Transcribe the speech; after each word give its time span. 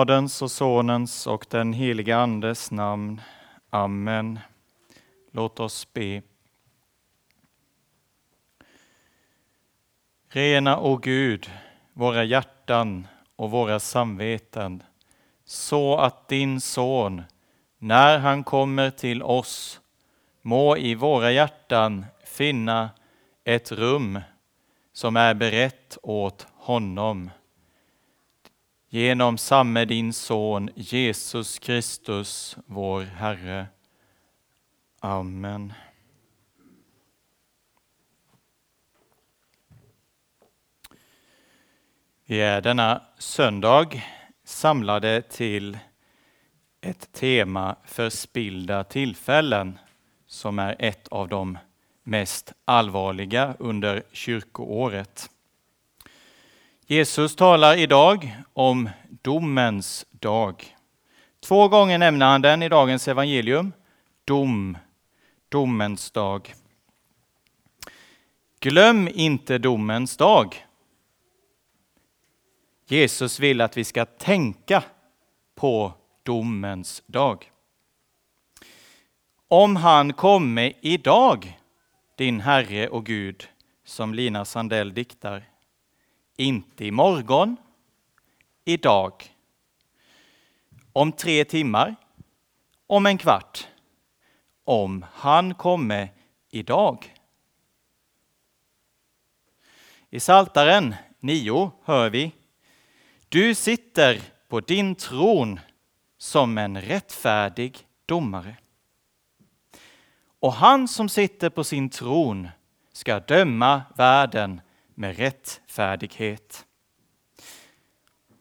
Faderns 0.00 0.42
och 0.42 0.50
Sonens 0.50 1.26
och 1.26 1.46
den 1.50 1.72
helige 1.72 2.16
Andes 2.16 2.70
namn. 2.70 3.20
Amen. 3.70 4.38
Låt 5.30 5.60
oss 5.60 5.92
be. 5.92 6.22
Rena, 10.28 10.80
o 10.80 10.96
Gud, 10.96 11.50
våra 11.92 12.24
hjärtan 12.24 13.06
och 13.36 13.50
våra 13.50 13.80
samveten 13.80 14.82
så 15.44 15.98
att 15.98 16.28
din 16.28 16.60
son, 16.60 17.22
när 17.78 18.18
han 18.18 18.44
kommer 18.44 18.90
till 18.90 19.22
oss, 19.22 19.80
må 20.42 20.76
i 20.76 20.94
våra 20.94 21.32
hjärtan 21.32 22.06
finna 22.24 22.90
ett 23.44 23.72
rum 23.72 24.20
som 24.92 25.16
är 25.16 25.34
berett 25.34 25.98
åt 26.02 26.46
honom 26.54 27.30
genom 28.92 29.38
samme 29.38 29.84
din 29.84 30.12
son 30.12 30.70
Jesus 30.74 31.58
Kristus, 31.58 32.56
vår 32.66 33.02
Herre. 33.02 33.66
Amen. 35.00 35.72
Vi 42.24 42.40
är 42.40 42.60
denna 42.60 43.02
söndag 43.18 44.02
samlade 44.44 45.22
till 45.22 45.78
ett 46.80 47.12
tema 47.12 47.76
förspillda 47.84 48.84
tillfällen 48.84 49.78
som 50.26 50.58
är 50.58 50.76
ett 50.78 51.08
av 51.08 51.28
de 51.28 51.58
mest 52.02 52.52
allvarliga 52.64 53.54
under 53.58 54.02
kyrkoåret. 54.12 55.30
Jesus 56.92 57.36
talar 57.36 57.76
idag 57.76 58.36
om 58.52 58.90
domens 59.22 60.06
dag. 60.10 60.76
Två 61.40 61.68
gånger 61.68 61.98
nämner 61.98 62.26
han 62.26 62.42
den 62.42 62.62
i 62.62 62.68
dagens 62.68 63.08
evangelium. 63.08 63.72
Dom, 64.24 64.78
domens 65.48 66.10
dag. 66.10 66.54
Glöm 68.60 69.08
inte 69.08 69.58
domens 69.58 70.16
dag. 70.16 70.66
Jesus 72.86 73.40
vill 73.40 73.60
att 73.60 73.76
vi 73.76 73.84
ska 73.84 74.04
tänka 74.04 74.84
på 75.54 75.92
domens 76.22 77.02
dag. 77.06 77.50
Om 79.48 79.76
han 79.76 80.12
kommer 80.12 80.72
idag, 80.80 81.58
din 82.16 82.40
Herre 82.40 82.88
och 82.88 83.06
Gud, 83.06 83.48
som 83.84 84.14
Lina 84.14 84.44
Sandell 84.44 84.94
diktar, 84.94 85.49
inte 86.40 86.86
imorgon, 86.86 87.56
idag. 88.64 89.34
Om 90.92 91.12
tre 91.12 91.44
timmar, 91.44 91.96
om 92.86 93.06
en 93.06 93.18
kvart. 93.18 93.68
Om 94.64 95.04
han 95.12 95.54
kommer 95.54 96.08
idag. 96.50 97.14
I 100.10 100.20
Saltaren 100.20 100.94
9 101.20 101.72
hör 101.84 102.10
vi 102.10 102.32
Du 103.28 103.54
sitter 103.54 104.22
på 104.48 104.60
din 104.60 104.94
tron 104.94 105.60
som 106.18 106.58
en 106.58 106.80
rättfärdig 106.80 107.86
domare. 108.06 108.56
Och 110.40 110.52
han 110.52 110.88
som 110.88 111.08
sitter 111.08 111.50
på 111.50 111.64
sin 111.64 111.90
tron 111.90 112.48
ska 112.92 113.20
döma 113.20 113.82
världen 113.96 114.60
med 115.00 115.16
rättfärdighet. 115.16 116.66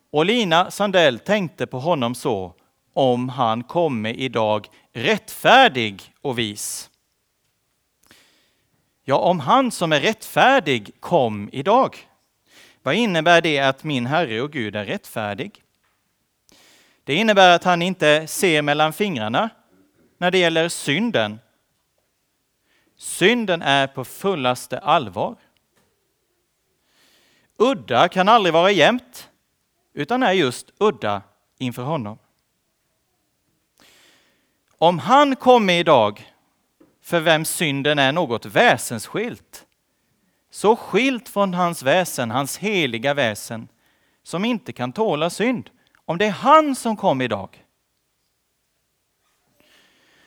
Och 0.10 0.26
Lina 0.26 0.72
Sandell 0.72 1.20
tänkte 1.20 1.68
på 1.68 1.80
honom 1.80 2.16
så, 2.16 2.54
om 2.94 3.30
han 3.30 3.64
kommer 3.64 4.14
idag 4.14 4.68
rättfärdig 4.94 6.14
och 6.22 6.40
vis. 6.40 6.90
Ja, 9.04 9.18
om 9.18 9.40
han 9.40 9.72
som 9.72 9.92
är 9.92 10.00
rättfärdig 10.00 10.92
kom 11.00 11.50
idag, 11.52 11.98
vad 12.84 12.96
innebär 12.96 13.42
det 13.42 13.60
att 13.60 13.84
min 13.84 14.06
Herre 14.06 14.42
och 14.42 14.52
Gud 14.52 14.76
är 14.76 14.86
rättfärdig? 14.86 15.64
Det 17.04 17.16
innebär 17.16 17.56
att 17.56 17.64
han 17.64 17.82
inte 17.82 18.28
ser 18.28 18.62
mellan 18.62 18.94
fingrarna 18.94 19.50
när 20.18 20.32
det 20.32 20.38
gäller 20.38 20.70
synden. 20.70 21.40
Synden 22.98 23.62
är 23.62 23.88
på 23.88 24.06
fullaste 24.06 24.80
allvar. 24.80 25.36
Udda 27.62 28.08
kan 28.08 28.30
aldrig 28.30 28.54
vara 28.54 28.72
jämnt, 28.72 29.30
utan 29.94 30.24
är 30.24 30.32
just 30.32 30.72
udda 30.78 31.22
inför 31.58 31.84
honom. 31.84 32.18
Om 34.78 35.00
han 35.00 35.36
kommer 35.36 35.74
idag, 35.74 36.34
för 37.02 37.20
vem 37.20 37.46
synden 37.46 38.00
är 38.00 38.12
något 38.12 38.46
väsensskilt, 38.46 39.66
så 40.52 40.76
skilt 40.76 41.30
från 41.30 41.54
hans 41.54 41.84
väsen, 41.84 42.32
hans 42.32 42.58
heliga 42.58 43.14
väsen, 43.14 43.68
som 44.24 44.46
inte 44.46 44.74
kan 44.74 44.94
tåla 44.94 45.30
synd, 45.30 45.70
om 46.06 46.18
det 46.18 46.26
är 46.26 46.32
han 46.32 46.76
som 46.76 46.98
kom 46.98 47.22
idag. 47.22 47.66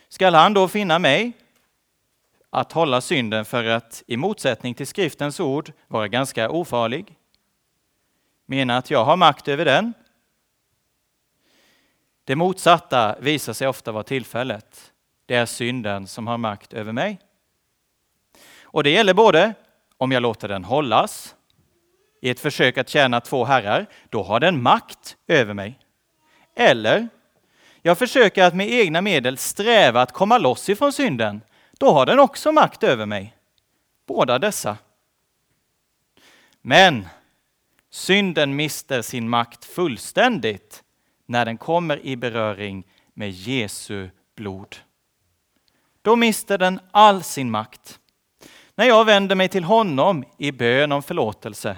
Skall 0.09 0.35
han 0.35 0.55
då 0.55 0.69
finna 0.69 0.99
mig 0.99 1.33
att 2.51 2.73
hålla 2.73 3.01
synden 3.01 3.45
för 3.45 3.65
att 3.65 4.03
i 4.07 4.17
motsättning 4.17 4.75
till 4.75 4.87
skriftens 4.87 5.41
ord 5.41 5.73
vara 5.89 6.09
ganska 6.09 6.51
ofarlig? 6.51 7.19
Menar 8.47 8.79
att 8.79 8.91
jag 8.91 9.05
har 9.05 9.17
makt 9.17 9.49
över 9.49 9.65
den. 9.65 9.93
Det 12.25 12.37
motsatta 12.37 13.17
visar 13.21 13.53
sig 13.53 13.69
ofta 13.69 13.93
vara 13.93 14.03
tillfället. 14.03 14.93
Det 15.27 15.35
är 15.35 15.47
synden 15.47 16.07
som 16.07 16.27
har 16.27 16.39
makt 16.39 16.73
över 16.73 16.93
mig. 16.93 17.21
Och 18.63 18.85
det 18.85 18.91
gäller 18.91 19.15
både 19.15 19.55
om 19.97 20.13
jag 20.13 20.23
låter 20.23 20.49
den 20.49 20.65
hållas 20.65 21.35
i 22.21 22.31
ett 22.31 22.41
försök 22.41 22.79
att 22.79 22.89
tjäna 22.89 23.21
två 23.21 23.45
herrar, 23.45 23.87
då 24.09 24.23
har 24.23 24.41
den 24.41 24.63
makt 24.63 25.17
över 25.27 25.55
mig. 25.55 25.79
Eller 26.55 27.09
jag 27.83 27.99
försöker 27.99 28.45
att 28.45 28.55
med 28.55 28.71
egna 28.71 29.01
medel 29.01 29.39
sträva 29.39 30.03
att 30.03 30.13
komma 30.13 30.39
loss 30.39 30.69
ifrån 30.69 30.93
synden, 30.93 31.41
då 31.73 31.91
har 31.91 32.07
den 32.07 32.19
också 32.19 32.53
makt 32.53 32.83
över 32.83 33.07
mig. 33.07 33.37
Båda 34.07 34.39
dessa. 34.39 34.77
Men 36.61 37.09
Synden 37.95 38.57
mister 38.57 39.03
sin 39.03 39.29
makt 39.29 39.65
fullständigt 39.65 40.83
när 41.27 41.45
den 41.45 41.59
kommer 41.59 42.07
i 42.07 42.17
beröring 42.17 42.87
med 43.15 43.31
Jesu 43.31 44.11
blod. 44.37 44.77
Då 46.03 46.17
mister 46.17 46.59
den 46.59 46.81
all 46.91 47.23
sin 47.23 47.51
makt. 47.51 47.99
När 48.75 48.85
jag 48.85 49.05
vänder 49.05 49.35
mig 49.35 49.49
till 49.49 49.65
honom 49.65 50.25
i 50.39 50.53
bön 50.53 50.93
om 50.93 51.03
förlåtelse. 51.03 51.77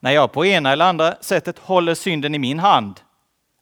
När 0.00 0.10
jag 0.10 0.32
på 0.32 0.46
ena 0.46 0.72
eller 0.72 0.84
andra 0.84 1.16
sättet 1.20 1.58
håller 1.58 1.94
synden 1.94 2.34
i 2.34 2.38
min 2.38 2.58
hand, 2.58 3.00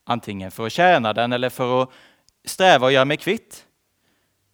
antingen 0.05 0.51
för 0.51 0.67
att 0.67 0.73
tjäna 0.73 1.13
den 1.13 1.33
eller 1.33 1.51
för 1.51 1.83
att 1.83 1.91
sträva 2.45 2.87
och 2.87 2.93
göra 2.93 3.05
mig 3.05 3.17
kvitt, 3.17 3.67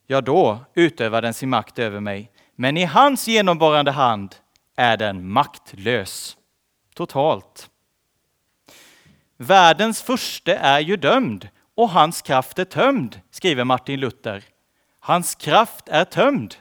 ja 0.07 0.21
då 0.21 0.59
utövar 0.75 1.23
den 1.23 1.35
sin 1.35 1.49
makt 1.49 1.78
över 1.78 2.00
mig. 2.00 2.30
Men 2.54 2.76
i 2.76 2.85
hans 2.85 3.28
genomborrande 3.28 3.90
hand 3.90 4.37
är 4.78 4.97
den 4.97 5.28
maktlös. 5.28 6.37
Totalt. 6.94 7.70
Världens 9.37 10.02
första 10.02 10.56
är 10.56 10.80
ju 10.80 10.97
dömd 10.97 11.49
och 11.75 11.90
hans 11.90 12.23
kraft 12.23 12.58
är 12.58 12.64
tömd, 12.64 13.20
skriver 13.30 13.64
Martin 13.64 14.00
Luther. 14.00 14.44
Hans 15.00 15.35
kraft 15.35 15.88
är 15.88 16.04
tömd. 16.04 16.54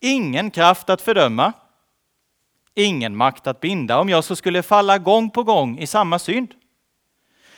Ingen 0.00 0.50
kraft 0.50 0.90
att 0.90 1.02
fördöma. 1.02 1.52
Ingen 2.74 3.16
makt 3.16 3.46
att 3.46 3.60
binda 3.60 3.98
om 3.98 4.08
jag 4.08 4.24
så 4.24 4.36
skulle 4.36 4.62
falla 4.62 4.98
gång 4.98 5.30
på 5.30 5.42
gång 5.42 5.78
i 5.78 5.86
samma 5.86 6.18
synd. 6.18 6.54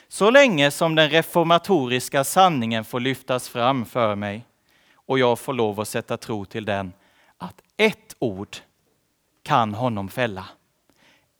Så 0.09 0.31
länge 0.31 0.71
som 0.71 0.95
den 0.95 1.11
reformatoriska 1.11 2.25
sanningen 2.25 2.85
får 2.85 3.01
lyftas 3.01 3.49
fram 3.49 3.85
för 3.85 4.15
mig 4.15 4.45
och 4.95 5.19
jag 5.19 5.39
får 5.39 5.53
lov 5.53 5.81
att 5.81 5.89
sätta 5.89 6.17
tro 6.17 6.45
till 6.45 6.65
den, 6.65 6.93
ett 7.77 8.17
ord 8.19 8.57
kan 9.43 9.75
honom 9.75 10.09
fälla. 10.09 10.49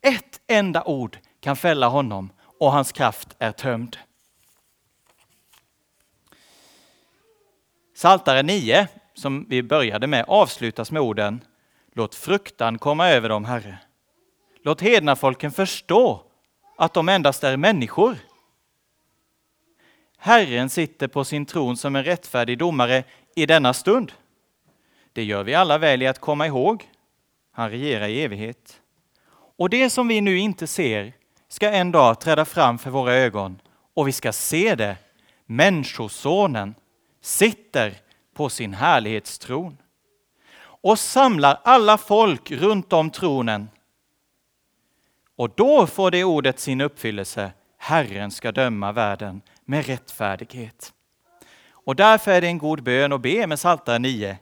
Ett 0.01 0.41
enda 0.47 0.85
ord 0.85 1.19
kan 1.41 1.57
fälla 1.57 1.89
honom 1.89 2.33
och 2.61 2.73
hans 2.73 2.93
kraft 2.93 3.37
är 3.39 3.53
tömd. 3.53 3.97
Saltare 7.97 8.43
9, 8.43 8.89
som 9.15 9.47
vi 9.49 9.63
började 9.63 10.07
med, 10.07 10.25
avslutas 10.29 10.91
med 10.91 11.03
orden 11.03 11.45
Låt 11.97 12.15
fruktan 12.15 12.79
komma 12.79 13.09
över 13.09 13.29
dem, 13.29 13.45
Herre. 13.45 13.79
Låt 14.63 14.81
hednafolken 14.81 15.53
förstå 15.53 16.23
att 16.77 16.95
de 16.95 17.09
endast 17.09 17.45
är 17.45 17.57
människor. 17.57 18.17
Herren 20.17 20.71
sitter 20.71 21.09
på 21.09 21.25
sin 21.25 21.47
tron 21.47 21.77
som 21.77 21.97
en 21.97 22.05
rättfärdig 22.05 22.59
domare 22.59 23.05
i 23.35 23.47
denna 23.47 23.73
stund. 23.75 24.13
Det 25.15 25.25
gör 25.25 25.45
vi 25.45 25.55
alla 25.55 25.79
väl 25.79 26.03
i 26.03 26.07
att 26.07 26.19
komma 26.19 26.47
ihåg. 26.47 26.89
Han 27.53 27.71
regerar 27.71 28.09
i 28.09 28.23
evighet. 28.23 28.81
Och 29.57 29.71
det 29.71 29.91
som 29.91 30.09
vi 30.09 30.21
nu 30.21 30.39
inte 30.39 30.67
ser 30.67 31.13
ska 31.49 31.71
en 31.71 31.93
dag 31.93 32.21
träda 32.21 32.45
fram 32.45 32.79
för 32.79 32.91
våra 32.91 33.15
ögon 33.15 33.61
och 33.95 34.09
vi 34.09 34.13
ska 34.13 34.33
se 34.33 34.75
det. 34.75 34.97
Människosonen 35.47 36.75
sitter 37.21 37.95
på 38.35 38.49
sin 38.49 38.75
härlighetstron 38.75 39.77
och 40.61 40.99
samlar 40.99 41.61
alla 41.65 41.99
folk 41.99 42.51
runt 42.51 42.93
om 42.93 43.11
tronen. 43.11 43.69
Och 45.37 45.51
då 45.51 45.87
får 45.87 46.11
det 46.11 46.25
ordet 46.25 46.61
sin 46.61 46.81
uppfyllelse. 46.81 47.53
Herren 47.79 48.31
ska 48.31 48.53
döma 48.53 48.93
världen 48.93 49.43
med 49.65 49.87
rättfärdighet. 49.87 50.93
Och 51.71 51.97
därför 51.97 52.31
är 52.31 52.41
det 52.41 52.47
en 52.47 52.59
god 52.59 52.83
bön 52.83 53.13
att 53.13 53.21
be 53.21 53.47
med 53.47 53.59
Psaltaren 53.59 54.03
9. 54.03 54.39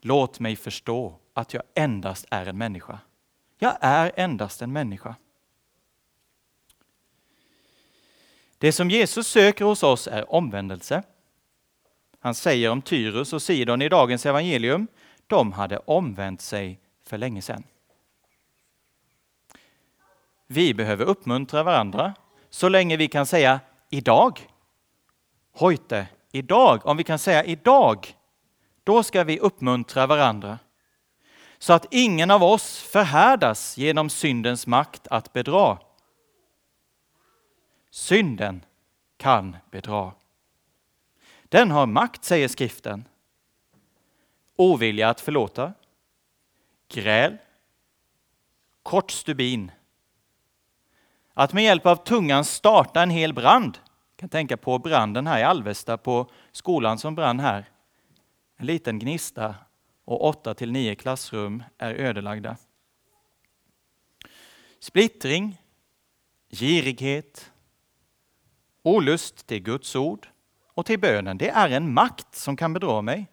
Låt 0.00 0.40
mig 0.40 0.56
förstå 0.56 1.14
att 1.34 1.54
jag 1.54 1.62
endast 1.74 2.26
är 2.30 2.46
en 2.46 2.58
människa. 2.58 2.98
Jag 3.58 3.76
är 3.80 4.12
endast 4.16 4.62
en 4.62 4.72
människa. 4.72 5.14
Det 8.58 8.72
som 8.72 8.90
Jesus 8.90 9.26
söker 9.26 9.64
hos 9.64 9.82
oss 9.82 10.06
är 10.06 10.32
omvändelse. 10.34 11.02
Han 12.20 12.34
säger 12.34 12.70
om 12.70 12.82
Tyrus 12.82 13.32
och 13.32 13.42
Sidon 13.42 13.82
i 13.82 13.88
dagens 13.88 14.26
evangelium, 14.26 14.86
de 15.26 15.52
hade 15.52 15.78
omvänt 15.78 16.40
sig 16.40 16.80
för 17.04 17.18
länge 17.18 17.42
sedan. 17.42 17.64
Vi 20.46 20.74
behöver 20.74 21.04
uppmuntra 21.04 21.62
varandra 21.62 22.14
så 22.50 22.68
länge 22.68 22.96
vi 22.96 23.08
kan 23.08 23.26
säga 23.26 23.60
idag. 23.90 24.40
Hojte, 25.52 26.06
idag, 26.32 26.86
om 26.86 26.96
vi 26.96 27.04
kan 27.04 27.18
säga 27.18 27.44
idag, 27.44 28.16
då 28.90 29.02
ska 29.02 29.24
vi 29.24 29.38
uppmuntra 29.38 30.06
varandra. 30.06 30.58
Så 31.58 31.72
att 31.72 31.86
ingen 31.90 32.30
av 32.30 32.42
oss 32.42 32.82
förhärdas 32.82 33.78
genom 33.78 34.10
syndens 34.10 34.66
makt 34.66 35.06
att 35.10 35.32
bedra. 35.32 35.78
Synden 37.90 38.64
kan 39.16 39.56
bedra. 39.70 40.12
Den 41.44 41.70
har 41.70 41.86
makt, 41.86 42.24
säger 42.24 42.48
skriften. 42.48 43.04
Ovilja 44.56 45.08
att 45.08 45.20
förlåta, 45.20 45.72
gräl, 46.88 47.36
kort 48.82 49.10
stubin. 49.10 49.72
Att 51.34 51.52
med 51.52 51.64
hjälp 51.64 51.86
av 51.86 51.96
tungan 51.96 52.44
starta 52.44 53.02
en 53.02 53.10
hel 53.10 53.34
brand. 53.34 53.78
Jag 54.10 54.20
kan 54.20 54.28
tänka 54.28 54.56
på 54.56 54.78
branden 54.78 55.26
här 55.26 55.38
i 55.38 55.42
Alvesta 55.42 55.96
på 55.96 56.30
skolan 56.52 56.98
som 56.98 57.14
brann 57.14 57.40
här. 57.40 57.69
En 58.60 58.66
liten 58.66 58.98
gnista 58.98 59.54
och 60.04 60.24
åtta 60.24 60.54
till 60.54 60.72
nio 60.72 60.94
klassrum 60.94 61.62
är 61.78 61.94
ödelagda. 61.94 62.56
Splittring, 64.80 65.62
girighet, 66.50 67.52
olust 68.82 69.46
till 69.46 69.62
Guds 69.62 69.96
ord 69.96 70.28
och 70.66 70.86
till 70.86 71.00
bönen, 71.00 71.38
det 71.38 71.48
är 71.48 71.70
en 71.70 71.94
makt 71.94 72.34
som 72.34 72.56
kan 72.56 72.72
bedra 72.72 73.02
mig. 73.02 73.26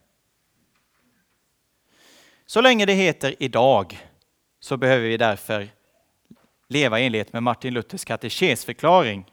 Så 2.46 2.62
länge 2.62 2.86
det 2.86 2.94
heter 2.94 3.36
idag 3.40 4.08
så 4.60 4.78
behöver 4.78 5.08
vi 5.08 5.18
därför 5.18 5.70
leva 6.68 7.00
i 7.00 7.06
enlighet 7.06 7.34
med 7.34 7.44
Martin 7.44 7.74
Luthers 7.74 8.06
katekesförklaring. 8.06 9.26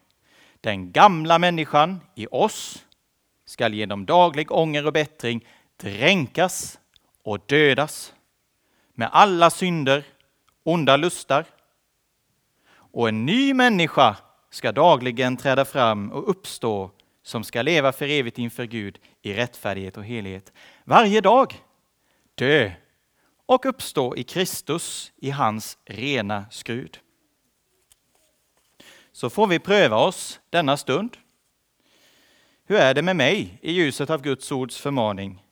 Den 0.61 0.93
gamla 0.93 1.39
människan 1.39 2.01
i 2.15 2.27
oss 2.31 2.87
skall 3.45 3.75
genom 3.75 4.07
daglig 4.07 4.53
ånger 4.53 4.87
och 4.87 4.93
bättring 4.93 5.47
dränkas 5.76 6.78
och 7.23 7.40
dödas 7.47 8.14
med 8.95 9.09
alla 9.12 9.50
synder, 9.50 10.04
onda 10.62 10.97
lustar. 10.97 11.45
Och 12.75 13.09
en 13.09 13.26
ny 13.26 13.54
människa 13.54 14.16
ska 14.50 14.73
dagligen 14.73 15.37
träda 15.37 15.64
fram 15.64 16.12
och 16.12 16.31
uppstå 16.31 16.90
som 17.23 17.45
ska 17.45 17.62
leva 17.62 17.93
för 17.93 18.09
evigt 18.09 18.38
inför 18.38 18.64
Gud 18.64 18.99
i 19.23 19.35
rättfärdighet 19.35 19.97
och 19.97 20.04
helighet. 20.04 20.52
Varje 20.85 21.21
dag 21.21 21.54
dö 22.35 22.71
och 23.47 23.66
uppstå 23.66 24.16
i 24.16 24.25
Kristus 24.25 25.12
i 25.16 25.31
hans 25.31 25.78
rena 25.85 26.45
skrud. 26.50 26.99
Så 29.12 29.31
får 29.31 29.47
vi 29.47 29.59
pröva 29.59 29.97
oss 29.97 30.40
denna 30.50 30.76
stund. 30.76 31.16
Hur 32.66 32.76
är 32.76 32.95
det 32.95 33.02
med 33.02 33.16
mig 33.16 33.59
i 33.62 33.73
ljuset 33.73 34.11
av 34.11 34.23
Guds 34.23 34.52
ords 34.52 34.78
förmaning? 34.78 35.44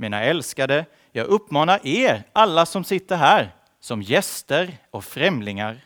Mina 0.00 0.22
älskade, 0.22 0.86
jag 1.12 1.26
uppmanar 1.26 1.86
er, 1.86 2.22
alla 2.32 2.66
som 2.66 2.84
sitter 2.84 3.16
här, 3.16 3.54
som 3.80 4.02
gäster 4.02 4.78
och 4.90 5.04
främlingar, 5.04 5.80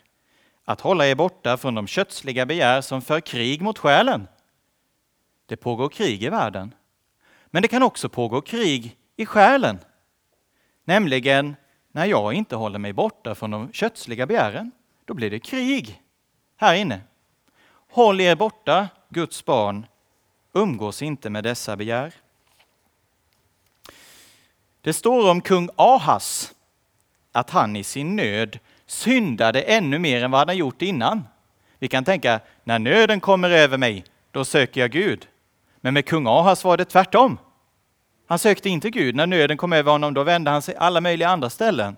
att 0.65 0.81
hålla 0.81 1.07
er 1.07 1.15
borta 1.15 1.57
från 1.57 1.75
de 1.75 1.87
kötsliga 1.87 2.45
begär 2.45 2.81
som 2.81 3.01
för 3.01 3.19
krig 3.19 3.61
mot 3.61 3.77
själen. 3.77 4.27
Det 5.45 5.57
pågår 5.57 5.89
krig 5.89 6.23
i 6.23 6.29
världen, 6.29 6.73
men 7.45 7.61
det 7.61 7.67
kan 7.67 7.83
också 7.83 8.09
pågå 8.09 8.41
krig 8.41 8.97
i 9.15 9.25
själen. 9.25 9.79
Nämligen 10.83 11.55
när 11.91 12.05
jag 12.05 12.33
inte 12.33 12.55
håller 12.55 12.79
mig 12.79 12.93
borta 12.93 13.35
från 13.35 13.51
de 13.51 13.71
kötsliga 13.71 14.25
begären, 14.25 14.71
då 15.05 15.13
blir 15.13 15.31
det 15.31 15.39
krig 15.39 16.01
här 16.57 16.75
inne. 16.75 17.01
Håll 17.89 18.21
er 18.21 18.35
borta, 18.35 18.87
Guds 19.09 19.45
barn, 19.45 19.85
umgås 20.53 21.01
inte 21.01 21.29
med 21.29 21.43
dessa 21.43 21.75
begär. 21.75 22.13
Det 24.85 24.93
står 24.93 25.31
om 25.31 25.41
kung 25.41 25.69
Ahas 25.75 26.53
att 27.31 27.49
han 27.49 27.75
i 27.75 27.83
sin 27.83 28.15
nöd 28.15 28.59
syndade 28.85 29.61
ännu 29.61 29.99
mer 29.99 30.23
än 30.23 30.31
vad 30.31 30.47
han 30.47 30.57
gjort 30.57 30.81
innan. 30.81 31.23
Vi 31.79 31.87
kan 31.87 32.03
tänka, 32.03 32.39
när 32.63 32.79
nöden 32.79 33.19
kommer 33.19 33.49
över 33.49 33.77
mig, 33.77 34.05
då 34.31 34.45
söker 34.45 34.81
jag 34.81 34.91
Gud. 34.91 35.27
Men 35.77 35.93
med 35.93 36.05
kung 36.05 36.27
Ahas 36.27 36.63
var 36.63 36.77
det 36.77 36.85
tvärtom. 36.85 37.37
Han 38.27 38.39
sökte 38.39 38.69
inte 38.69 38.89
Gud. 38.89 39.15
När 39.15 39.27
nöden 39.27 39.57
kom 39.57 39.73
över 39.73 39.91
honom, 39.91 40.13
då 40.13 40.23
vände 40.23 40.51
han 40.51 40.61
sig 40.61 40.75
alla 40.75 41.01
möjliga 41.01 41.29
andra 41.29 41.49
ställen. 41.49 41.97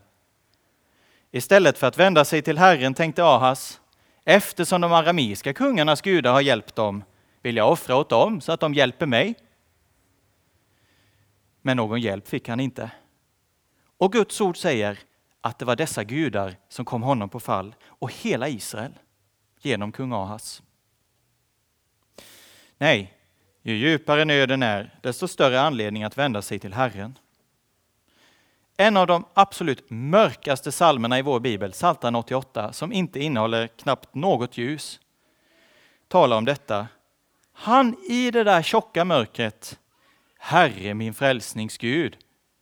Istället 1.31 1.77
för 1.77 1.87
att 1.87 1.97
vända 1.97 2.25
sig 2.25 2.41
till 2.41 2.57
Herren 2.57 2.93
tänkte 2.93 3.23
Ahas, 3.23 3.79
eftersom 4.25 4.81
de 4.81 4.93
arameiska 4.93 5.53
kungarnas 5.53 6.01
gudar 6.01 6.33
har 6.33 6.41
hjälpt 6.41 6.75
dem, 6.75 7.03
vill 7.41 7.57
jag 7.57 7.71
offra 7.71 7.95
åt 7.95 8.09
dem 8.09 8.41
så 8.41 8.51
att 8.51 8.59
de 8.59 8.73
hjälper 8.73 9.05
mig. 9.05 9.35
Men 11.67 11.77
någon 11.77 12.01
hjälp 12.01 12.27
fick 12.27 12.49
han 12.49 12.59
inte. 12.59 12.91
Och 13.97 14.11
Guds 14.11 14.41
ord 14.41 14.57
säger 14.57 14.99
att 15.41 15.59
det 15.59 15.65
var 15.65 15.75
dessa 15.75 16.03
gudar 16.03 16.55
som 16.69 16.85
kom 16.85 17.03
honom 17.03 17.29
på 17.29 17.39
fall 17.39 17.75
och 17.85 18.13
hela 18.13 18.49
Israel 18.49 18.91
genom 19.61 19.91
kung 19.91 20.13
Ahas. 20.13 20.61
Nej, 22.77 23.13
ju 23.61 23.75
djupare 23.75 24.25
nöden 24.25 24.63
är, 24.63 24.99
desto 25.03 25.27
större 25.27 25.61
anledning 25.61 26.03
att 26.03 26.17
vända 26.17 26.41
sig 26.41 26.59
till 26.59 26.73
Herren. 26.73 27.17
En 28.77 28.97
av 28.97 29.07
de 29.07 29.25
absolut 29.33 29.89
mörkaste 29.89 30.71
psalmerna 30.71 31.19
i 31.19 31.21
vår 31.21 31.39
bibel, 31.39 31.71
Psaltaren 31.71 32.15
88, 32.15 32.73
som 32.73 32.93
inte 32.93 33.19
innehåller 33.19 33.67
knappt 33.67 34.15
något 34.15 34.57
ljus, 34.57 34.99
talar 36.07 36.37
om 36.37 36.45
detta. 36.45 36.87
Han 37.53 37.95
i 38.09 38.31
det 38.31 38.43
där 38.43 38.61
tjocka 38.61 39.05
mörkret 39.05 39.79
Herre 40.47 40.93
min 40.93 41.13
frälsningsgud, 41.13 42.17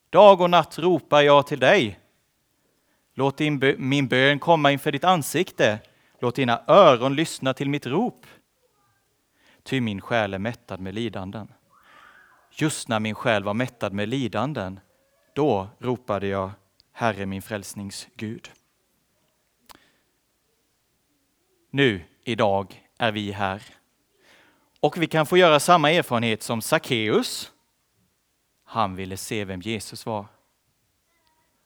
dag 0.09 0.41
och 0.41 0.49
natt 0.49 0.79
ropar 0.79 1.21
jag 1.21 1.47
till 1.47 1.59
dig. 1.59 1.99
Låt 3.13 3.37
din, 3.37 3.75
min 3.77 4.07
bön 4.07 4.39
komma 4.39 4.71
inför 4.71 4.91
ditt 4.91 5.03
ansikte. 5.03 5.79
Låt 6.19 6.35
dina 6.35 6.61
öron 6.67 7.15
lyssna 7.15 7.53
till 7.53 7.69
mitt 7.69 7.85
rop. 7.85 8.25
Ty 9.63 9.81
min 9.81 10.01
själ 10.01 10.33
är 10.33 10.39
mättad 10.39 10.79
med 10.79 10.93
lidanden. 10.93 11.53
Just 12.51 12.87
när 12.87 12.99
min 12.99 13.15
själ 13.15 13.43
var 13.43 13.53
mättad 13.53 13.93
med 13.93 14.09
lidanden, 14.09 14.79
då 15.33 15.69
ropade 15.79 16.27
jag 16.27 16.51
Herre 16.91 17.25
min 17.25 17.41
frälsningsgud. 17.41 18.51
Nu, 21.71 22.01
idag, 22.23 22.83
är 22.97 23.11
vi 23.11 23.31
här. 23.31 23.61
Och 24.79 24.97
vi 24.97 25.07
kan 25.07 25.25
få 25.25 25.37
göra 25.37 25.59
samma 25.59 25.91
erfarenhet 25.91 26.43
som 26.43 26.61
Sackeus. 26.61 27.51
Han 28.75 28.95
ville 28.95 29.17
se 29.17 29.45
vem 29.45 29.61
Jesus 29.61 30.05
var. 30.05 30.25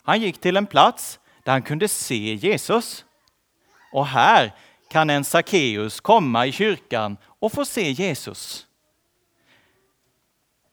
Han 0.04 0.22
gick 0.22 0.42
till 0.42 0.58
en 0.58 0.66
plats 0.66 1.20
där 1.44 1.52
han 1.52 1.62
kunde 1.62 1.88
se 1.88 2.34
Jesus. 2.34 3.06
Och 3.92 4.08
här 4.08 4.56
kan 4.90 5.10
en 5.10 5.24
Sackeus 5.24 6.00
komma 6.00 6.46
i 6.46 6.52
kyrkan 6.52 7.18
och 7.24 7.52
få 7.52 7.66
se 7.66 7.92
Jesus. 7.92 8.68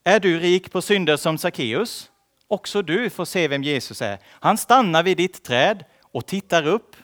Är 0.03 0.19
du 0.19 0.39
rik 0.39 0.71
på 0.71 0.81
synder 0.81 1.17
som 1.17 1.37
Sackeus? 1.37 2.11
Också 2.47 2.81
du 2.81 3.09
får 3.09 3.25
se 3.25 3.47
vem 3.47 3.63
Jesus 3.63 4.01
är. 4.01 4.19
Han 4.25 4.57
stannar 4.57 5.03
vid 5.03 5.17
ditt 5.17 5.43
träd 5.43 5.85
och 6.01 6.25
tittar 6.25 6.67
upp 6.67 6.95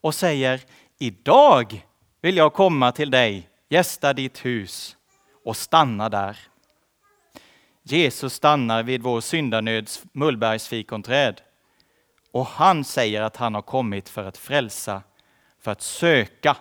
och 0.00 0.14
säger 0.14 0.60
Idag 0.98 1.86
vill 2.20 2.36
jag 2.36 2.52
komma 2.52 2.92
till 2.92 3.10
dig, 3.10 3.48
gästa 3.68 4.12
ditt 4.12 4.44
hus 4.44 4.96
och 5.44 5.56
stanna 5.56 6.08
där. 6.08 6.38
Jesus 7.92 8.34
stannar 8.34 8.82
vid 8.82 9.02
vår 9.02 9.20
syndanöds 9.20 10.02
mullbergsfikonträd 10.12 11.40
och 12.30 12.46
han 12.46 12.84
säger 12.84 13.22
att 13.22 13.36
han 13.36 13.54
har 13.54 13.62
kommit 13.62 14.08
för 14.08 14.24
att 14.24 14.36
frälsa, 14.36 15.02
för 15.60 15.70
att 15.70 15.82
söka 15.82 16.56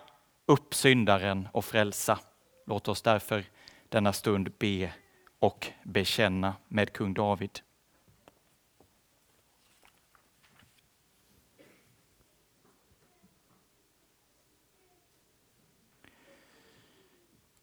upp 0.46 0.74
syndaren 0.74 1.48
och 1.52 1.66
frälsa. 1.66 2.20
Låt 2.66 2.88
oss 2.88 3.02
därför 3.02 3.44
denna 3.90 4.14
stund 4.14 4.52
be 4.60 4.92
och 5.40 5.68
bekänna 5.84 6.54
med 6.68 6.94
kung 6.94 7.14
David. 7.14 7.60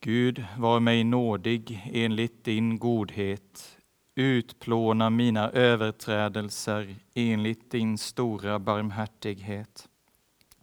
Gud, 0.07 0.45
var 0.59 0.81
mig 0.81 1.05
nådig 1.05 1.91
enligt 1.93 2.45
din 2.45 2.79
godhet. 2.79 3.79
Utplåna 4.15 5.11
mina 5.11 5.51
överträdelser 5.51 6.97
enligt 7.15 7.71
din 7.71 7.99
stora 7.99 8.59
barmhärtighet. 8.59 9.89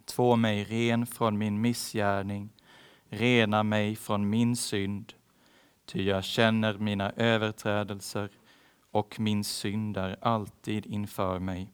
Två 0.06 0.36
mig 0.36 0.64
ren 0.64 1.06
från 1.06 1.38
min 1.38 1.62
missgärning, 1.62 2.50
rena 3.10 3.64
mig 3.64 3.96
från 3.96 4.30
min 4.30 4.56
synd. 4.56 5.14
Ty 5.86 6.04
jag 6.04 6.24
känner 6.24 6.78
mina 6.78 7.12
överträdelser 7.12 8.30
och 8.92 9.20
min 9.20 9.44
synd 9.44 9.98
är 9.98 10.16
alltid 10.22 10.86
inför 10.86 11.40
mig. 11.40 11.74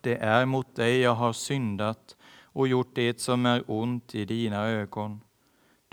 Det 0.00 0.16
är 0.16 0.46
mot 0.46 0.76
dig 0.76 1.00
jag 1.00 1.14
har 1.14 1.32
syndat 1.32 2.16
och 2.42 2.68
gjort 2.68 2.94
det 2.94 3.20
som 3.20 3.46
är 3.46 3.62
ont 3.66 4.14
i 4.14 4.24
dina 4.24 4.66
ögon. 4.66 5.20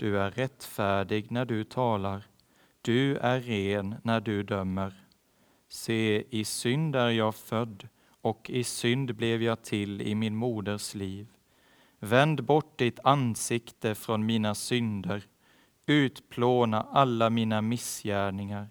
Du 0.02 0.18
är 0.18 0.30
rättfärdig 0.30 1.30
när 1.30 1.44
du 1.44 1.64
talar, 1.64 2.26
du 2.80 3.16
är 3.16 3.40
ren 3.40 3.94
när 4.04 4.20
du 4.20 4.42
dömer. 4.42 4.94
Se, 5.68 6.24
i 6.30 6.44
synd 6.44 6.96
är 6.96 7.08
jag 7.08 7.34
född, 7.34 7.88
och 8.20 8.50
i 8.50 8.64
synd 8.64 9.14
blev 9.14 9.42
jag 9.42 9.62
till 9.62 10.02
i 10.02 10.14
min 10.14 10.36
moders 10.36 10.94
liv. 10.94 11.26
Vänd 11.98 12.44
bort 12.44 12.78
ditt 12.78 13.00
ansikte 13.04 13.94
från 13.94 14.26
mina 14.26 14.54
synder, 14.54 15.22
utplåna 15.86 16.82
alla 16.92 17.30
mina 17.30 17.62
missgärningar. 17.62 18.68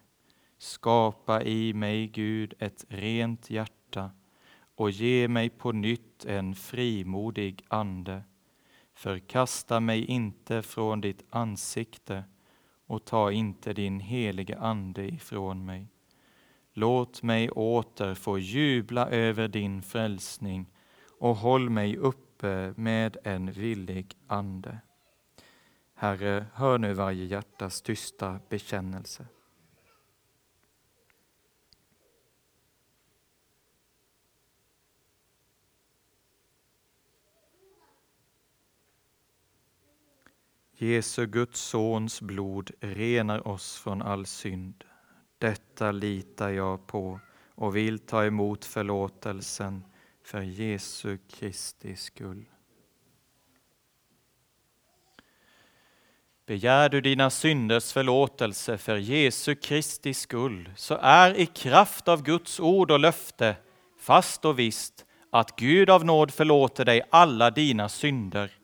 Skapa 0.58 1.44
i 1.44 1.74
mig, 1.74 2.08
Gud, 2.08 2.54
ett 2.60 2.86
rent 2.90 3.50
hjärta 3.50 4.12
och 4.76 4.92
ge 4.92 5.28
mig 5.28 5.50
på 5.50 5.72
nytt 5.72 6.26
en 6.26 6.56
frimodig 6.56 7.66
ande. 7.68 8.24
Förkasta 9.02 9.80
mig 9.80 10.06
inte 10.06 10.62
från 10.62 11.02
ditt 11.02 11.24
ansikte 11.30 12.24
och 12.88 13.06
ta 13.06 13.32
inte 13.32 13.74
din 13.74 14.00
helige 14.00 14.58
Ande 14.60 15.06
ifrån 15.06 15.66
mig. 15.66 15.88
Låt 16.74 17.24
mig 17.24 17.50
åter 17.50 18.16
få 18.16 18.40
jubla 18.40 19.10
över 19.10 19.48
din 19.48 19.82
frälsning 19.82 20.66
och 21.20 21.36
håll 21.36 21.70
mig 21.70 21.98
uppe 21.98 22.74
med 22.78 23.18
en 23.24 23.52
villig 23.52 24.16
ande. 24.28 24.78
Herre, 25.96 26.46
hör 26.54 26.78
nu 26.78 26.94
varje 26.94 27.26
hjärtas 27.26 27.82
tysta 27.82 28.40
bekännelse. 28.50 29.26
Jesu 40.82 41.26
Guds 41.26 41.60
sons 41.60 42.22
blod 42.22 42.72
renar 42.80 43.48
oss 43.48 43.78
från 43.78 44.02
all 44.02 44.26
synd. 44.26 44.84
Detta 45.38 45.92
litar 45.92 46.50
jag 46.50 46.88
på 46.88 47.20
och 47.56 47.76
vill 47.76 48.00
ta 48.00 48.26
emot 48.26 48.66
förlåtelsen 48.66 49.84
för 50.24 50.42
Jesu 50.42 51.18
Kristi 51.30 51.96
skull. 51.96 52.46
Begär 56.46 56.90
du 56.90 57.02
dina 57.02 57.30
synders 57.30 57.94
förlåtelse 57.94 58.78
för 58.78 58.98
Jesu 58.98 59.56
Kristi 59.56 60.14
skull, 60.14 60.70
så 60.76 60.98
är 61.02 61.34
i 61.40 61.46
kraft 61.46 62.08
av 62.08 62.24
Guds 62.24 62.60
ord 62.60 62.92
och 62.92 63.00
löfte 63.00 63.56
fast 64.00 64.46
och 64.46 64.60
visst 64.60 65.06
att 65.30 65.56
Gud 65.56 65.90
av 65.90 66.06
nåd 66.06 66.32
förlåter 66.32 66.86
dig 66.86 67.02
alla 67.10 67.52
dina 67.52 67.90
synder 67.90 68.61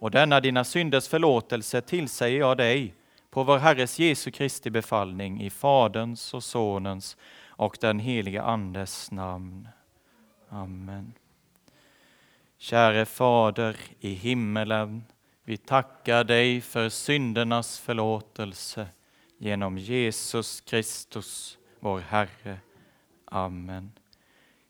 och 0.00 0.10
denna 0.10 0.40
dina 0.40 0.64
synders 0.64 1.08
förlåtelse 1.08 1.80
tillsäger 1.80 2.38
jag 2.38 2.56
dig 2.56 2.94
på 3.30 3.42
vår 3.42 3.58
Herres 3.58 3.98
Jesu 3.98 4.30
Kristi 4.30 4.70
befallning 4.70 5.42
i 5.42 5.50
Faderns 5.50 6.34
och 6.34 6.44
Sonens 6.44 7.16
och 7.46 7.76
den 7.80 7.98
helige 7.98 8.42
Andes 8.42 9.10
namn. 9.10 9.68
Amen. 10.48 11.12
Käre 12.58 13.06
Fader 13.06 13.76
i 14.00 14.14
himmelen, 14.14 15.04
vi 15.44 15.56
tackar 15.56 16.24
dig 16.24 16.60
för 16.60 16.88
syndernas 16.88 17.78
förlåtelse 17.78 18.86
genom 19.38 19.78
Jesus 19.78 20.60
Kristus, 20.60 21.58
vår 21.80 22.00
Herre. 22.00 22.58
Amen. 23.24 23.92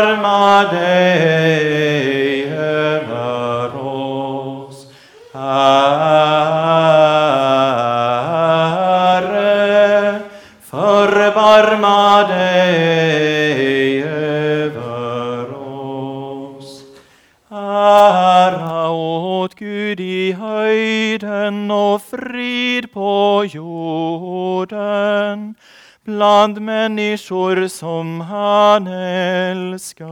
förbarma 0.00 0.72
dig 0.72 2.44
över 2.52 3.76
oss. 3.86 4.86
Herre, 5.32 5.80
förbarma 10.70 12.28
dig 12.28 14.02
över 14.02 15.54
oss. 15.68 16.82
Ära 17.50 18.90
åt 18.90 19.54
Gud 19.54 20.00
i 20.00 20.32
höjden 20.32 21.70
och 21.70 22.02
frid 22.02 22.92
på 22.92 23.44
jorden 23.52 24.70
bland 26.04 26.60
människor 26.60 27.68
som 27.68 28.20
han 28.20 28.86
älskar. 28.86 30.08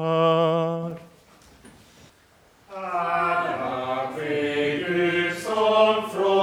Ära 2.74 4.08
ske 4.16 4.76
Gud 4.88 5.36
som 5.36 6.10
från 6.10 6.37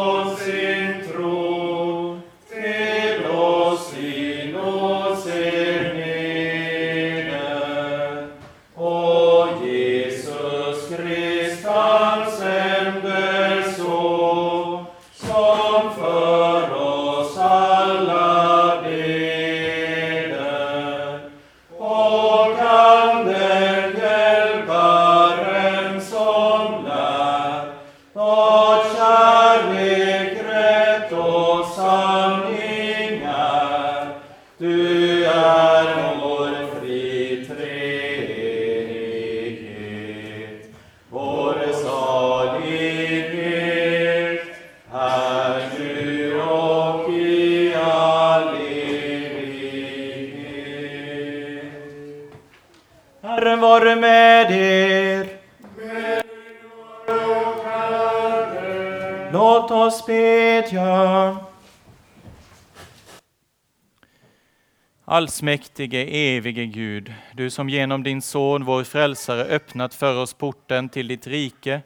Allsmäktige, 65.15 66.05
evige 66.05 66.65
Gud, 66.65 67.13
du 67.33 67.49
som 67.49 67.69
genom 67.69 68.03
din 68.03 68.21
son, 68.21 68.65
vår 68.65 68.83
frälsare, 68.83 69.43
öppnat 69.43 69.93
för 69.93 70.17
oss 70.17 70.33
porten 70.33 70.89
till 70.89 71.07
ditt 71.07 71.27
rike. 71.27 71.81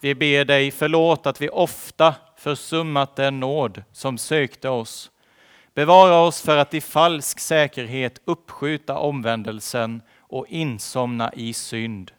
Vi 0.00 0.14
ber 0.14 0.44
dig 0.44 0.70
förlåt 0.70 1.26
att 1.26 1.40
vi 1.40 1.48
ofta 1.48 2.14
försummat 2.38 3.16
den 3.16 3.40
nåd 3.40 3.82
som 3.92 4.18
sökte 4.18 4.68
oss. 4.68 5.10
Bevara 5.74 6.16
oss 6.16 6.42
för 6.42 6.56
att 6.56 6.74
i 6.74 6.80
falsk 6.80 7.40
säkerhet 7.40 8.20
uppskjuta 8.24 8.98
omvändelsen 8.98 10.02
och 10.20 10.46
insomna 10.48 11.32
i 11.32 11.52
synd. 11.52 12.10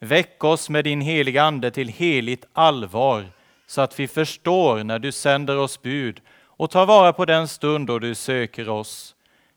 Väck 0.00 0.44
oss 0.44 0.70
med 0.70 0.84
din 0.84 1.00
heliga 1.00 1.42
Ande 1.42 1.70
till 1.70 1.88
heligt 1.88 2.46
allvar 2.52 3.26
så 3.66 3.80
att 3.80 4.00
vi 4.00 4.08
förstår 4.08 4.84
när 4.84 4.98
du 4.98 5.12
sänder 5.12 5.56
oss 5.56 5.82
bud 5.82 6.20
och 6.42 6.70
tar 6.70 6.86
vara 6.86 7.12
på 7.12 7.24
den 7.24 7.48
stund 7.48 7.86
då 7.86 7.98
du 7.98 8.14
söker 8.14 8.68
oss. 8.68 9.13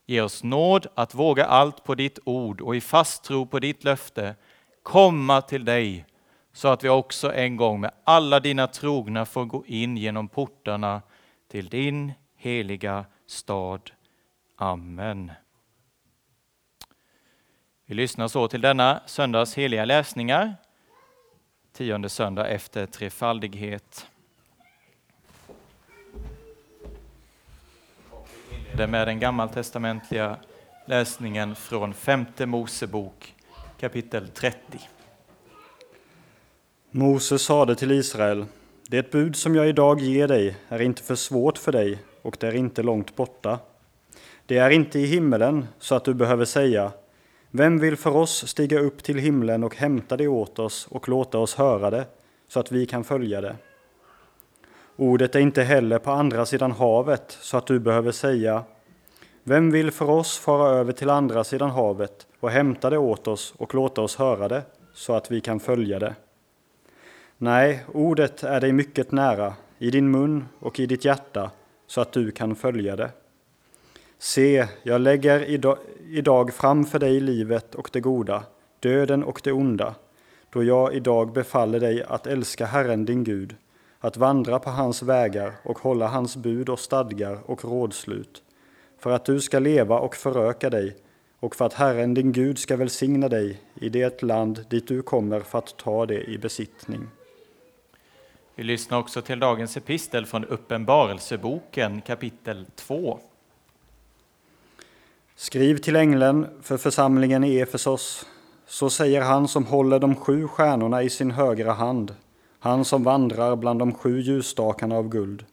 Ge 0.09 0.21
oss 0.21 0.43
nåd 0.43 0.87
att 0.95 1.15
våga 1.15 1.45
allt 1.45 1.83
på 1.83 1.95
ditt 1.95 2.19
ord 2.23 2.61
och 2.61 2.75
i 2.75 2.81
fast 2.81 3.23
tro 3.23 3.45
på 3.45 3.59
ditt 3.59 3.83
löfte 3.83 4.35
komma 4.83 5.41
till 5.41 5.65
dig 5.65 6.05
så 6.53 6.67
att 6.67 6.83
vi 6.83 6.89
också 6.89 7.33
en 7.33 7.57
gång 7.57 7.79
med 7.79 7.91
alla 8.03 8.39
dina 8.39 8.67
trogna 8.67 9.25
får 9.25 9.45
gå 9.45 9.65
in 9.65 9.97
genom 9.97 10.27
portarna 10.27 11.01
till 11.47 11.69
din 11.69 12.13
heliga 12.35 13.05
stad. 13.25 13.91
Amen. 14.55 15.31
Vi 17.85 17.95
lyssnar 17.95 18.27
så 18.27 18.47
till 18.47 18.61
denna 18.61 19.01
söndags 19.05 19.57
heliga 19.57 19.85
läsningar, 19.85 20.55
tionde 21.73 22.09
söndag 22.09 22.47
efter 22.47 22.85
trefaldighet. 22.85 24.07
Det 28.77 28.87
med 28.87 29.07
den 29.07 29.19
gammaltestamentliga 29.19 30.37
läsningen 30.85 31.55
från 31.55 31.93
femte 31.93 32.45
Mosebok 32.45 33.35
kapitel 33.79 34.27
30. 34.27 34.57
Moses 36.91 37.41
sade 37.41 37.75
till 37.75 37.91
Israel, 37.91 38.45
det 38.87 39.11
bud 39.11 39.35
som 39.35 39.55
jag 39.55 39.69
idag 39.69 40.01
ger 40.01 40.27
dig 40.27 40.55
är 40.69 40.81
inte 40.81 41.03
för 41.03 41.15
svårt 41.15 41.57
för 41.57 41.71
dig 41.71 41.97
och 42.21 42.37
det 42.39 42.47
är 42.47 42.55
inte 42.55 42.83
långt 42.83 43.15
borta. 43.15 43.59
Det 44.45 44.57
är 44.57 44.69
inte 44.69 44.99
i 44.99 45.05
himmelen 45.05 45.67
så 45.79 45.95
att 45.95 46.05
du 46.05 46.13
behöver 46.13 46.45
säga, 46.45 46.91
vem 47.51 47.79
vill 47.79 47.97
för 47.97 48.15
oss 48.15 48.47
stiga 48.47 48.79
upp 48.79 49.03
till 49.03 49.17
himlen 49.17 49.63
och 49.63 49.75
hämta 49.75 50.17
det 50.17 50.27
åt 50.27 50.59
oss 50.59 50.87
och 50.89 51.09
låta 51.09 51.37
oss 51.37 51.55
höra 51.55 51.89
det, 51.89 52.05
så 52.47 52.59
att 52.59 52.71
vi 52.71 52.85
kan 52.85 53.03
följa 53.03 53.41
det? 53.41 53.55
Ordet 54.99 55.35
är 55.35 55.39
inte 55.39 55.63
heller 55.63 55.99
på 55.99 56.11
andra 56.11 56.45
sidan 56.45 56.71
havet, 56.71 57.37
så 57.41 57.57
att 57.57 57.67
du 57.67 57.79
behöver 57.79 58.11
säga, 58.11 58.63
vem 59.43 59.71
vill 59.71 59.91
för 59.91 60.09
oss 60.09 60.37
fara 60.37 60.69
över 60.69 60.93
till 60.93 61.09
andra 61.09 61.43
sidan 61.43 61.69
havet 61.69 62.27
och 62.39 62.49
hämta 62.49 62.89
det 62.89 62.97
åt 62.97 63.27
oss 63.27 63.53
och 63.57 63.75
låta 63.75 64.01
oss 64.01 64.15
höra 64.15 64.47
det, 64.47 64.61
så 64.93 65.13
att 65.13 65.31
vi 65.31 65.41
kan 65.41 65.59
följa 65.59 65.99
det? 65.99 66.15
Nej, 67.37 67.83
ordet 67.93 68.43
är 68.43 68.61
dig 68.61 68.71
mycket 68.71 69.11
nära, 69.11 69.53
i 69.77 69.91
din 69.91 70.11
mun 70.11 70.45
och 70.59 70.79
i 70.79 70.85
ditt 70.85 71.05
hjärta, 71.05 71.51
så 71.87 72.01
att 72.01 72.11
du 72.11 72.31
kan 72.31 72.55
följa 72.55 72.95
det. 72.95 73.11
Se, 74.17 74.67
jag 74.83 75.01
lägger 75.01 75.45
idag 76.09 76.53
framför 76.53 76.99
dig 76.99 77.19
livet 77.19 77.75
och 77.75 77.89
det 77.93 77.99
goda, 77.99 78.43
döden 78.79 79.23
och 79.23 79.41
det 79.43 79.51
onda, 79.51 79.95
då 80.49 80.63
jag 80.63 80.93
idag 80.93 81.31
befaller 81.31 81.79
dig 81.79 82.03
att 82.03 82.27
älska 82.27 82.65
Herren 82.65 83.05
din 83.05 83.23
Gud, 83.23 83.55
att 83.99 84.17
vandra 84.17 84.59
på 84.59 84.69
hans 84.69 85.03
vägar 85.03 85.53
och 85.63 85.79
hålla 85.79 86.07
hans 86.07 86.37
bud 86.37 86.69
och 86.69 86.79
stadgar 86.79 87.39
och 87.45 87.65
rådslut, 87.65 88.43
för 88.99 89.11
att 89.11 89.25
du 89.25 89.41
ska 89.41 89.59
leva 89.59 89.99
och 89.99 90.15
föröka 90.15 90.69
dig 90.69 90.95
och 91.39 91.55
för 91.55 91.65
att 91.65 91.73
Herren 91.73 92.13
din 92.13 92.31
Gud 92.31 92.59
ska 92.59 92.77
välsigna 92.77 93.29
dig 93.29 93.61
i 93.75 93.89
det 93.89 94.21
land 94.21 94.65
dit 94.69 94.87
du 94.87 95.01
kommer 95.01 95.39
för 95.39 95.57
att 95.57 95.77
ta 95.77 96.05
det 96.05 96.23
i 96.23 96.37
besittning. 96.37 97.07
Vi 98.55 98.63
lyssnar 98.63 98.97
också 98.97 99.21
till 99.21 99.39
dagens 99.39 99.77
epistel 99.77 100.25
från 100.25 100.45
Uppenbarelseboken 100.45 102.01
kapitel 102.01 102.65
2. 102.75 103.19
Skriv 105.35 105.77
till 105.77 105.95
ängeln 105.95 106.47
för 106.61 106.77
församlingen 106.77 107.43
i 107.43 107.59
Efesos. 107.59 108.25
Så 108.67 108.89
säger 108.89 109.21
han 109.21 109.47
som 109.47 109.65
håller 109.65 109.99
de 109.99 110.15
sju 110.15 110.47
stjärnorna 110.47 111.03
i 111.03 111.09
sin 111.09 111.31
högra 111.31 111.73
hand, 111.73 112.15
han 112.59 112.85
som 112.85 113.03
vandrar 113.03 113.55
bland 113.55 113.79
de 113.79 113.93
sju 113.93 114.19
ljusstakarna 114.19 114.95
av 114.95 115.09
guld. 115.09 115.45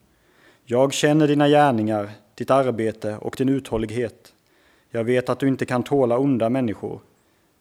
Jag 0.65 0.93
känner 0.93 1.27
dina 1.27 1.47
gärningar, 1.47 2.09
ditt 2.35 2.51
arbete 2.51 3.17
och 3.21 3.35
din 3.37 3.49
uthållighet. 3.49 4.33
Jag 4.89 5.03
vet 5.03 5.29
att 5.29 5.39
du 5.39 5.47
inte 5.47 5.65
kan 5.65 5.83
tåla 5.83 6.17
onda 6.17 6.49
människor. 6.49 6.99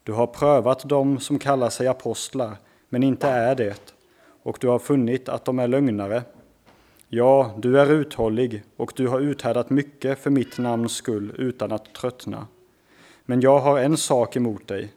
Du 0.03 0.13
har 0.13 0.27
prövat 0.27 0.89
dem 0.89 1.21
som 1.21 1.39
kallar 1.39 1.71
sig 1.71 1.87
apostlar, 1.87 2.57
men 2.89 3.03
inte 3.03 3.29
är 3.29 3.55
det, 3.55 3.95
och 4.43 4.59
du 4.61 4.69
har 4.69 4.79
funnit 4.79 5.29
att 5.29 5.45
de 5.45 5.59
är 5.59 5.69
lögnare. 5.69 6.23
Ja, 7.09 7.55
du 7.59 7.81
är 7.81 7.93
uthållig 7.93 8.63
och 8.77 8.93
du 8.97 9.09
har 9.09 9.21
uthärdat 9.21 9.71
mycket 9.71 10.19
för 10.19 10.31
mitt 10.31 10.59
namns 10.59 10.93
skull 10.93 11.33
utan 11.39 11.73
att 11.73 11.95
tröttna. 11.95 12.47
Men 13.25 13.41
jag 13.41 13.59
har 13.59 13.79
en 13.79 13.97
sak 13.97 14.37
emot 14.37 14.69
dig, 14.69 14.93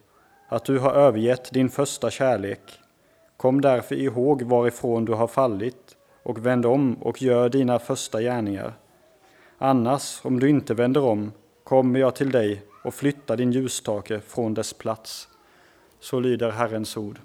att 0.47 0.65
du 0.65 0.79
har 0.79 0.93
övergett 0.93 1.53
din 1.53 1.69
första 1.69 2.10
kärlek. 2.10 2.79
Kom 3.38 3.62
därför 3.62 3.95
ihåg 3.95 4.41
varifrån 4.41 5.06
du 5.06 5.13
har 5.13 5.28
fallit 5.28 5.97
och 6.23 6.45
vänd 6.45 6.65
om 6.65 6.93
och 6.93 7.21
gör 7.21 7.50
dina 7.50 7.80
första 7.80 8.21
gärningar. 8.21 8.73
Annars, 9.58 10.19
om 10.23 10.39
du 10.39 10.50
inte 10.50 10.73
vänder 10.73 11.04
om, 11.04 11.32
kommer 11.63 12.00
jag 12.00 12.15
till 12.15 12.32
dig 12.32 12.62
och 12.84 12.93
flyttar 12.93 13.38
din 13.38 13.52
ljusstake 13.52 14.19
från 14.19 14.54
dess 14.54 14.73
plats. 14.73 15.28
Så 16.00 16.19
lyder 16.19 16.52
Herrens 16.52 16.97
ord. 16.97 17.19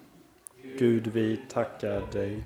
Gud, 0.79 1.07
vi 1.07 1.41
tackar 1.49 2.03
dig. 2.13 2.43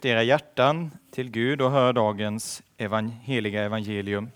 Lyft 0.00 0.04
era 0.04 0.22
hjärtan 0.22 0.90
till 1.10 1.30
Gud 1.30 1.60
och 1.60 1.70
hör 1.70 1.92
dagens 1.92 2.62
heliga 3.22 3.62
evangelium. 3.62 4.30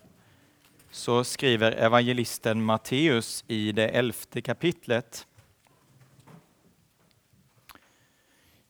Så 0.90 1.24
skriver 1.24 1.72
evangelisten 1.72 2.64
Matteus 2.64 3.44
i 3.48 3.72
det 3.72 3.88
elfte 3.88 4.40
kapitlet. 4.40 5.26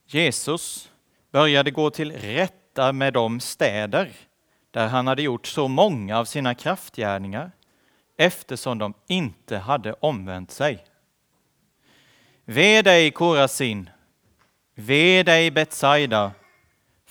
Jesus 0.07 0.91
började 1.31 1.71
gå 1.71 1.91
till 1.91 2.13
rätta 2.13 2.93
med 2.93 3.13
de 3.13 3.41
städer 3.41 4.13
där 4.71 4.89
han 4.89 5.07
hade 5.07 5.23
gjort 5.23 5.47
så 5.47 5.69
många 5.69 6.19
av 6.19 6.25
sina 6.25 6.55
kraftgärningar 6.55 7.51
eftersom 8.17 8.79
de 8.79 8.95
inte 9.07 9.57
hade 9.57 9.93
omvänt 9.93 10.51
sig. 10.51 10.85
Ve 12.45 12.83
dig 12.83 13.11
Korasin, 13.11 13.91
ve 14.75 15.23
dig 15.23 15.51
Betsaida, 15.51 16.33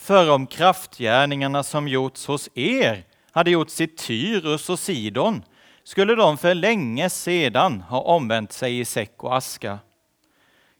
för 0.04 0.32
om 0.32 0.48
kraftgärningarna 0.48 1.64
som 1.64 1.88
gjorts 1.88 2.26
hos 2.26 2.50
er 2.54 3.04
hade 3.32 3.52
gjorts 3.52 3.82
i 3.82 3.88
Tyrus 3.88 4.70
och 4.70 4.80
Sidon 4.80 5.44
skulle 5.84 6.16
de 6.16 6.38
för 6.38 6.54
länge 6.54 7.10
sedan 7.10 7.82
ha 7.82 8.02
omvänt 8.02 8.52
sig 8.52 8.80
i 8.80 8.86
säck 8.86 9.24
och 9.24 9.38
aska. 9.38 9.80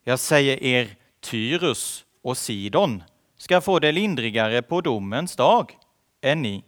Jag 0.04 0.20
säger 0.20 0.64
er, 0.64 0.96
Tyrus 1.22 2.06
och 2.24 2.38
Sidon 2.38 3.04
ska 3.38 3.62
få 3.62 3.80
det 3.80 3.92
lindrigare 3.92 4.62
på 4.62 4.82
domens 4.82 5.36
dag 5.36 5.78
än 6.22 6.42
ni. 6.42 6.64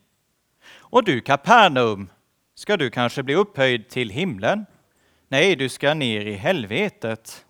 Och 0.77 1.03
du 1.03 1.21
Kapernaum, 1.21 2.09
ska 2.55 2.77
du 2.77 2.89
kanske 2.89 3.23
bli 3.23 3.35
upphöjd 3.35 3.89
till 3.89 4.09
himlen? 4.09 4.65
Nej, 5.27 5.55
du 5.55 5.69
ska 5.69 5.93
ner 5.93 6.25
i 6.25 6.33
helvetet. 6.33 7.45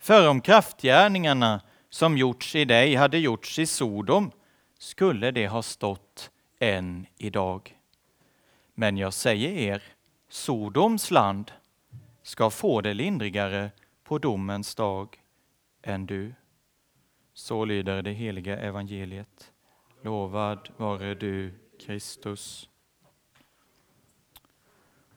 För 0.00 0.28
om 0.28 0.40
kraftgärningarna 0.40 1.60
som 1.90 2.18
gjorts 2.18 2.54
i 2.54 2.64
dig 2.64 2.94
hade 2.94 3.18
gjorts 3.18 3.58
i 3.58 3.66
Sodom 3.66 4.30
skulle 4.78 5.30
det 5.30 5.46
ha 5.46 5.62
stått 5.62 6.30
än 6.58 7.06
idag. 7.16 7.76
Men 8.74 8.96
jag 8.96 9.14
säger 9.14 9.50
er, 9.50 9.82
Sodoms 10.28 11.10
land 11.10 11.52
ska 12.22 12.50
få 12.50 12.80
det 12.80 12.94
lindrigare 12.94 13.70
på 14.04 14.18
domens 14.18 14.74
dag 14.74 15.22
än 15.82 16.06
du. 16.06 16.34
Så 17.34 17.64
lyder 17.64 18.02
det 18.02 18.12
heliga 18.12 18.58
evangeliet. 18.58 19.52
Lovad 20.02 20.68
vare 20.76 21.14
du, 21.14 21.54
Kristus. 21.80 22.68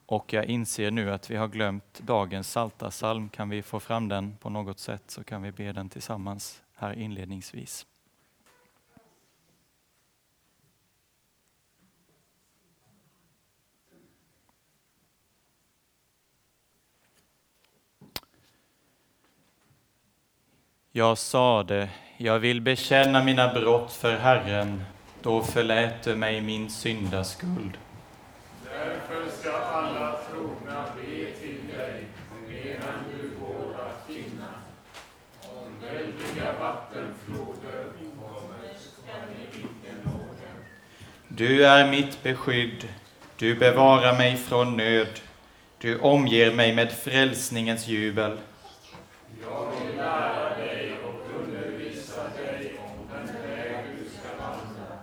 Och 0.05 0.33
jag 0.33 0.45
inser 0.45 0.91
nu 0.91 1.11
att 1.11 1.31
vi 1.31 1.35
har 1.35 1.47
glömt 1.47 1.99
dagens 1.99 2.51
saltasalm. 2.51 3.29
Kan 3.29 3.49
vi 3.49 3.61
få 3.61 3.79
fram 3.79 4.07
den 4.07 4.37
på 4.37 4.49
något 4.49 4.79
sätt 4.79 5.11
så 5.11 5.23
kan 5.23 5.41
vi 5.41 5.51
be 5.51 5.71
den 5.71 5.89
tillsammans 5.89 6.62
här 6.83 6.99
inledningsvis. 6.99 7.85
Jag 20.95 21.17
sade, 21.17 21.89
jag 22.17 22.39
vill 22.39 22.61
bekänna 22.61 23.23
mina 23.23 23.53
brott 23.53 23.91
för 23.91 24.17
Herren, 24.17 24.83
då 25.21 25.43
förlät 25.43 26.03
du 26.03 26.15
mig 26.15 26.41
min 26.41 26.69
syndaskuld. 26.69 27.77
Därför 28.63 29.29
Du 41.35 41.65
är 41.65 41.91
mitt 41.91 42.23
beskydd, 42.23 42.87
du 43.37 43.55
bevarar 43.55 44.17
mig 44.17 44.37
från 44.37 44.77
nöd, 44.77 45.19
du 45.77 45.99
omger 45.99 46.51
mig 46.51 46.75
med 46.75 46.91
frälsningens 46.91 47.87
jubel. 47.87 48.37
Jag 49.41 49.65
vill 49.65 49.97
lära 49.97 50.57
dig 50.57 50.93
och 51.03 51.39
undervisa 51.39 52.21
dig 52.37 52.79
om 52.79 53.07
den 53.11 53.25
väg 53.25 53.75
du 53.99 54.09
ska 54.09 54.43
vandra. 54.43 54.95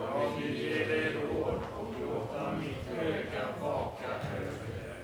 Jag 0.00 0.40
vill 0.40 0.60
ge 0.60 0.84
dig 0.84 1.12
råd 1.12 1.60
och 1.78 1.94
låta 2.00 2.52
mitt 2.52 2.98
öga 3.02 3.46
vaka 3.62 4.06
över 4.06 4.84
dig. 4.84 4.96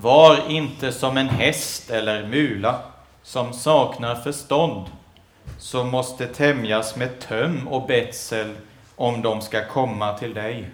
Var 0.00 0.50
inte 0.50 0.92
som 0.92 1.16
en 1.16 1.28
häst 1.28 1.90
eller 1.90 2.26
mula 2.26 2.80
som 3.22 3.52
saknar 3.52 4.14
förstånd, 4.14 4.86
som 5.58 5.90
måste 5.90 6.26
tämjas 6.26 6.96
med 6.96 7.20
töm 7.20 7.68
och 7.68 7.86
betsel 7.86 8.54
om 9.00 9.22
de 9.22 9.40
ska 9.40 9.64
komma 9.64 10.18
till 10.18 10.34
dig. 10.34 10.70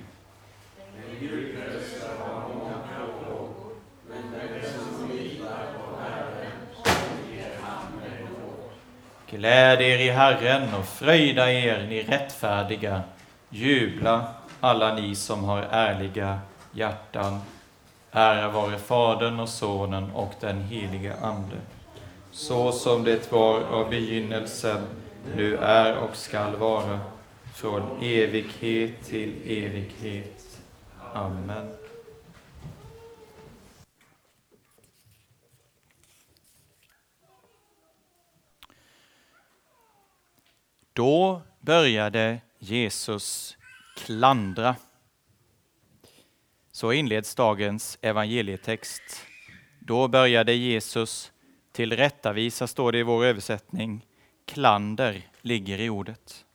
Gläd 9.30 9.80
er 9.80 9.98
i 9.98 10.10
Herren 10.10 10.74
och 10.74 10.86
fröjda 10.86 11.52
er, 11.52 11.86
ni 11.88 12.02
rättfärdiga. 12.02 13.02
Jubla, 13.48 14.24
alla 14.60 14.94
ni 14.94 15.14
som 15.14 15.44
har 15.44 15.62
ärliga 15.70 16.38
hjärtan. 16.72 17.40
Ära 18.12 18.48
vare 18.48 18.78
Fadern 18.78 19.40
och 19.40 19.48
Sonen 19.48 20.10
och 20.10 20.32
den 20.40 20.62
helige 20.62 21.14
Ande. 21.22 21.56
Så 22.30 22.72
som 22.72 23.04
det 23.04 23.32
var 23.32 23.60
av 23.60 23.90
begynnelsen, 23.90 24.86
nu 25.36 25.56
är 25.56 25.96
och 25.96 26.16
skall 26.16 26.56
vara, 26.56 27.00
från 27.57 28.03
evighet 28.03 29.05
till 29.05 29.31
evighet. 29.45 30.62
Amen. 31.12 31.77
Då 40.92 41.42
började 41.61 42.40
Jesus 42.59 43.57
klandra. 43.97 44.77
Så 46.73 46.92
inleds 46.92 47.35
dagens 47.35 47.99
evangelietext. 48.03 49.03
Då 49.81 50.09
började 50.09 50.53
Jesus 50.53 51.33
tillrättavisa, 51.73 52.66
står 52.66 52.92
det 52.92 52.99
i 52.99 53.03
vår 53.03 53.25
översättning. 53.25 54.07
Klander 54.45 55.29
ligger 55.42 55.81
i 55.81 55.90
ordet. 55.90 56.45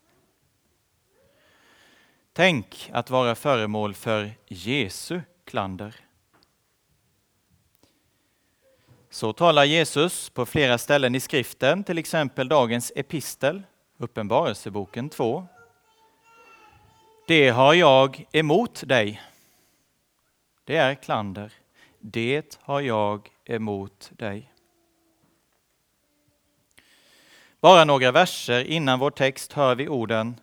Tänk 2.34 2.90
att 2.94 3.10
vara 3.10 3.36
föremål 3.36 3.94
för 3.94 4.32
Jesu 4.48 5.22
klander. 5.46 5.96
Så 9.10 9.34
talar 9.34 9.64
Jesus 9.64 10.30
på 10.30 10.46
flera 10.46 10.78
ställen 10.78 11.16
i 11.16 11.20
skriften, 11.20 11.84
till 11.84 11.98
exempel 11.98 12.48
dagens 12.48 12.92
epistel, 12.96 13.64
Uppenbarelseboken 13.98 15.10
2. 15.10 15.48
Det 17.28 17.50
har 17.50 17.74
jag 17.74 18.26
emot 18.32 18.84
dig. 18.88 19.22
Det 20.64 20.76
är 20.76 20.96
klander. 20.96 21.54
Det 22.00 22.60
har 22.62 22.82
jag 22.82 23.30
emot 23.46 24.12
dig. 24.14 24.54
Bara 27.62 27.86
några 27.86 28.12
verser 28.12 28.64
innan 28.64 29.00
vår 29.00 29.12
text 29.12 29.54
hör 29.54 29.76
vi 29.76 29.88
orden 29.88 30.36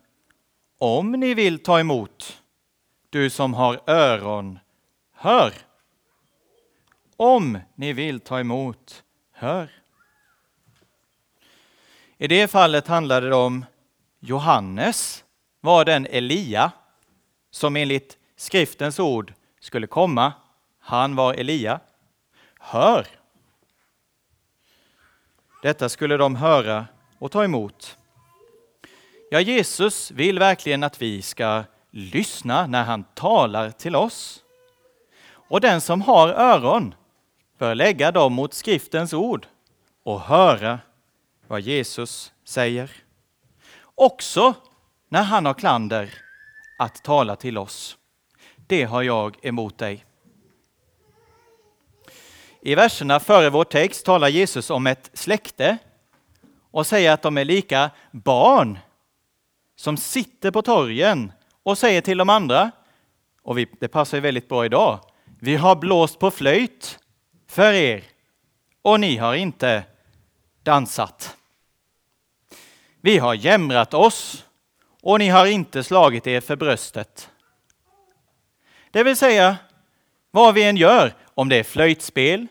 om 0.81 1.11
ni 1.11 1.33
vill 1.33 1.63
ta 1.63 1.79
emot, 1.79 2.41
du 3.09 3.29
som 3.29 3.53
har 3.53 3.81
öron, 3.87 4.59
hör. 5.11 5.53
Om 7.17 7.59
ni 7.75 7.93
vill 7.93 8.19
ta 8.19 8.39
emot, 8.39 9.03
hör. 9.31 9.71
I 12.17 12.27
det 12.27 12.47
fallet 12.47 12.87
handlade 12.87 13.29
det 13.29 13.35
om 13.35 13.65
Johannes 14.19 15.23
var 15.61 15.85
den 15.85 16.05
Elia 16.05 16.71
som 17.51 17.75
enligt 17.75 18.17
skriftens 18.35 18.99
ord 18.99 19.33
skulle 19.59 19.87
komma. 19.87 20.33
Han 20.79 21.15
var 21.15 21.33
Elia. 21.33 21.79
Hör! 22.59 23.07
Detta 25.61 25.89
skulle 25.89 26.17
de 26.17 26.35
höra 26.35 26.85
och 27.17 27.31
ta 27.31 27.43
emot. 27.43 27.98
Ja, 29.31 29.41
Jesus 29.41 30.11
vill 30.11 30.39
verkligen 30.39 30.83
att 30.83 31.01
vi 31.01 31.21
ska 31.21 31.63
lyssna 31.91 32.67
när 32.67 32.83
han 32.83 33.03
talar 33.03 33.71
till 33.71 33.95
oss. 33.95 34.43
Och 35.31 35.61
den 35.61 35.81
som 35.81 36.01
har 36.01 36.29
öron 36.29 36.95
bör 37.57 37.75
lägga 37.75 38.11
dem 38.11 38.33
mot 38.33 38.53
skriftens 38.53 39.13
ord 39.13 39.47
och 40.03 40.21
höra 40.21 40.79
vad 41.47 41.61
Jesus 41.61 42.33
säger. 42.43 42.91
Också 43.95 44.53
när 45.09 45.23
han 45.23 45.45
har 45.45 45.53
klander 45.53 46.13
att 46.79 47.03
tala 47.03 47.35
till 47.35 47.57
oss. 47.57 47.97
Det 48.67 48.83
har 48.83 49.03
jag 49.03 49.45
emot 49.45 49.77
dig. 49.77 50.05
I 52.61 52.75
verserna 52.75 53.19
före 53.19 53.49
vår 53.49 53.63
text 53.63 54.05
talar 54.05 54.27
Jesus 54.27 54.69
om 54.69 54.87
ett 54.87 55.09
släkte 55.13 55.77
och 56.71 56.87
säger 56.87 57.11
att 57.11 57.21
de 57.21 57.37
är 57.37 57.45
lika 57.45 57.91
barn 58.11 58.79
som 59.79 59.97
sitter 59.97 60.51
på 60.51 60.61
torgen 60.61 61.31
och 61.63 61.77
säger 61.77 62.01
till 62.01 62.17
de 62.17 62.29
andra, 62.29 62.71
och 63.41 63.57
vi, 63.57 63.67
det 63.79 63.87
passar 63.87 64.17
ju 64.17 64.21
väldigt 64.21 64.49
bra 64.49 64.65
idag, 64.65 64.99
vi 65.39 65.55
har 65.55 65.75
blåst 65.75 66.19
på 66.19 66.31
flöjt 66.31 66.99
för 67.47 67.73
er 67.73 68.03
och 68.81 68.99
ni 68.99 69.17
har 69.17 69.35
inte 69.35 69.83
dansat. 70.63 71.37
Vi 73.01 73.17
har 73.17 73.33
jämrat 73.33 73.93
oss 73.93 74.45
och 75.01 75.19
ni 75.19 75.27
har 75.27 75.45
inte 75.45 75.83
slagit 75.83 76.27
er 76.27 76.41
för 76.41 76.55
bröstet. 76.55 77.29
Det 78.91 79.03
vill 79.03 79.17
säga, 79.17 79.57
vad 80.31 80.53
vi 80.53 80.63
än 80.63 80.77
gör, 80.77 81.13
om 81.25 81.49
det 81.49 81.55
är 81.55 81.63
flöjtspel 81.63 82.47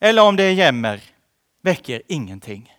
eller 0.00 0.22
om 0.22 0.36
det 0.36 0.42
är 0.42 0.52
jämmer, 0.52 1.00
väcker 1.62 2.02
ingenting. 2.06 2.75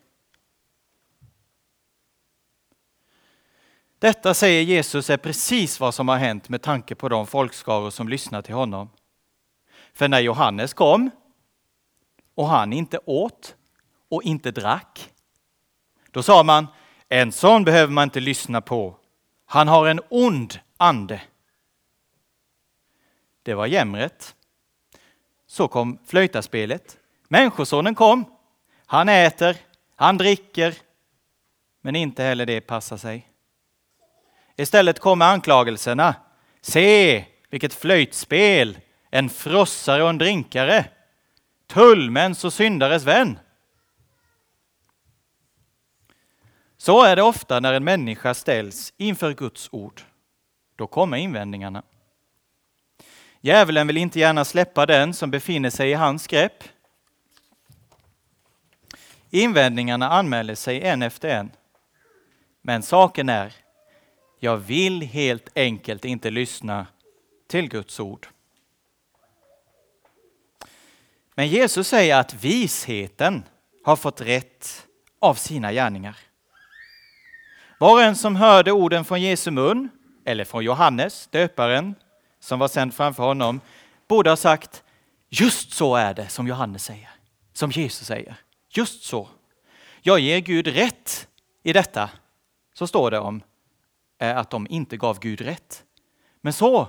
Detta 4.08 4.34
säger 4.34 4.62
Jesus 4.62 5.10
är 5.10 5.18
precis 5.18 5.80
vad 5.80 5.94
som 5.94 6.08
har 6.08 6.18
hänt 6.18 6.50
med 6.50 6.62
tanke 6.62 6.96
på 6.96 7.10
de 7.10 7.28
folkskaror 7.28 7.90
som 7.90 8.10
lyssnar 8.10 8.42
till 8.42 8.54
honom. 8.54 8.90
För 9.94 10.08
när 10.08 10.20
Johannes 10.20 10.74
kom 10.74 11.12
och 12.36 12.48
han 12.48 12.74
inte 12.74 13.00
åt 13.06 13.56
och 14.10 14.24
inte 14.24 14.52
drack, 14.52 15.14
då 16.12 16.24
sa 16.24 16.44
man, 16.44 16.68
en 17.10 17.32
sån 17.32 17.64
behöver 17.64 17.94
man 17.94 18.04
inte 18.04 18.20
lyssna 18.20 18.62
på. 18.62 18.98
Han 19.46 19.68
har 19.68 19.88
en 19.88 20.02
ond 20.10 20.60
ande. 20.78 21.22
Det 23.44 23.54
var 23.54 23.66
jämret. 23.66 24.36
Så 25.48 25.68
kom 25.68 26.00
flöjtaspelet. 26.06 26.98
Människosonen 27.28 27.96
kom. 27.96 28.26
Han 28.86 29.10
äter, 29.10 29.58
han 29.96 30.18
dricker, 30.18 30.76
men 31.82 31.96
inte 31.96 32.24
heller 32.24 32.46
det 32.46 32.62
passar 32.62 32.98
sig. 32.98 33.28
Istället 34.58 35.00
kommer 35.00 35.26
anklagelserna. 35.26 36.16
Se 36.62 37.26
vilket 37.50 37.74
flöjtspel, 37.74 38.78
en 39.12 39.30
frossare 39.30 40.04
och 40.04 40.10
en 40.10 40.18
drinkare, 40.18 40.86
tullmäns 41.68 42.44
och 42.44 42.54
syndares 42.54 43.04
vän. 43.04 43.40
Så 46.78 47.04
är 47.04 47.16
det 47.16 47.22
ofta 47.22 47.60
när 47.60 47.74
en 47.74 47.84
människa 47.84 48.34
ställs 48.34 48.94
inför 48.98 49.34
Guds 49.34 49.70
ord. 49.72 50.02
Då 50.76 50.88
kommer 50.88 51.18
invändningarna. 51.18 51.84
Djävulen 53.42 53.88
vill 53.88 53.98
inte 53.98 54.20
gärna 54.20 54.46
släppa 54.46 54.86
den 54.86 55.14
som 55.14 55.32
befinner 55.32 55.70
sig 55.70 55.90
i 55.90 55.94
hans 55.94 56.28
grepp. 56.28 56.64
Invändningarna 59.30 60.10
anmäler 60.10 60.56
sig 60.56 60.82
en 60.82 61.02
efter 61.02 61.30
en. 61.30 61.52
Men 62.62 62.84
saken 62.84 63.30
är, 63.30 63.54
jag 64.40 64.58
vill 64.58 65.02
helt 65.02 65.50
enkelt 65.56 66.06
inte 66.06 66.30
lyssna 66.30 66.88
till 67.48 67.70
Guds 67.70 68.00
ord. 68.00 68.28
Men 71.36 71.48
Jesus 71.48 71.88
säger 71.88 72.20
att 72.20 72.34
visheten 72.34 73.44
har 73.84 73.96
fått 73.96 74.22
rätt 74.22 74.88
av 75.20 75.34
sina 75.34 75.74
gärningar. 75.74 76.18
Var 77.80 77.94
och 77.94 78.02
en 78.02 78.16
som 78.16 78.36
hörde 78.36 78.72
orden 78.72 79.06
från 79.06 79.22
Jesu 79.22 79.52
mun, 79.52 79.90
eller 80.26 80.46
från 80.46 80.64
Johannes, 80.64 81.28
döparen, 81.28 81.96
som 82.40 82.60
var 82.60 82.68
sänd 82.68 82.94
framför 82.94 83.24
honom, 83.24 83.62
borde 84.08 84.30
ha 84.30 84.38
sagt 84.38 84.84
just 85.30 85.74
så 85.74 85.96
är 85.96 86.14
det 86.14 86.28
som 86.28 86.48
Johannes 86.48 86.84
säger, 86.84 87.10
som 87.54 87.72
Jesus 87.72 88.08
säger. 88.08 88.36
Just 88.70 89.04
så. 89.04 89.30
Jag 90.02 90.20
ger 90.20 90.40
Gud 90.40 90.68
rätt 90.68 91.28
i 91.64 91.74
detta. 91.74 92.10
Så 92.74 92.88
står 92.88 93.12
det 93.12 93.20
om 93.20 93.42
är 94.18 94.36
att 94.36 94.50
de 94.50 94.68
inte 94.70 94.98
gav 94.98 95.20
Gud 95.20 95.42
rätt. 95.42 95.84
Men 96.42 96.54
så, 96.54 96.88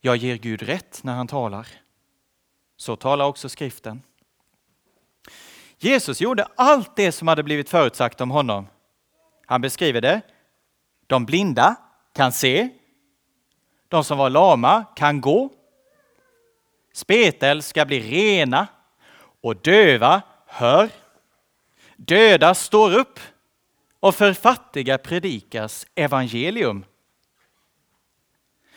jag 0.00 0.16
ger 0.16 0.36
Gud 0.36 0.62
rätt 0.62 1.00
när 1.02 1.14
han 1.14 1.26
talar. 1.26 1.68
Så 2.76 2.96
talar 2.96 3.24
också 3.24 3.48
skriften. 3.48 4.02
Jesus 5.78 6.20
gjorde 6.20 6.48
allt 6.54 6.96
det 6.96 7.12
som 7.12 7.28
hade 7.28 7.42
blivit 7.42 7.68
förutsagt 7.68 8.20
om 8.20 8.30
honom. 8.30 8.66
Han 9.46 9.60
beskriver 9.60 10.00
det. 10.00 10.20
De 11.06 11.26
blinda 11.26 11.76
kan 12.12 12.32
se. 12.32 12.68
De 13.88 14.04
som 14.04 14.18
var 14.18 14.30
lama 14.30 14.84
kan 14.96 15.20
gå. 15.20 15.50
Spetel 16.92 17.62
ska 17.62 17.84
bli 17.84 18.00
rena 18.00 18.66
och 19.40 19.56
döva 19.56 20.22
hör. 20.46 20.90
Döda 21.96 22.54
står 22.54 22.94
upp 22.94 23.20
och 24.06 24.14
för 24.14 24.32
fattiga 24.32 24.98
predikas 24.98 25.86
evangelium. 25.94 26.84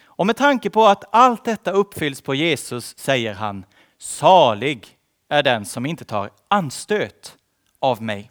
Och 0.03 0.27
med 0.27 0.37
tanke 0.37 0.69
på 0.69 0.85
att 0.85 1.03
allt 1.11 1.45
detta 1.45 1.71
uppfylls 1.71 2.21
på 2.21 2.35
Jesus 2.35 2.97
säger 2.97 3.33
han 3.33 3.65
Salig 3.97 4.97
är 5.27 5.43
den 5.43 5.65
som 5.65 5.85
inte 5.85 6.05
tar 6.05 6.29
anstöt 6.47 7.37
av 7.79 8.01
mig. 8.01 8.29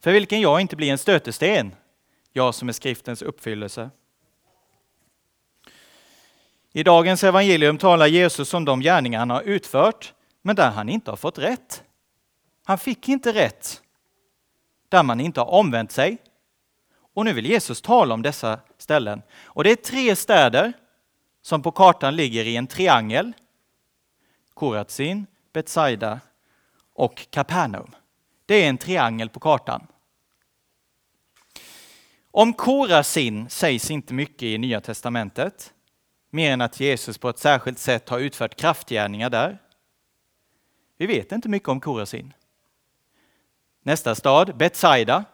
För 0.00 0.12
vilken 0.12 0.40
jag 0.40 0.60
inte 0.60 0.76
blir 0.76 0.92
en 0.92 0.98
stötesten, 0.98 1.74
jag 2.32 2.54
som 2.54 2.68
är 2.68 2.72
skriftens 2.72 3.22
uppfyllelse. 3.22 3.90
I 6.72 6.82
dagens 6.82 7.24
evangelium 7.24 7.78
talar 7.78 8.06
Jesus 8.06 8.54
om 8.54 8.64
de 8.64 8.80
gärningar 8.80 9.18
han 9.18 9.30
har 9.30 9.42
utfört, 9.42 10.14
men 10.42 10.56
där 10.56 10.70
han 10.70 10.88
inte 10.88 11.10
har 11.10 11.16
fått 11.16 11.38
rätt. 11.38 11.82
Han 12.64 12.78
fick 12.78 13.08
inte 13.08 13.32
rätt 13.32 13.82
där 14.88 15.02
man 15.02 15.20
inte 15.20 15.40
har 15.40 15.46
omvänt 15.46 15.92
sig. 15.92 16.18
Och 17.14 17.24
nu 17.24 17.32
vill 17.32 17.46
Jesus 17.46 17.82
tala 17.82 18.14
om 18.14 18.22
dessa 18.22 18.60
ställen. 18.78 19.22
Och 19.44 19.64
det 19.64 19.70
är 19.70 19.76
tre 19.76 20.16
städer 20.16 20.72
som 21.42 21.62
på 21.62 21.70
kartan 21.70 22.16
ligger 22.16 22.44
i 22.44 22.56
en 22.56 22.66
triangel. 22.66 23.32
Korazin, 24.54 25.26
Betsaida 25.52 26.20
och 26.94 27.26
Kapernaum. 27.30 27.94
Det 28.46 28.54
är 28.54 28.68
en 28.68 28.78
triangel 28.78 29.28
på 29.28 29.40
kartan. 29.40 29.86
Om 32.30 32.52
Korazin 32.52 33.48
sägs 33.48 33.90
inte 33.90 34.14
mycket 34.14 34.42
i 34.42 34.58
Nya 34.58 34.80
Testamentet, 34.80 35.74
mer 36.30 36.52
än 36.52 36.60
att 36.60 36.80
Jesus 36.80 37.18
på 37.18 37.28
ett 37.28 37.38
särskilt 37.38 37.78
sätt 37.78 38.08
har 38.08 38.18
utfört 38.18 38.54
kraftgärningar 38.54 39.30
där. 39.30 39.58
Vi 40.96 41.06
vet 41.06 41.32
inte 41.32 41.48
mycket 41.48 41.68
om 41.68 41.80
Korazin. 41.80 42.32
Nästa 43.82 44.14
stad, 44.14 44.56
Betsaida. 44.56 45.24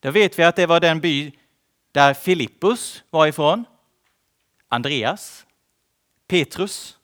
Då 0.00 0.10
vet 0.10 0.38
vi 0.38 0.42
att 0.42 0.56
det 0.56 0.66
var 0.66 0.80
den 0.80 1.00
by 1.00 1.32
där 1.92 2.14
Filippus 2.14 3.02
var 3.10 3.26
ifrån. 3.26 3.64
Andreas, 4.68 5.46
Petrus 6.28 6.98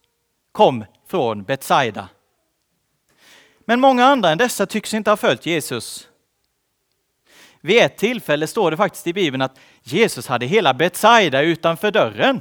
kom 0.53 0.85
från 1.07 1.43
Betsaida. 1.43 2.09
Men 3.65 3.81
många 3.81 4.05
andra 4.05 4.31
än 4.31 4.39
dessa 4.39 4.67
tycks 4.67 4.95
inte 4.95 5.11
ha 5.11 5.17
följt 5.17 5.47
Jesus. 5.47 6.09
Vid 7.61 7.83
ett 7.83 7.97
tillfälle 7.97 8.47
står 8.47 8.71
det 8.71 8.77
faktiskt 8.77 9.07
i 9.07 9.13
Bibeln 9.13 9.43
att 9.43 9.59
Jesus 9.83 10.27
hade 10.27 10.47
hela 10.47 10.75
Betsaida 10.75 11.43
utanför 11.43 11.91
dörren. 11.91 12.41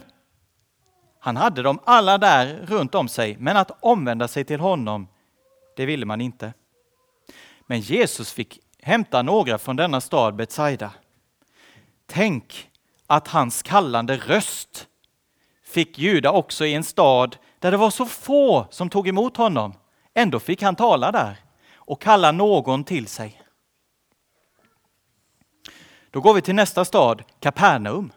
Han 1.19 1.37
hade 1.37 1.61
dem 1.61 1.79
alla 1.85 2.17
där 2.17 2.65
runt 2.67 2.95
om 2.95 3.07
sig, 3.07 3.37
men 3.39 3.57
att 3.57 3.71
omvända 3.79 4.27
sig 4.27 4.43
till 4.43 4.59
honom, 4.59 5.07
det 5.75 5.85
ville 5.85 6.05
man 6.05 6.21
inte. 6.21 6.53
Men 7.67 7.79
Jesus 7.79 8.33
fick 8.33 8.59
hämta 8.81 9.21
några 9.21 9.57
från 9.57 9.75
denna 9.75 10.01
stad 10.01 10.35
Betsaida. 10.35 10.91
Tänk 12.05 12.69
att 13.07 13.27
hans 13.27 13.63
kallande 13.63 14.17
röst 14.17 14.87
fick 15.63 15.99
ljuda 15.99 16.31
också 16.31 16.65
i 16.65 16.73
en 16.73 16.83
stad 16.83 17.37
där 17.59 17.71
det 17.71 17.77
var 17.77 17.89
så 17.89 18.05
få 18.05 18.67
som 18.69 18.89
tog 18.89 19.07
emot 19.07 19.37
honom. 19.37 19.73
Ändå 20.13 20.39
fick 20.39 20.61
han 20.61 20.75
tala 20.75 21.11
där 21.11 21.37
och 21.75 22.01
kalla 22.01 22.31
någon 22.31 22.83
till 22.83 23.07
sig. 23.07 23.41
Då 26.11 26.21
går 26.21 26.33
vi 26.33 26.41
till 26.41 26.55
nästa 26.55 26.85
stad, 26.85 27.23
Kapernaum. 27.39 28.13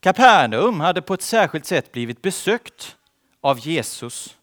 Kapernaum 0.00 0.80
hade 0.80 1.02
på 1.02 1.14
ett 1.14 1.22
särskilt 1.22 1.66
sätt 1.66 1.92
blivit 1.92 2.22
besökt 2.22 2.96
av 3.40 3.58
Jesus. 3.58 4.36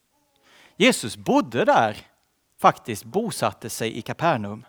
Jesus 0.76 1.18
bodde 1.18 1.66
där, 1.66 1.98
faktiskt 2.60 3.04
bosatte 3.04 3.70
sig 3.70 3.98
i 3.98 4.02
Kapernaum. 4.02 4.66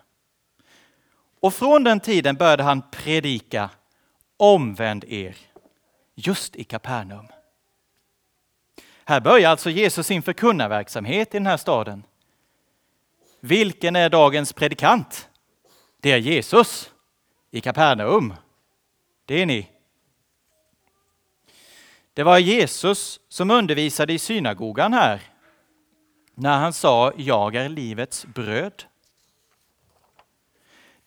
Och 1.39 1.53
från 1.53 1.83
den 1.83 1.99
tiden 1.99 2.35
började 2.35 2.63
han 2.63 2.81
predika 2.91 3.69
omvänd 4.37 5.03
er, 5.03 5.37
just 6.15 6.55
i 6.55 6.63
Kapernaum. 6.63 7.27
Här 9.05 9.19
börjar 9.19 9.49
alltså 9.49 9.69
Jesus 9.69 10.07
sin 10.07 10.21
förkunnarverksamhet 10.21 11.27
i 11.27 11.37
den 11.37 11.47
här 11.47 11.57
staden. 11.57 12.03
Vilken 13.39 13.95
är 13.95 14.09
dagens 14.09 14.53
predikant? 14.53 15.29
Det 15.99 16.11
är 16.11 16.17
Jesus 16.17 16.91
i 17.51 17.61
Kapernaum. 17.61 18.33
Det 19.25 19.41
är 19.41 19.45
ni. 19.45 19.69
Det 22.13 22.23
var 22.23 22.37
Jesus 22.37 23.19
som 23.29 23.51
undervisade 23.51 24.13
i 24.13 24.19
synagogan 24.19 24.93
här 24.93 25.30
när 26.41 26.59
han 26.59 26.73
sa 26.73 27.13
jag 27.15 27.55
är 27.55 27.69
livets 27.69 28.25
bröd. 28.25 28.83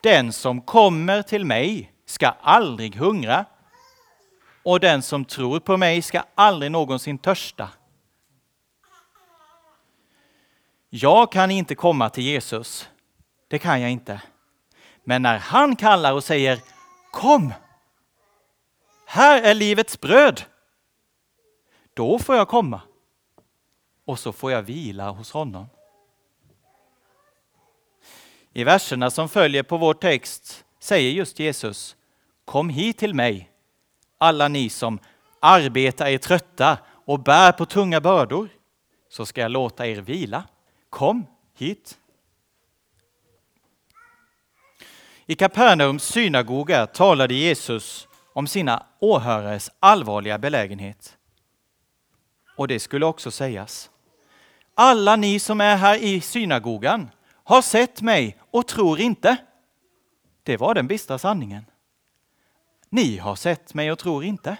den 0.01 0.33
som 0.33 0.61
kommer 0.61 1.23
till 1.23 1.45
mig 1.45 1.93
ska 2.07 2.29
aldrig 2.29 2.97
hungra 2.97 3.45
och 4.63 4.81
den 4.81 5.03
som 5.03 5.25
tror 5.25 5.61
på 5.61 5.77
mig 5.77 6.03
ska 6.03 6.23
aldrig 6.35 6.71
någonsin 6.71 7.19
törsta. 7.19 7.69
Jag 10.91 11.33
kan 11.33 11.51
inte 11.51 11.75
komma 11.75 12.11
till 12.11 12.25
Jesus. 12.25 12.89
Det 13.49 13.59
kan 13.59 13.81
jag 13.81 13.91
inte. 13.91 14.23
Men 15.05 15.23
när 15.23 15.39
han 15.39 15.77
kallar 15.77 16.13
och 16.13 16.25
säger 16.25 16.61
Kom! 17.13 17.53
Här 19.07 19.43
är 19.43 19.55
livets 19.55 20.01
bröd. 20.01 20.43
Då 21.95 22.19
får 22.19 22.37
jag 22.37 22.49
komma. 22.49 22.81
Och 24.05 24.19
så 24.19 24.33
får 24.33 24.53
jag 24.53 24.63
vila 24.63 25.11
hos 25.11 25.31
honom. 25.31 25.67
I 28.53 28.65
verserna 28.65 29.11
som 29.11 29.29
följer 29.29 29.63
på 29.63 29.77
vår 29.77 29.95
text 29.95 30.65
säger 30.79 31.11
just 31.11 31.39
Jesus 31.39 31.97
Kom 32.45 32.69
hit 32.69 32.99
till 32.99 33.15
mig, 33.15 33.51
alla 34.19 34.49
ni 34.49 34.69
som 34.69 34.99
arbetar 35.41 36.07
är 36.07 36.19
trötta 36.19 36.79
och 37.05 37.21
bär 37.21 37.53
på 37.53 37.67
tunga 37.67 38.01
bördor, 38.01 38.49
så 39.09 39.27
ska 39.27 39.41
jag 39.41 39.51
låta 39.51 39.87
er 39.87 40.01
vila. 40.01 40.45
Kom 40.91 41.27
hit. 41.55 41.99
I 45.27 45.35
Kapernaums 45.35 46.05
synagoga 46.05 46.87
talade 46.87 47.35
Jesus 47.35 48.09
om 48.33 48.47
sina 48.47 48.87
åhörares 48.99 49.71
allvarliga 49.81 50.39
belägenhet. 50.39 51.17
Och 52.57 52.69
det 52.69 52.81
skulle 52.81 53.07
också 53.07 53.31
sägas. 53.31 53.91
Alla 54.75 55.17
ni 55.17 55.39
som 55.39 55.61
är 55.61 55.77
här 55.77 55.97
i 55.97 56.21
synagogan 56.21 57.11
har 57.45 57.63
sett 57.63 58.03
mig 58.03 58.39
och 58.51 58.67
tror 58.67 59.01
inte. 59.01 59.37
Det 60.43 60.57
var 60.57 60.75
den 60.75 60.87
bistra 60.87 61.19
sanningen. 61.19 61.65
Ni 62.89 63.19
har 63.19 63.37
sett 63.37 63.75
mig 63.75 63.93
och 63.93 63.99
tror 63.99 64.25
inte. 64.25 64.57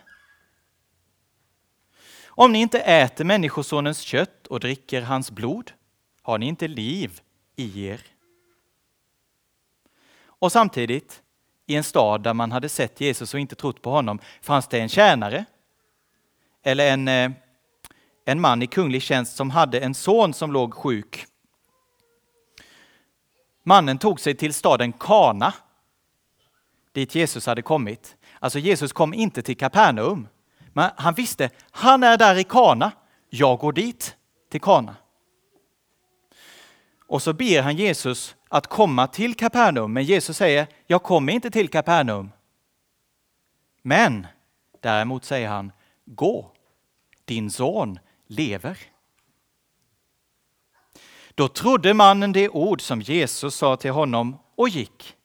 Om 2.37 2.53
ni 2.53 2.61
inte 2.61 2.81
äter 2.81 3.25
Människosonens 3.25 4.01
kött 4.01 4.47
och 4.47 4.61
dricker 4.61 5.03
hans 5.03 5.31
blod 5.31 5.73
har 6.23 6.39
ni 6.39 6.47
inte 6.47 6.69
liv 6.69 7.21
i 7.57 7.87
er. 7.87 8.01
Och 10.25 10.53
samtidigt, 10.53 11.23
i 11.67 11.77
en 11.77 11.85
stad 11.85 12.23
där 12.23 12.35
man 12.35 12.53
hade 12.53 12.69
sett 12.69 13.01
Jesus 13.01 13.35
och 13.35 13.41
inte 13.41 13.55
trott 13.55 13.83
på 13.83 13.91
honom, 13.91 14.19
fanns 14.43 14.69
det 14.69 14.81
en 14.81 14.89
tjänare 14.89 15.45
eller 16.63 16.93
en, 16.93 17.09
eh, 17.09 17.31
en 18.25 18.41
man 18.41 18.63
i 18.63 18.67
kunglig 18.67 19.03
tjänst 19.03 19.37
som 19.37 19.51
hade 19.51 19.81
en 19.81 19.95
son 19.95 20.35
som 20.35 20.53
låg 20.53 20.75
sjuk. 20.75 21.27
Mannen 23.63 23.99
tog 23.99 24.21
sig 24.21 24.35
till 24.35 24.55
staden 24.55 24.93
Kana, 24.93 25.55
dit 26.93 27.15
Jesus 27.15 27.47
hade 27.47 27.63
kommit. 27.63 28.17
Alltså 28.39 28.59
Jesus 28.59 28.93
kom 28.93 29.15
inte 29.15 29.43
till 29.43 29.57
Kapernaum, 29.57 30.29
men 30.73 30.91
han 30.97 31.15
visste, 31.15 31.51
han 31.71 32.03
är 32.03 32.17
där 32.17 32.39
i 32.39 32.45
Kana, 32.45 32.93
jag 33.31 33.59
går 33.59 33.73
dit, 33.73 34.17
till 34.51 34.61
Kana. 34.61 34.97
Och 37.07 37.23
så 37.23 37.33
ber 37.33 37.63
han 37.63 37.77
Jesus 37.77 38.37
att 38.49 38.67
komma 38.67 39.07
till 39.07 39.35
Kapernaum, 39.35 39.93
men 39.93 40.05
Jesus 40.05 40.37
säger, 40.37 40.67
jag 40.87 41.03
kommer 41.03 41.33
inte 41.33 41.51
till 41.51 41.69
Kapernaum. 41.69 42.31
Men 43.83 44.27
däremot 44.81 45.25
säger 45.25 45.49
han, 45.49 45.73
gå, 46.05 46.51
din 47.25 47.51
son 47.51 47.99
lever. 48.27 48.79
Då 51.35 51.49
trodde 51.49 51.95
mannen 51.95 52.33
det 52.33 52.49
ord 52.49 52.81
som 52.81 53.01
Jesus 53.01 53.55
sa 53.55 53.77
till 53.77 53.91
honom 53.91 54.39
och 54.55 54.69
gick. 54.69 55.17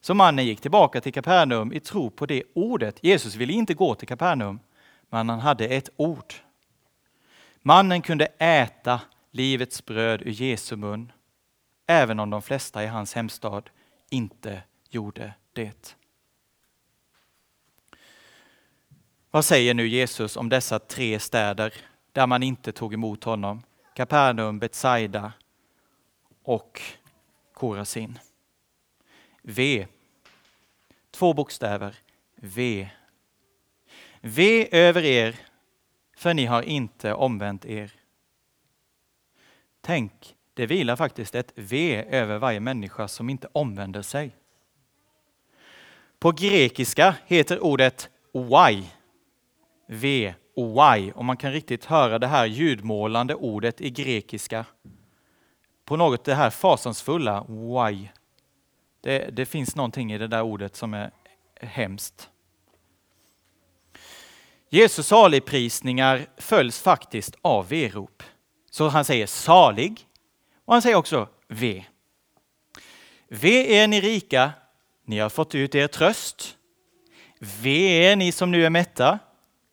Så 0.00 0.14
mannen 0.14 0.46
gick 0.46 0.60
tillbaka 0.60 1.00
till 1.00 1.12
Kapernaum 1.12 1.72
i 1.72 1.80
tro 1.80 2.10
på 2.10 2.26
det 2.26 2.42
ordet. 2.54 2.98
Jesus 3.02 3.34
ville 3.34 3.52
inte 3.52 3.74
gå 3.74 3.94
till 3.94 4.08
Kapernaum, 4.08 4.60
men 5.10 5.28
han 5.28 5.40
hade 5.40 5.66
ett 5.66 5.88
ord. 5.96 6.34
Mannen 7.62 8.02
kunde 8.02 8.26
äta 8.38 9.00
livets 9.30 9.84
bröd 9.84 10.22
ur 10.22 10.30
Jesu 10.30 10.76
mun, 10.76 11.12
även 11.86 12.20
om 12.20 12.30
de 12.30 12.42
flesta 12.42 12.84
i 12.84 12.86
hans 12.86 13.14
hemstad 13.14 13.70
inte 14.10 14.62
gjorde 14.90 15.34
det. 15.52 15.96
Vad 19.30 19.44
säger 19.44 19.74
nu 19.74 19.88
Jesus 19.88 20.36
om 20.36 20.48
dessa 20.48 20.78
tre 20.78 21.18
städer 21.18 21.74
där 22.18 22.26
man 22.26 22.42
inte 22.42 22.72
tog 22.72 22.94
emot 22.94 23.24
honom? 23.24 23.62
Kapernaum, 23.94 24.58
Betsaida 24.58 25.32
och 26.42 26.82
Korasin. 27.52 28.18
V. 29.42 29.86
Två 31.10 31.34
bokstäver. 31.34 31.96
V. 32.36 32.88
V 34.20 34.68
över 34.72 35.04
er, 35.04 35.36
för 36.16 36.34
ni 36.34 36.46
har 36.46 36.62
inte 36.62 37.14
omvänt 37.14 37.64
er. 37.64 37.92
Tänk, 39.80 40.36
det 40.54 40.66
vilar 40.66 40.96
faktiskt 40.96 41.34
ett 41.34 41.52
V 41.54 42.04
över 42.10 42.38
varje 42.38 42.60
människa 42.60 43.08
som 43.08 43.30
inte 43.30 43.48
omvänder 43.52 44.02
sig. 44.02 44.36
På 46.18 46.32
grekiska 46.32 47.16
heter 47.26 47.64
ordet 47.64 48.10
why. 48.32 48.84
V 49.86 50.34
och 50.58 50.78
om 50.78 51.12
Och 51.14 51.24
man 51.24 51.36
kan 51.36 51.52
riktigt 51.52 51.84
höra 51.84 52.18
det 52.18 52.26
här 52.26 52.46
ljudmålande 52.46 53.34
ordet 53.34 53.80
i 53.80 53.90
grekiska. 53.90 54.64
På 55.84 55.96
något 55.96 56.24
det 56.24 56.34
här 56.34 56.50
fasansfulla, 56.50 57.44
why. 57.48 58.08
Det, 59.00 59.36
det 59.36 59.46
finns 59.46 59.76
någonting 59.76 60.12
i 60.12 60.18
det 60.18 60.26
där 60.26 60.42
ordet 60.42 60.76
som 60.76 60.94
är 60.94 61.10
hemskt. 61.60 62.30
Jesus 64.68 65.06
saligprisningar 65.06 66.26
följs 66.36 66.80
faktiskt 66.80 67.36
av 67.42 67.68
verop. 67.68 68.22
Så 68.70 68.88
han 68.88 69.04
säger 69.04 69.26
salig 69.26 70.06
och 70.64 70.72
han 70.72 70.82
säger 70.82 70.96
också 70.96 71.28
ve. 71.48 71.84
Ve 73.28 73.78
är 73.78 73.88
ni 73.88 74.00
rika, 74.00 74.52
ni 75.04 75.18
har 75.18 75.28
fått 75.28 75.54
ut 75.54 75.74
er 75.74 75.86
tröst. 75.86 76.56
Ve 77.38 78.06
är 78.06 78.16
ni 78.16 78.32
som 78.32 78.50
nu 78.50 78.66
är 78.66 78.70
mätta, 78.70 79.18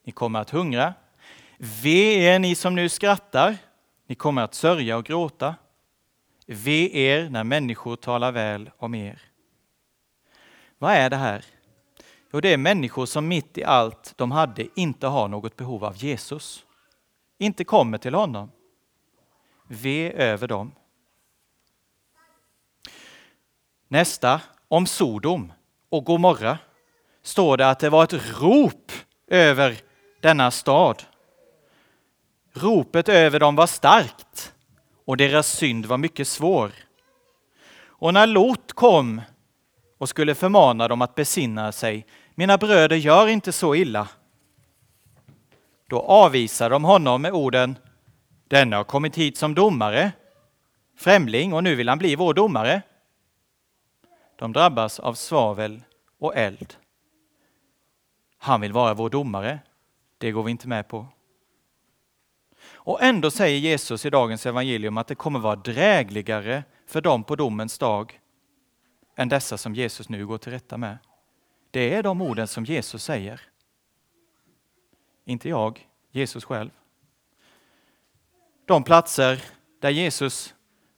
ni 0.05 0.11
kommer 0.11 0.39
att 0.39 0.49
hungra. 0.49 0.93
Ve 1.57 2.13
er 2.13 2.39
ni 2.39 2.55
som 2.55 2.75
nu 2.75 2.89
skrattar, 2.89 3.57
ni 4.07 4.15
kommer 4.15 4.41
att 4.41 4.53
sörja 4.53 4.97
och 4.97 5.05
gråta. 5.05 5.55
Ve 6.45 6.97
er 6.97 7.29
när 7.29 7.43
människor 7.43 7.95
talar 7.95 8.31
väl 8.31 8.71
om 8.77 8.95
er. 8.95 9.21
Vad 10.77 10.93
är 10.93 11.09
det 11.09 11.15
här? 11.15 11.45
Jo, 12.33 12.41
det 12.41 12.53
är 12.53 12.57
människor 12.57 13.05
som 13.05 13.27
mitt 13.27 13.57
i 13.57 13.63
allt 13.63 14.13
de 14.17 14.31
hade 14.31 14.67
inte 14.75 15.07
har 15.07 15.27
något 15.27 15.55
behov 15.55 15.83
av 15.85 15.97
Jesus. 15.97 16.65
Inte 17.37 17.63
kommer 17.63 17.97
till 17.97 18.13
honom. 18.13 18.51
Ve 19.67 20.11
över 20.11 20.47
dem. 20.47 20.71
Nästa, 23.87 24.41
om 24.67 24.87
Sodom 24.87 25.53
och 25.89 26.05
Gomorra, 26.05 26.57
står 27.21 27.57
det 27.57 27.69
att 27.69 27.79
det 27.79 27.89
var 27.89 28.03
ett 28.03 28.41
rop 28.41 28.91
över 29.27 29.77
denna 30.25 30.51
stad. 30.51 31.03
Ropet 32.53 33.09
över 33.09 33.39
dem 33.39 33.55
var 33.55 33.67
starkt 33.67 34.53
och 35.05 35.17
deras 35.17 35.47
synd 35.47 35.85
var 35.85 35.97
mycket 35.97 36.27
svår. 36.27 36.71
Och 37.85 38.13
när 38.13 38.27
Lot 38.27 38.73
kom 38.73 39.21
och 39.97 40.09
skulle 40.09 40.35
förmana 40.35 40.87
dem 40.87 41.01
att 41.01 41.15
besinna 41.15 41.71
sig, 41.71 42.05
mina 42.35 42.57
bröder, 42.57 42.95
gör 42.95 43.27
inte 43.27 43.51
så 43.51 43.75
illa. 43.75 44.07
Då 45.89 46.01
avvisar 46.01 46.69
de 46.69 46.83
honom 46.83 47.21
med 47.21 47.31
orden, 47.31 47.77
denne 48.47 48.75
har 48.75 48.83
kommit 48.83 49.15
hit 49.15 49.37
som 49.37 49.55
domare, 49.55 50.11
främling 50.97 51.53
och 51.53 51.63
nu 51.63 51.75
vill 51.75 51.89
han 51.89 51.97
bli 51.97 52.15
vår 52.15 52.33
domare. 52.33 52.81
De 54.35 54.53
drabbas 54.53 54.99
av 54.99 55.13
svavel 55.13 55.81
och 56.19 56.35
eld. 56.35 56.75
Han 58.37 58.61
vill 58.61 58.73
vara 58.73 58.93
vår 58.93 59.09
domare. 59.09 59.59
Det 60.17 60.31
går 60.31 60.43
vi 60.43 60.51
inte 60.51 60.67
med 60.67 60.87
på. 60.87 61.07
Och 62.73 63.03
ändå 63.03 63.31
säger 63.31 63.59
Jesus 63.59 64.05
i 64.05 64.09
dagens 64.09 64.45
evangelium 64.45 64.97
att 64.97 65.07
det 65.07 65.15
kommer 65.15 65.39
vara 65.39 65.55
drägligare 65.55 66.63
för 66.87 67.01
dem 67.01 67.23
på 67.23 67.35
domens 67.35 67.77
dag 67.77 68.19
än 69.15 69.29
dessa 69.29 69.57
som 69.57 69.75
Jesus 69.75 70.09
nu 70.09 70.27
går 70.27 70.37
till 70.37 70.51
rätta 70.51 70.77
med. 70.77 70.97
Det 71.71 71.93
är 71.93 72.03
de 72.03 72.21
orden 72.21 72.47
som 72.47 72.65
Jesus 72.65 73.03
säger. 73.03 73.41
Inte 75.25 75.49
jag, 75.49 75.87
Jesus 76.11 76.45
själv. 76.45 76.69
De 78.65 78.83
platser 78.83 79.43
där 79.79 79.89
Jesus 79.89 80.53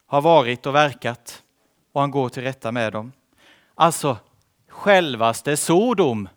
har 0.06 0.22
varit 0.22 0.66
och 0.66 0.76
verkat 0.76 1.44
och 1.92 2.02
han 2.02 2.12
går 2.12 2.30
till 2.30 2.44
rätta 2.44 2.72
med 2.72 2.94
dem. 2.94 3.12
Alltså, 3.76 4.18
självaste 4.68 5.58
Sodom 5.58 6.30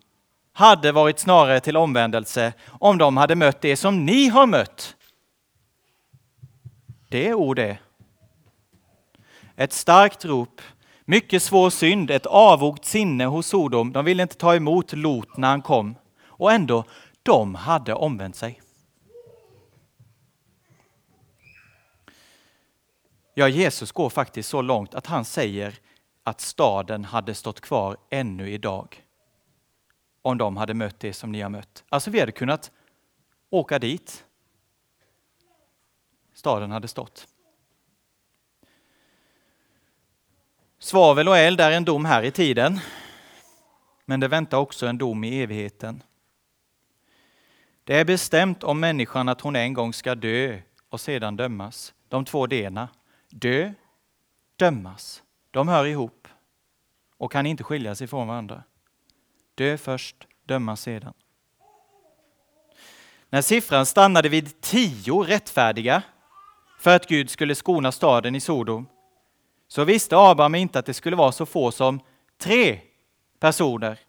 hade 0.53 0.91
varit 0.91 1.19
snarare 1.19 1.59
till 1.59 1.77
omvändelse 1.77 2.53
om 2.79 2.97
de 2.97 3.17
hade 3.17 3.35
mött 3.35 3.61
det 3.61 3.77
som 3.77 4.05
ni 4.05 4.27
har 4.27 4.47
mött. 4.47 4.95
Det 7.09 7.27
är 7.27 7.33
ord 7.33 7.55
det. 7.55 7.77
Ett 9.55 9.73
starkt 9.73 10.25
rop 10.25 10.61
Mycket 11.11 11.43
svår 11.43 11.69
synd, 11.69 12.11
ett 12.11 12.25
avogt 12.25 12.85
sinne 12.85 13.25
hos 13.25 13.47
Sodom. 13.47 13.91
De 13.91 14.05
ville 14.05 14.23
inte 14.23 14.35
ta 14.35 14.55
emot 14.55 14.93
Lot 14.93 15.37
när 15.37 15.47
han 15.47 15.61
kom. 15.61 15.95
Och 16.23 16.51
ändå, 16.51 16.83
de 17.23 17.55
hade 17.55 17.93
omvänt 17.93 18.35
sig. 18.35 18.61
Ja, 23.33 23.47
Jesus 23.47 23.91
går 23.91 24.09
faktiskt 24.09 24.49
så 24.49 24.61
långt 24.61 24.95
att 24.95 25.07
han 25.07 25.25
säger 25.25 25.79
att 26.23 26.41
staden 26.41 27.05
hade 27.05 27.35
stått 27.35 27.61
kvar 27.61 27.97
ännu 28.09 28.49
idag. 28.49 29.03
Om 30.21 30.37
de 30.37 30.57
hade 30.57 30.73
mött 30.73 30.99
det 30.99 31.13
som 31.13 31.31
ni 31.31 31.41
har 31.41 31.49
mött. 31.49 31.83
Alltså 31.89 32.11
vi 32.11 32.19
hade 32.19 32.31
kunnat 32.31 32.71
åka 33.49 33.79
dit. 33.79 34.25
Staden 36.33 36.71
hade 36.71 36.87
stått. 36.87 37.27
Svavel 40.79 41.27
och 41.27 41.37
eld 41.37 41.61
är 41.61 41.71
en 41.71 41.85
dom 41.85 42.05
här 42.05 42.23
i 42.23 42.31
tiden. 42.31 42.79
Men 44.05 44.19
det 44.19 44.27
väntar 44.27 44.57
också 44.57 44.87
en 44.87 44.97
dom 44.97 45.23
i 45.23 45.41
evigheten. 45.41 46.03
Det 47.83 47.95
är 47.99 48.05
bestämt 48.05 48.63
om 48.63 48.79
människan 48.79 49.29
att 49.29 49.41
hon 49.41 49.55
en 49.55 49.73
gång 49.73 49.93
ska 49.93 50.15
dö 50.15 50.59
och 50.89 51.01
sedan 51.01 51.35
dömas. 51.35 51.93
De 52.07 52.25
två 52.25 52.47
delarna. 52.47 52.89
Dö, 53.29 53.73
dömas. 54.55 55.23
De 55.51 55.67
hör 55.67 55.85
ihop 55.85 56.27
och 57.17 57.31
kan 57.31 57.45
inte 57.45 57.63
skiljas 57.63 58.01
ifrån 58.01 58.27
varandra. 58.27 58.63
Dö 59.55 59.77
först, 59.77 60.15
döma 60.45 60.75
sedan. 60.75 61.13
När 63.29 63.41
siffran 63.41 63.85
stannade 63.85 64.29
vid 64.29 64.61
tio 64.61 65.23
rättfärdiga 65.23 66.03
för 66.79 66.95
att 66.95 67.07
Gud 67.07 67.29
skulle 67.29 67.55
skona 67.55 67.91
staden 67.91 68.35
i 68.35 68.39
Sodom 68.39 68.87
så 69.67 69.83
visste 69.83 70.17
Abraham 70.17 70.55
inte 70.55 70.79
att 70.79 70.85
det 70.85 70.93
skulle 70.93 71.15
vara 71.15 71.31
så 71.31 71.45
få 71.45 71.71
som 71.71 71.99
tre 72.37 72.79
personer 73.39 73.99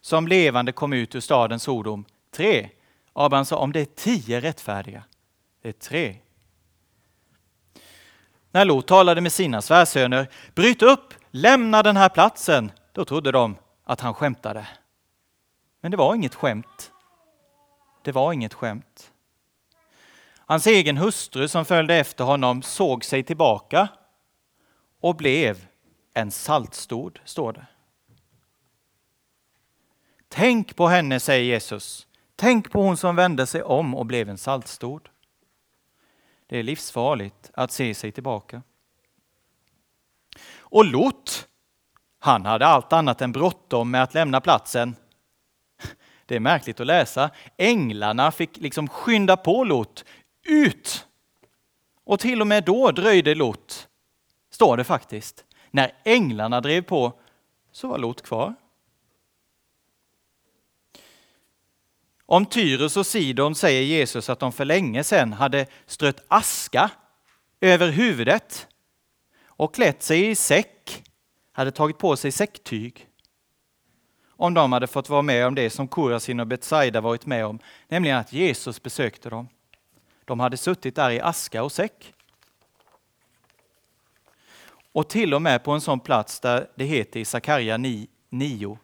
som 0.00 0.28
levande 0.28 0.72
kom 0.72 0.92
ut 0.92 1.14
ur 1.14 1.20
staden 1.20 1.60
Sodom. 1.60 2.04
Tre. 2.30 2.70
Abraham 3.12 3.44
sa 3.44 3.56
om 3.56 3.72
det 3.72 3.80
är 3.80 3.84
tio 3.84 4.40
rättfärdiga, 4.40 5.02
det 5.62 5.68
är 5.68 5.72
tre. 5.72 6.16
När 8.50 8.64
Lot 8.64 8.86
talade 8.86 9.20
med 9.20 9.32
sina 9.32 9.62
svärsöner, 9.62 10.28
bryt 10.54 10.82
upp, 10.82 11.14
lämna 11.30 11.82
den 11.82 11.96
här 11.96 12.08
platsen, 12.08 12.72
då 12.92 13.04
trodde 13.04 13.32
de 13.32 13.56
att 13.84 14.00
han 14.00 14.14
skämtade. 14.14 14.68
Men 15.80 15.90
det 15.90 15.96
var 15.96 16.14
inget 16.14 16.34
skämt. 16.34 16.92
Det 18.02 18.12
var 18.12 18.32
inget 18.32 18.54
skämt. 18.54 19.12
Hans 20.36 20.66
egen 20.66 20.96
hustru 20.96 21.48
som 21.48 21.64
följde 21.64 21.94
efter 21.94 22.24
honom 22.24 22.62
såg 22.62 23.04
sig 23.04 23.22
tillbaka 23.22 23.88
och 25.00 25.16
blev 25.16 25.66
en 26.14 26.30
saltstod, 26.30 27.20
står 27.24 27.52
det. 27.52 27.66
Tänk 30.28 30.76
på 30.76 30.86
henne, 30.86 31.20
säger 31.20 31.44
Jesus. 31.44 32.06
Tänk 32.36 32.70
på 32.70 32.82
hon 32.82 32.96
som 32.96 33.16
vände 33.16 33.46
sig 33.46 33.62
om 33.62 33.94
och 33.94 34.06
blev 34.06 34.28
en 34.28 34.38
saltstod. 34.38 35.08
Det 36.46 36.58
är 36.58 36.62
livsfarligt 36.62 37.50
att 37.54 37.72
se 37.72 37.94
sig 37.94 38.12
tillbaka. 38.12 38.62
Och 40.56 40.84
Lot, 40.84 41.48
han 42.24 42.46
hade 42.46 42.66
allt 42.66 42.92
annat 42.92 43.22
än 43.22 43.32
bråttom 43.32 43.90
med 43.90 44.02
att 44.02 44.14
lämna 44.14 44.40
platsen. 44.40 44.96
Det 46.26 46.36
är 46.36 46.40
märkligt 46.40 46.80
att 46.80 46.86
läsa. 46.86 47.30
Änglarna 47.56 48.32
fick 48.32 48.56
liksom 48.56 48.88
skynda 48.88 49.36
på 49.36 49.64
Lot. 49.64 50.04
Ut! 50.46 51.06
Och 52.04 52.20
till 52.20 52.40
och 52.40 52.46
med 52.46 52.64
då 52.64 52.90
dröjde 52.90 53.34
Lot 53.34 53.88
står 54.50 54.76
det 54.76 54.84
faktiskt. 54.84 55.44
När 55.70 55.92
änglarna 56.04 56.60
drev 56.60 56.82
på 56.82 57.12
så 57.72 57.88
var 57.88 57.98
Lot 57.98 58.22
kvar. 58.22 58.54
Om 62.26 62.46
Tyrus 62.46 62.96
och 62.96 63.06
Sidon 63.06 63.54
säger 63.54 63.82
Jesus 63.82 64.30
att 64.30 64.40
de 64.40 64.52
för 64.52 64.64
länge 64.64 65.04
sedan 65.04 65.32
hade 65.32 65.66
strött 65.86 66.24
aska 66.28 66.90
över 67.60 67.88
huvudet 67.88 68.68
och 69.46 69.74
klätt 69.74 70.02
sig 70.02 70.30
i 70.30 70.34
säck, 70.34 71.03
hade 71.54 71.70
tagit 71.70 71.98
på 71.98 72.16
sig 72.16 72.32
säcktyg. 72.32 73.08
Om 74.28 74.54
de 74.54 74.72
hade 74.72 74.86
fått 74.86 75.08
vara 75.08 75.22
med 75.22 75.46
om 75.46 75.54
det 75.54 75.70
som 75.70 75.88
Korasin 75.88 76.40
och 76.40 76.46
Betsaida 76.46 77.00
varit 77.00 77.26
med 77.26 77.46
om, 77.46 77.58
nämligen 77.88 78.18
att 78.18 78.32
Jesus 78.32 78.82
besökte 78.82 79.30
dem. 79.30 79.48
De 80.24 80.40
hade 80.40 80.56
suttit 80.56 80.96
där 80.96 81.10
i 81.10 81.20
aska 81.20 81.62
och 81.62 81.72
säck. 81.72 82.14
Och 84.92 85.08
till 85.08 85.34
och 85.34 85.42
med 85.42 85.64
på 85.64 85.72
en 85.72 85.80
sån 85.80 86.00
plats 86.00 86.40
där 86.40 86.70
det 86.74 86.84
heter 86.84 87.20
i 87.20 87.24
Sakarja 87.24 87.76
9. 88.30 88.78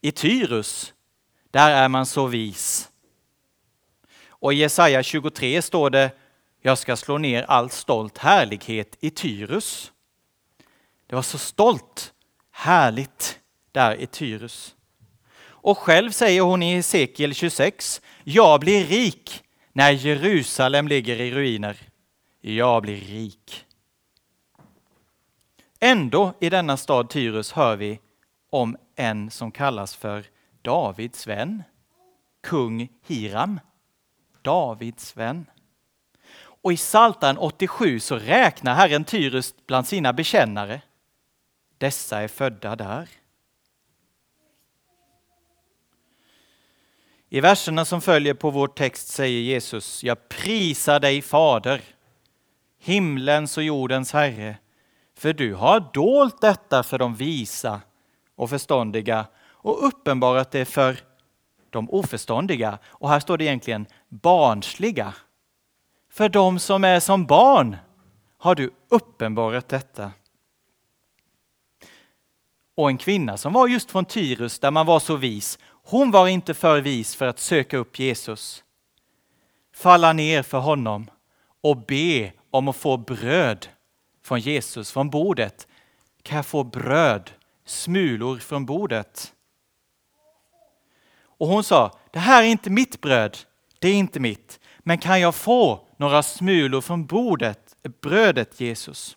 I 0.00 0.12
Tyrus, 0.12 0.94
där 1.50 1.70
är 1.70 1.88
man 1.88 2.06
så 2.06 2.26
vis. 2.26 2.90
Och 4.26 4.52
i 4.52 4.56
Jesaja 4.56 5.02
23 5.02 5.62
står 5.62 5.90
det, 5.90 6.10
jag 6.60 6.78
ska 6.78 6.96
slå 6.96 7.18
ner 7.18 7.42
all 7.42 7.70
stolt 7.70 8.18
härlighet 8.18 8.96
i 9.00 9.10
Tyrus. 9.10 9.92
Det 11.06 11.14
var 11.14 11.22
så 11.22 11.38
stolt, 11.38 12.13
härligt 12.54 13.40
där 13.72 13.94
i 13.96 14.06
Tyrus. 14.06 14.74
Och 15.46 15.78
själv 15.78 16.10
säger 16.10 16.40
hon 16.40 16.62
i 16.62 16.74
Hesekiel 16.74 17.34
26, 17.34 18.00
jag 18.24 18.60
blir 18.60 18.84
rik 18.84 19.44
när 19.72 19.90
Jerusalem 19.90 20.88
ligger 20.88 21.20
i 21.20 21.30
ruiner. 21.30 21.76
Jag 22.40 22.82
blir 22.82 22.96
rik. 22.96 23.64
Ändå 25.80 26.32
i 26.40 26.50
denna 26.50 26.76
stad 26.76 27.10
Tyrus 27.10 27.52
hör 27.52 27.76
vi 27.76 28.00
om 28.50 28.76
en 28.96 29.30
som 29.30 29.50
kallas 29.50 29.96
för 29.96 30.24
Davids 30.62 31.26
vän, 31.26 31.62
kung 32.42 32.88
Hiram. 33.06 33.60
Davids 34.42 35.16
vän. 35.16 35.46
Och 36.36 36.72
i 36.72 36.76
Psaltaren 36.76 37.38
87 37.38 38.00
så 38.00 38.16
räknar 38.16 38.74
Herren 38.74 39.04
Tyrus 39.04 39.54
bland 39.66 39.86
sina 39.86 40.12
bekännare. 40.12 40.80
Dessa 41.78 42.20
är 42.20 42.28
födda 42.28 42.76
där. 42.76 43.08
I 47.28 47.40
verserna 47.40 47.84
som 47.84 48.00
följer 48.00 48.34
på 48.34 48.50
vår 48.50 48.68
text 48.68 49.08
säger 49.08 49.40
Jesus, 49.40 50.04
jag 50.04 50.28
prisar 50.28 51.00
dig 51.00 51.22
Fader, 51.22 51.80
himlens 52.78 53.56
och 53.56 53.62
jordens 53.62 54.12
Herre, 54.12 54.56
för 55.16 55.32
du 55.32 55.54
har 55.54 55.90
dolt 55.92 56.40
detta 56.40 56.82
för 56.82 56.98
de 56.98 57.14
visa 57.14 57.80
och 58.34 58.50
förståndiga 58.50 59.26
och 59.64 59.86
uppenbarat 59.86 60.50
det 60.50 60.64
för 60.64 60.98
de 61.70 61.90
oförståndiga. 61.90 62.78
Och 62.86 63.08
här 63.08 63.20
står 63.20 63.38
det 63.38 63.44
egentligen 63.44 63.86
barnsliga. 64.08 65.14
För 66.10 66.28
de 66.28 66.58
som 66.58 66.84
är 66.84 67.00
som 67.00 67.26
barn 67.26 67.76
har 68.38 68.54
du 68.54 68.70
uppenbarat 68.88 69.68
detta. 69.68 70.12
Och 72.74 72.88
en 72.88 72.98
kvinna 72.98 73.36
som 73.36 73.52
var 73.52 73.68
just 73.68 73.90
från 73.90 74.04
Tyrus 74.04 74.58
där 74.58 74.70
man 74.70 74.86
var 74.86 75.00
så 75.00 75.16
vis, 75.16 75.58
hon 75.66 76.10
var 76.10 76.28
inte 76.28 76.54
för 76.54 76.80
vis 76.80 77.14
för 77.14 77.26
att 77.26 77.38
söka 77.38 77.76
upp 77.76 77.98
Jesus. 77.98 78.64
Falla 79.74 80.12
ner 80.12 80.42
för 80.42 80.58
honom 80.58 81.10
och 81.60 81.76
be 81.76 82.32
om 82.50 82.68
att 82.68 82.76
få 82.76 82.96
bröd 82.96 83.68
från 84.22 84.40
Jesus, 84.40 84.92
från 84.92 85.10
bordet. 85.10 85.68
Kan 86.22 86.36
jag 86.36 86.46
få 86.46 86.64
bröd, 86.64 87.30
smulor 87.64 88.38
från 88.38 88.66
bordet? 88.66 89.32
Och 91.38 91.48
hon 91.48 91.64
sa, 91.64 91.98
det 92.10 92.18
här 92.18 92.42
är 92.42 92.46
inte 92.46 92.70
mitt 92.70 93.00
bröd, 93.00 93.38
det 93.78 93.88
är 93.88 93.94
inte 93.94 94.20
mitt. 94.20 94.60
Men 94.78 94.98
kan 94.98 95.20
jag 95.20 95.34
få 95.34 95.86
några 95.96 96.22
smulor 96.22 96.80
från 96.80 97.06
bordet, 97.06 97.76
brödet 98.00 98.60
Jesus? 98.60 99.16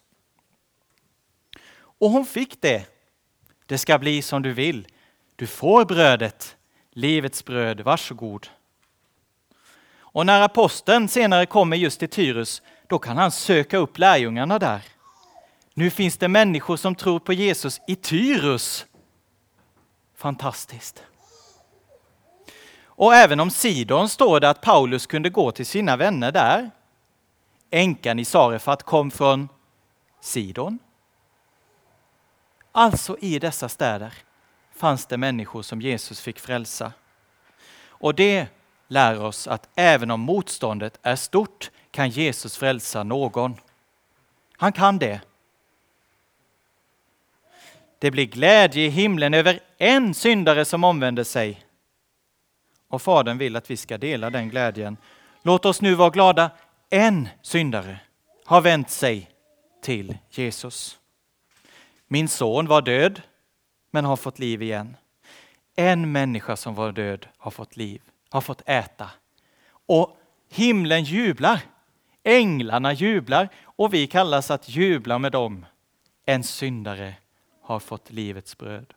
Och 1.77 2.09
hon 2.09 2.25
fick 2.25 2.61
det. 2.61 2.96
Det 3.68 3.78
ska 3.78 3.99
bli 3.99 4.22
som 4.22 4.41
du 4.41 4.53
vill. 4.53 4.88
Du 5.36 5.47
får 5.47 5.86
brödet, 5.86 6.57
livets 6.91 7.45
bröd, 7.45 7.82
varsågod. 7.82 8.47
Och 9.97 10.26
när 10.26 10.41
aposteln 10.41 11.07
senare 11.07 11.45
kommer 11.45 11.78
just 11.78 11.99
till 11.99 12.09
Tyrus, 12.09 12.61
då 12.88 12.99
kan 12.99 13.18
han 13.18 13.32
söka 13.32 13.78
upp 13.78 13.97
lärjungarna 13.97 14.59
där. 14.59 14.82
Nu 15.74 15.89
finns 15.89 16.18
det 16.18 16.28
människor 16.28 16.78
som 16.78 16.95
tror 16.95 17.20
på 17.20 17.34
Jesus 17.34 17.82
i 17.88 17.95
Tyrus. 17.95 18.86
Fantastiskt. 20.15 21.03
Och 22.84 23.15
även 23.15 23.39
om 23.39 23.51
Sidon 23.51 24.09
står 24.09 24.39
det 24.39 24.49
att 24.49 24.61
Paulus 24.61 25.05
kunde 25.05 25.30
gå 25.30 25.51
till 25.51 25.65
sina 25.65 25.97
vänner 25.97 26.32
där. 26.32 26.72
Änkan 27.72 28.20
i 28.20 28.26
Sarefat 28.26 28.84
kom 28.84 29.11
från 29.11 29.49
Sidon. 30.22 30.80
Alltså 32.80 33.17
i 33.21 33.39
dessa 33.39 33.69
städer 33.69 34.13
fanns 34.75 35.05
det 35.05 35.17
människor 35.17 35.61
som 35.61 35.82
Jesus 35.82 36.21
fick 36.21 36.39
frälsa. 36.39 36.93
Och 37.88 38.15
det 38.15 38.47
lär 38.88 39.21
oss 39.21 39.47
att 39.47 39.69
även 39.75 40.11
om 40.11 40.19
motståndet 40.19 40.99
är 41.01 41.15
stort 41.15 41.71
kan 41.91 42.09
Jesus 42.09 42.57
frälsa 42.57 43.03
någon. 43.03 43.55
Han 44.57 44.71
kan 44.71 44.99
det. 44.99 45.21
Det 47.99 48.11
blir 48.11 48.25
glädje 48.25 48.86
i 48.86 48.89
himlen 48.89 49.34
över 49.34 49.59
en 49.78 50.13
syndare 50.13 50.65
som 50.65 50.84
omvänder 50.84 51.23
sig. 51.23 51.65
Och 52.88 53.01
Fadern 53.01 53.38
vill 53.38 53.55
att 53.55 53.71
vi 53.71 53.78
ska 53.78 53.97
dela 53.97 54.30
den 54.30 54.49
glädjen. 54.49 54.97
Låt 55.41 55.65
oss 55.65 55.82
nu 55.82 55.95
vara 55.95 56.09
glada. 56.09 56.51
En 56.89 57.30
syndare 57.41 57.99
har 58.45 58.61
vänt 58.61 58.89
sig 58.89 59.30
till 59.82 60.17
Jesus. 60.30 60.99
Min 62.07 62.27
son 62.27 62.67
var 62.67 62.81
död, 62.81 63.21
men 63.91 64.05
har 64.05 64.15
fått 64.15 64.39
liv 64.39 64.61
igen. 64.61 64.97
En 65.75 66.11
människa 66.11 66.55
som 66.55 66.75
var 66.75 66.91
död 66.91 67.27
har 67.37 67.51
fått 67.51 67.77
liv, 67.77 68.01
har 68.29 68.41
fått 68.41 68.61
äta. 68.65 69.09
Och 69.69 70.17
himlen 70.49 71.03
jublar. 71.03 71.61
Änglarna 72.23 72.93
jublar 72.93 73.49
och 73.63 73.93
vi 73.93 74.07
kallas 74.07 74.51
att 74.51 74.69
jubla 74.69 75.19
med 75.19 75.31
dem. 75.31 75.65
En 76.25 76.43
syndare 76.43 77.15
har 77.61 77.79
fått 77.79 78.11
livets 78.11 78.57
bröd. 78.57 78.93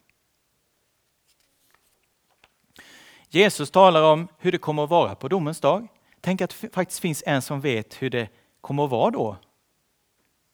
Jesus 3.29 3.71
talar 3.71 4.03
om 4.03 4.29
hur 4.39 4.53
det 4.53 4.59
kommer 4.59 4.85
att 4.85 4.91
vara 4.91 5.15
på 5.15 5.29
domens 5.29 5.61
dag. 5.61 5.89
Tänk 6.21 6.41
att 6.41 6.57
det 6.61 6.69
faktiskt 6.75 7.01
finns 7.01 7.23
en 7.27 7.43
som 7.43 7.61
vet 7.61 8.03
hur 8.03 8.11
det 8.11 8.29
kommer 8.61 8.85
att 8.85 8.91
vara 8.91 9.11
då. 9.11 9.37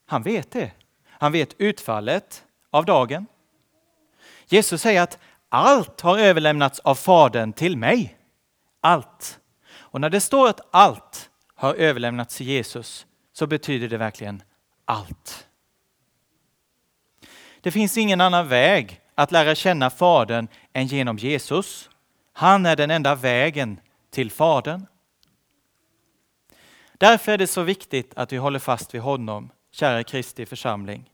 Han 0.05 0.23
vet 0.23 0.51
det. 0.51 0.71
Han 1.05 1.31
vet 1.31 1.55
utfallet 1.57 2.46
av 2.71 2.85
dagen. 2.85 3.25
Jesus 4.45 4.81
säger 4.81 5.01
att 5.01 5.19
allt 5.49 6.01
har 6.01 6.17
överlämnats 6.17 6.79
av 6.79 6.95
Fadern 6.95 7.53
till 7.53 7.77
mig. 7.77 8.17
Allt. 8.81 9.39
Och 9.75 10.01
när 10.01 10.09
det 10.09 10.21
står 10.21 10.49
att 10.49 10.61
allt 10.71 11.29
har 11.55 11.73
överlämnats 11.73 12.37
till 12.37 12.47
Jesus 12.47 13.05
så 13.33 13.47
betyder 13.47 13.87
det 13.87 13.97
verkligen 13.97 14.43
allt. 14.85 15.47
Det 17.61 17.71
finns 17.71 17.97
ingen 17.97 18.21
annan 18.21 18.47
väg 18.47 19.01
att 19.15 19.31
lära 19.31 19.55
känna 19.55 19.89
Fadern 19.89 20.47
än 20.73 20.87
genom 20.87 21.17
Jesus. 21.17 21.89
Han 22.33 22.65
är 22.65 22.75
den 22.75 22.91
enda 22.91 23.15
vägen 23.15 23.79
till 24.11 24.31
Fadern. 24.31 24.85
Därför 26.97 27.31
är 27.31 27.37
det 27.37 27.47
så 27.47 27.61
viktigt 27.61 28.13
att 28.15 28.33
vi 28.33 28.37
håller 28.37 28.59
fast 28.59 28.93
vid 28.93 29.01
honom, 29.01 29.49
kära 29.71 30.03
Kristi 30.03 30.45
församling. 30.45 31.09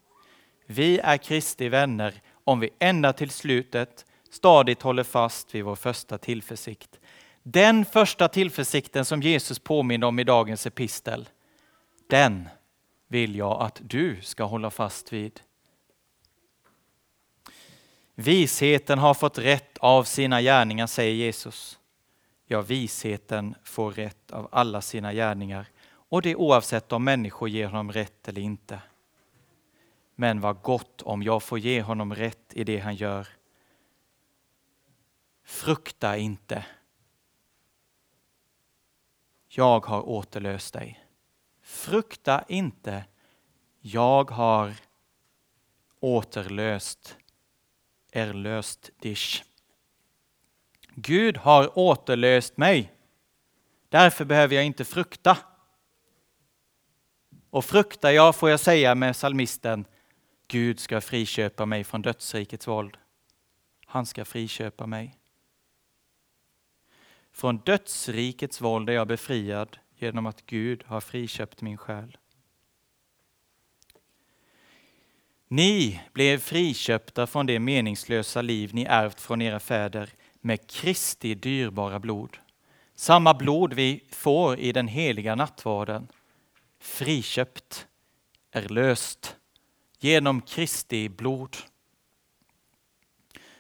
Vi 0.65 0.99
är 0.99 1.17
Kristi 1.17 1.69
vänner 1.69 2.21
om 2.43 2.59
vi 2.59 2.69
ända 2.79 3.13
till 3.13 3.29
slutet 3.29 4.05
stadigt 4.29 4.81
håller 4.81 5.03
fast 5.03 5.55
vid 5.55 5.63
vår 5.63 5.75
första 5.75 6.17
tillförsikt. 6.17 6.99
Den 7.43 7.85
första 7.85 8.27
tillförsikten 8.27 9.05
som 9.05 9.21
Jesus 9.21 9.59
påminner 9.59 10.07
om 10.07 10.19
i 10.19 10.23
dagens 10.23 10.65
epistel, 10.65 11.29
den 12.09 12.49
vill 13.07 13.35
jag 13.35 13.61
att 13.61 13.81
du 13.83 14.21
ska 14.21 14.43
hålla 14.43 14.69
fast 14.69 15.13
vid. 15.13 15.39
Visheten 18.15 18.99
har 18.99 19.13
fått 19.13 19.37
rätt 19.37 19.77
av 19.77 20.03
sina 20.03 20.41
gärningar, 20.41 20.87
säger 20.87 21.13
Jesus. 21.13 21.79
Ja, 22.45 22.61
visheten 22.61 23.55
får 23.63 23.91
rätt 23.91 24.31
av 24.31 24.49
alla 24.51 24.81
sina 24.81 25.13
gärningar 25.13 25.65
och 26.09 26.21
det 26.21 26.35
oavsett 26.35 26.91
om 26.91 27.03
människor 27.03 27.49
ger 27.49 27.67
honom 27.67 27.91
rätt 27.91 28.27
eller 28.27 28.41
inte. 28.41 28.79
Men 30.15 30.41
vad 30.41 30.61
gott 30.61 31.01
om 31.01 31.23
jag 31.23 31.43
får 31.43 31.59
ge 31.59 31.81
honom 31.81 32.15
rätt 32.15 32.53
i 32.53 32.63
det 32.63 32.79
han 32.79 32.95
gör. 32.95 33.27
Frukta 35.43 36.17
inte. 36.17 36.65
Jag 39.47 39.85
har 39.85 40.09
återlöst 40.09 40.73
dig. 40.73 41.05
Frukta 41.61 42.43
inte. 42.47 43.05
Jag 43.79 44.31
har 44.31 44.73
återlöst 45.99 47.17
erlöst 48.11 48.89
dich. 48.99 49.43
Gud 50.95 51.37
har 51.37 51.79
återlöst 51.79 52.57
mig. 52.57 52.93
Därför 53.89 54.25
behöver 54.25 54.55
jag 54.55 54.65
inte 54.65 54.85
frukta. 54.85 55.37
Och 57.49 57.65
fruktar 57.65 58.11
jag 58.11 58.35
får 58.35 58.49
jag 58.49 58.59
säga 58.59 58.95
med 58.95 59.15
salmisten, 59.15 59.85
Gud 60.47 60.79
ska 60.79 61.01
friköpa 61.01 61.65
mig 61.65 61.83
från 61.83 62.01
dödsrikets 62.01 62.67
våld. 62.67 62.97
Han 63.85 64.05
ska 64.05 64.25
friköpa 64.25 64.85
mig. 64.87 65.17
Från 67.31 67.57
dödsrikets 67.57 68.61
våld 68.61 68.89
är 68.89 68.93
jag 68.93 69.07
befriad 69.07 69.77
genom 69.95 70.25
att 70.25 70.45
Gud 70.45 70.83
har 70.85 71.01
friköpt 71.01 71.61
min 71.61 71.77
själ. 71.77 72.17
Ni 75.47 76.01
blev 76.13 76.37
friköpta 76.37 77.27
från 77.27 77.45
det 77.45 77.59
meningslösa 77.59 78.41
liv 78.41 78.73
ni 78.73 78.83
ärvt 78.83 79.21
från 79.21 79.41
era 79.41 79.59
fäder 79.59 80.09
med 80.41 80.69
Kristi 80.69 81.35
dyrbara 81.35 81.99
blod. 81.99 82.37
Samma 82.95 83.33
blod 83.33 83.73
vi 83.73 84.03
får 84.09 84.59
i 84.59 84.71
den 84.71 84.87
heliga 84.87 85.35
nattvarden. 85.35 86.07
Friköpt 86.79 87.87
är 88.51 88.69
löst 88.69 89.35
genom 90.03 90.41
Kristi 90.41 91.09
blod. 91.09 91.57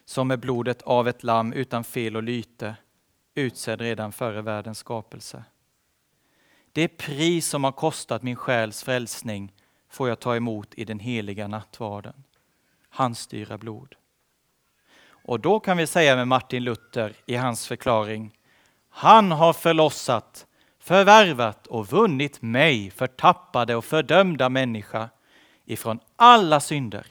Som 0.05 0.31
är 0.31 0.37
blodet 0.37 0.81
av 0.81 1.07
ett 1.07 1.23
lamm 1.23 1.53
utan 1.53 1.83
fel 1.83 2.15
och 2.15 2.23
lyte, 2.23 2.75
utsedd 3.35 3.81
redan 3.81 4.11
före 4.11 4.41
världens 4.41 4.77
skapelse. 4.77 5.43
Det 6.71 6.87
pris 6.87 7.47
som 7.47 7.63
har 7.63 7.71
kostat 7.71 8.23
min 8.23 8.35
själs 8.35 8.83
frälsning 8.83 9.53
får 9.89 10.09
jag 10.09 10.19
ta 10.19 10.35
emot 10.35 10.73
i 10.73 10.85
den 10.85 10.99
heliga 10.99 11.47
nattvarden. 11.47 12.23
Hans 12.89 13.27
dyra 13.27 13.57
blod. 13.57 13.95
Och 15.05 15.39
då 15.39 15.59
kan 15.59 15.77
vi 15.77 15.87
säga 15.87 16.15
med 16.15 16.27
Martin 16.27 16.63
Luther 16.63 17.13
i 17.25 17.35
hans 17.35 17.67
förklaring. 17.67 18.37
Han 18.89 19.31
har 19.31 19.53
förlossat, 19.53 20.47
förvärvat 20.79 21.67
och 21.67 21.87
vunnit 21.87 22.41
mig, 22.41 22.91
förtappade 22.91 23.75
och 23.75 23.85
fördömda 23.85 24.49
människa, 24.49 25.09
ifrån 25.65 25.99
alla 26.15 26.59
synder, 26.59 27.07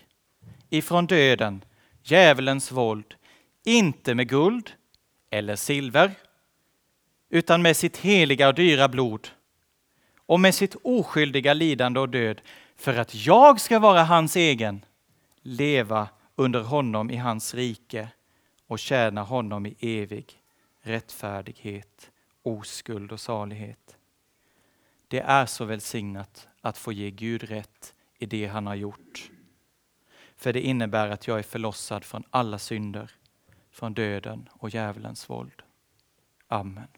ifrån 0.70 1.06
döden, 1.06 1.64
djävulens 2.02 2.72
våld, 2.72 3.14
inte 3.64 4.14
med 4.14 4.28
guld 4.28 4.72
eller 5.30 5.56
silver, 5.56 6.14
utan 7.28 7.62
med 7.62 7.76
sitt 7.76 7.96
heliga 7.96 8.48
och 8.48 8.54
dyra 8.54 8.88
blod 8.88 9.28
och 10.16 10.40
med 10.40 10.54
sitt 10.54 10.76
oskyldiga 10.82 11.54
lidande 11.54 12.00
och 12.00 12.08
död 12.08 12.40
för 12.76 12.96
att 12.96 13.14
jag 13.14 13.60
ska 13.60 13.78
vara 13.78 14.04
hans 14.04 14.36
egen, 14.36 14.84
leva 15.42 16.08
under 16.36 16.60
honom 16.60 17.10
i 17.10 17.16
hans 17.16 17.54
rike 17.54 18.08
och 18.66 18.78
tjäna 18.78 19.22
honom 19.22 19.66
i 19.66 19.76
evig 19.80 20.38
rättfärdighet, 20.82 22.10
oskuld 22.42 23.12
och 23.12 23.20
salighet. 23.20 23.96
Det 25.08 25.20
är 25.20 25.46
så 25.46 25.64
välsignat 25.64 26.48
att 26.60 26.78
få 26.78 26.92
ge 26.92 27.10
Gud 27.10 27.42
rätt 27.42 27.94
i 28.22 28.26
det 28.26 28.46
han 28.46 28.66
har 28.66 28.74
gjort. 28.74 29.30
För 30.36 30.52
det 30.52 30.60
innebär 30.60 31.08
att 31.08 31.26
jag 31.26 31.38
är 31.38 31.42
förlossad 31.42 32.04
från 32.04 32.24
alla 32.30 32.58
synder, 32.58 33.10
från 33.70 33.94
döden 33.94 34.48
och 34.52 34.70
djävulens 34.70 35.30
våld. 35.30 35.62
Amen. 36.48 36.88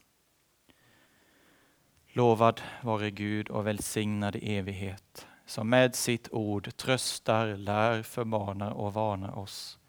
Lovad 2.07 2.61
vare 2.83 3.11
Gud 3.11 3.49
och 3.49 3.67
välsignad 3.67 4.35
i 4.35 4.55
evighet 4.55 5.27
som 5.45 5.69
med 5.69 5.95
sitt 5.95 6.29
ord 6.31 6.75
tröstar, 6.75 7.55
lär, 7.55 8.03
förmanar 8.03 8.71
och 8.71 8.93
varnar 8.93 9.37
oss. 9.37 9.79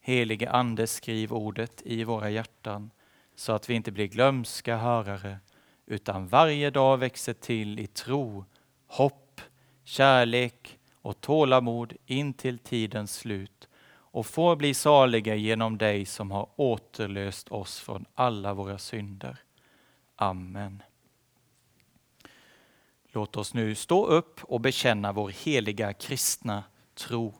Helige 0.00 0.50
Ande, 0.50 0.86
skriv 0.86 1.32
ordet 1.32 1.82
i 1.84 2.04
våra 2.04 2.30
hjärtan 2.30 2.90
så 3.36 3.52
att 3.52 3.70
vi 3.70 3.74
inte 3.74 3.92
blir 3.92 4.06
glömska 4.06 4.76
hörare 4.76 5.38
utan 5.86 6.28
varje 6.28 6.70
dag 6.70 6.96
växer 6.96 7.32
till 7.32 7.80
i 7.80 7.86
tro, 7.86 8.44
hopp, 8.86 9.40
kärlek 9.84 10.78
och 11.04 11.20
tålamod 11.20 11.92
in 12.06 12.34
till 12.34 12.58
tidens 12.58 13.14
slut 13.14 13.68
och 13.90 14.26
får 14.26 14.56
bli 14.56 14.74
saliga 14.74 15.34
genom 15.34 15.78
dig 15.78 16.06
som 16.06 16.30
har 16.30 16.48
återlöst 16.56 17.48
oss 17.48 17.80
från 17.80 18.04
alla 18.14 18.54
våra 18.54 18.78
synder. 18.78 19.36
Amen. 20.16 20.82
Låt 23.12 23.36
oss 23.36 23.54
nu 23.54 23.74
stå 23.74 24.06
upp 24.06 24.44
och 24.44 24.60
bekänna 24.60 25.12
vår 25.12 25.28
heliga 25.44 25.92
kristna 25.92 26.64
tro. 26.94 27.34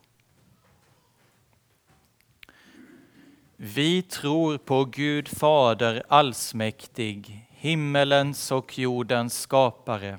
Vi 3.56 4.02
tror 4.02 4.58
på 4.58 4.84
Gud 4.84 5.28
Fader 5.28 6.02
allsmäktig, 6.08 7.48
himmelens 7.50 8.52
och 8.52 8.78
jordens 8.78 9.40
skapare. 9.40 10.18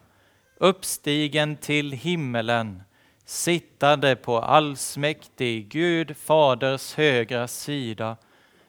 uppstigen 0.61 1.55
till 1.57 1.91
himmelen, 1.91 2.83
sittande 3.25 4.15
på 4.15 4.39
allsmäktig 4.39 5.69
Gud 5.69 6.17
faders 6.17 6.93
högra 6.93 7.47
sida, 7.47 8.17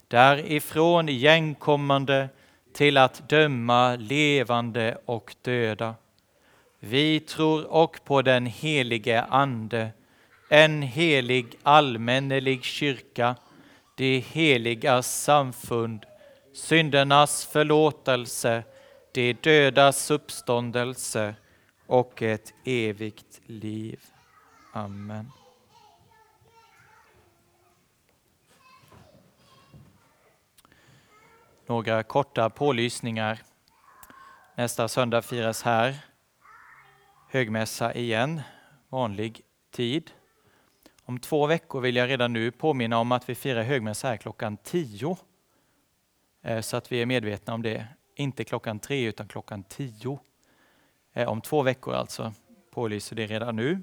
därifrån 0.08 1.08
igenkommande 1.08 2.28
till 2.74 2.96
att 2.96 3.28
döma 3.28 3.96
levande 3.96 4.98
och 5.04 5.34
döda. 5.42 5.94
Vi 6.80 7.20
tror 7.20 7.72
och 7.72 8.04
på 8.04 8.22
den 8.22 8.46
helige 8.46 9.22
Ande, 9.22 9.90
en 10.50 10.82
helig 10.82 11.46
allmännelig 11.62 12.64
kyrka, 12.64 13.36
de 13.96 14.18
heligas 14.18 15.22
samfund, 15.22 16.06
syndernas 16.54 17.46
förlåtelse, 17.46 18.62
de 19.12 19.32
dödas 19.32 20.10
uppståndelse 20.10 21.34
och 21.86 22.22
ett 22.22 22.54
evigt 22.64 23.40
liv. 23.46 24.00
Amen. 24.72 25.32
Några 31.66 32.02
korta 32.02 32.50
pålysningar. 32.50 33.42
Nästa 34.54 34.88
söndag 34.88 35.22
firas 35.22 35.62
här 35.62 35.98
högmässa 37.32 37.94
igen, 37.94 38.40
vanlig 38.88 39.40
tid. 39.70 40.10
Om 41.04 41.18
två 41.18 41.46
veckor 41.46 41.80
vill 41.80 41.96
jag 41.96 42.08
redan 42.08 42.32
nu 42.32 42.50
påminna 42.50 42.98
om 42.98 43.12
att 43.12 43.28
vi 43.28 43.34
firar 43.34 43.62
högmässa 43.62 44.08
här 44.08 44.16
klockan 44.16 44.56
10. 44.56 45.16
Eh, 46.42 46.60
så 46.60 46.76
att 46.76 46.92
vi 46.92 47.02
är 47.02 47.06
medvetna 47.06 47.54
om 47.54 47.62
det. 47.62 47.86
Inte 48.14 48.44
klockan 48.44 48.78
3, 48.78 49.04
utan 49.04 49.28
klockan 49.28 49.64
10. 49.64 50.18
Eh, 51.12 51.28
om 51.28 51.40
två 51.40 51.62
veckor 51.62 51.94
alltså. 51.94 52.32
Pålyser 52.70 53.16
det 53.16 53.26
redan 53.26 53.56
nu. 53.56 53.82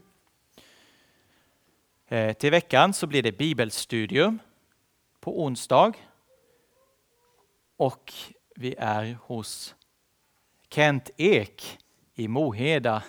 Eh, 2.08 2.34
till 2.34 2.52
veckan 2.52 2.94
så 2.94 3.08
blir 3.08 3.24
det 3.24 3.38
bibelstudium 3.38 4.40
på 5.20 5.44
onsdag. 5.44 5.94
Och 7.78 8.14
vi 8.56 8.76
är 8.78 9.18
hos 9.22 9.76
Kent 10.70 11.10
Ek 11.18 11.80
i 12.14 12.28
Moheda. 12.28 13.04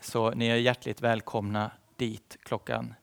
Så 0.00 0.30
ni 0.30 0.46
är 0.46 0.56
hjärtligt 0.56 1.00
välkomna 1.00 1.70
dit 1.96 2.36
klockan 2.42 2.94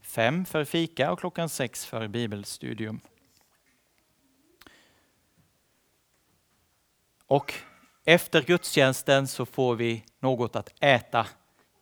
fem 0.00 0.44
för 0.44 0.64
fika 0.64 1.12
och 1.12 1.18
klockan 1.18 1.48
sex 1.48 1.86
för 1.86 2.08
bibelstudium. 2.08 3.00
Och 7.26 7.54
efter 8.08 8.42
gudstjänsten 8.42 9.28
så 9.28 9.46
får 9.46 9.74
vi 9.74 10.04
något 10.20 10.56
att 10.56 10.72
äta 10.80 11.26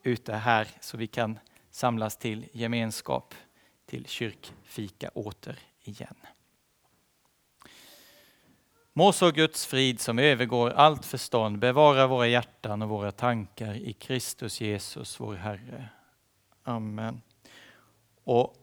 ute 0.03 0.33
här 0.33 0.69
så 0.81 0.97
vi 0.97 1.07
kan 1.07 1.39
samlas 1.71 2.17
till 2.17 2.47
gemenskap, 2.53 3.35
till 3.87 4.07
kyrkfika 4.07 5.09
åter 5.09 5.59
igen. 5.85 6.17
Må 8.93 9.13
så 9.13 9.31
Guds 9.31 9.67
frid 9.67 10.01
som 10.01 10.19
övergår 10.19 10.71
allt 10.71 11.07
förstånd 11.07 11.59
bevara 11.59 12.07
våra 12.07 12.27
hjärtan 12.27 12.83
och 12.83 12.89
våra 12.89 13.13
tankar 13.13 13.75
i 13.75 13.93
Kristus 13.93 14.61
Jesus, 14.61 15.21
vår 15.21 15.35
Herre. 15.35 15.89
Amen. 16.63 17.23
Och 18.25 18.55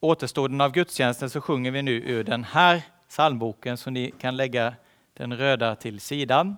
återstoden 0.00 0.60
av 0.60 0.72
gudstjänsten 0.72 1.30
så 1.30 1.40
sjunger 1.40 1.70
vi 1.70 1.82
nu 1.82 1.92
ur 1.92 2.24
den 2.24 2.44
här 2.44 2.82
psalmboken 3.08 3.76
så 3.76 3.90
ni 3.90 4.10
kan 4.20 4.36
lägga 4.36 4.74
den 5.14 5.36
röda 5.36 5.76
till 5.76 6.00
sidan 6.00 6.56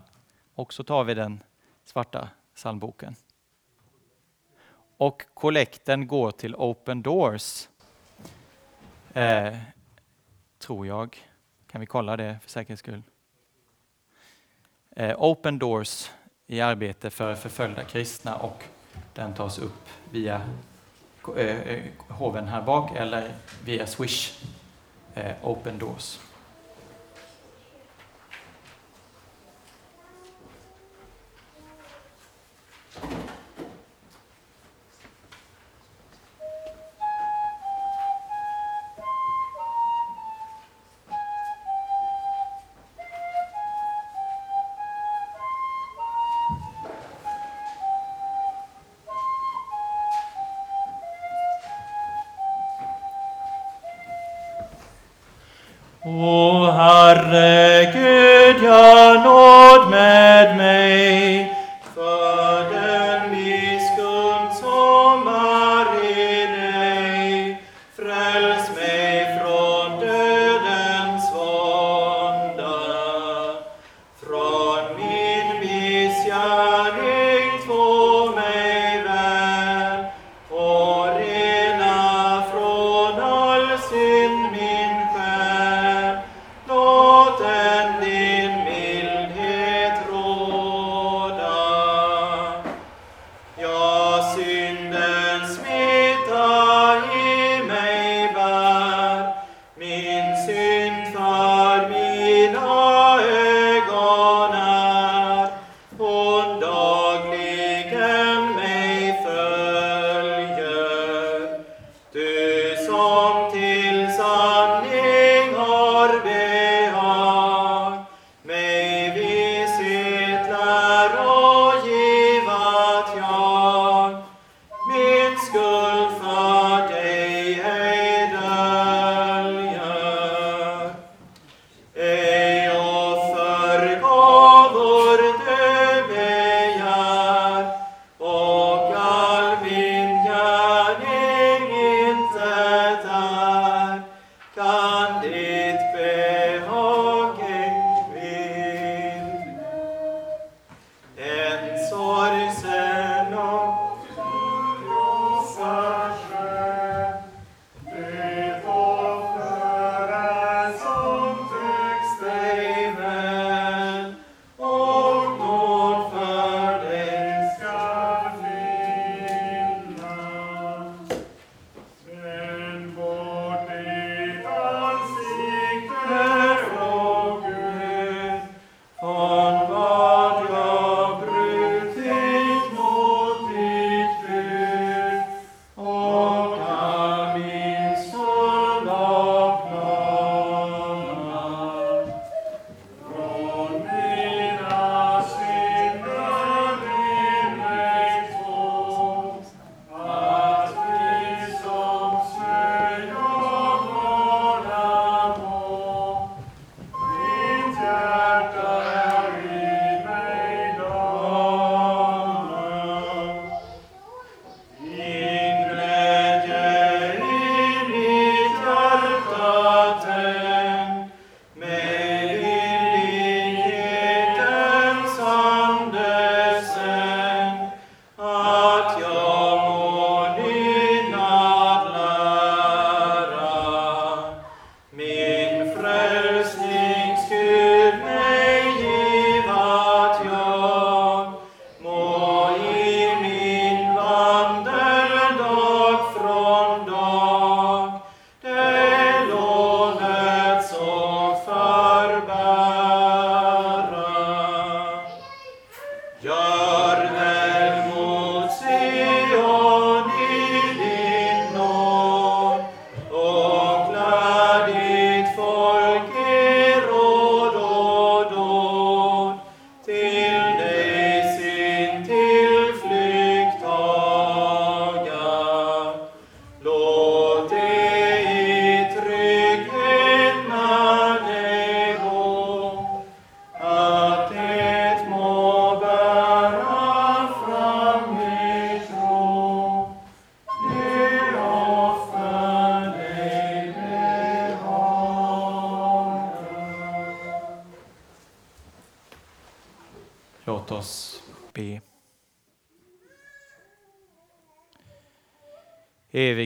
och 0.54 0.72
så 0.72 0.84
tar 0.84 1.04
vi 1.04 1.14
den 1.14 1.42
svarta 1.84 2.28
psalmboken. 2.54 3.16
Och 4.96 5.22
kollekten 5.34 6.06
går 6.06 6.30
till 6.30 6.54
Open 6.54 7.02
Doors. 7.02 7.68
Eh, 9.12 9.56
tror 10.58 10.86
jag. 10.86 11.18
Kan 11.66 11.80
vi 11.80 11.86
kolla 11.86 12.16
det 12.16 12.38
för 12.42 12.50
säkerhets 12.50 12.80
skull? 12.80 13.02
Eh, 14.90 15.22
Open 15.22 15.58
Doors 15.58 16.10
i 16.46 16.60
arbete 16.60 17.10
för 17.10 17.34
förföljda 17.34 17.84
kristna 17.84 18.36
och 18.36 18.64
den 19.14 19.34
tas 19.34 19.58
upp 19.58 19.88
via 20.10 20.42
eh, 21.36 21.60
eh 21.60 21.82
hoven 22.08 22.48
här 22.48 22.62
bak 22.62 22.96
eller 22.96 23.32
via 23.64 23.86
Swish. 23.86 24.44
Eh, 25.14 25.32
Open 25.42 25.78
Doors. 25.78 26.18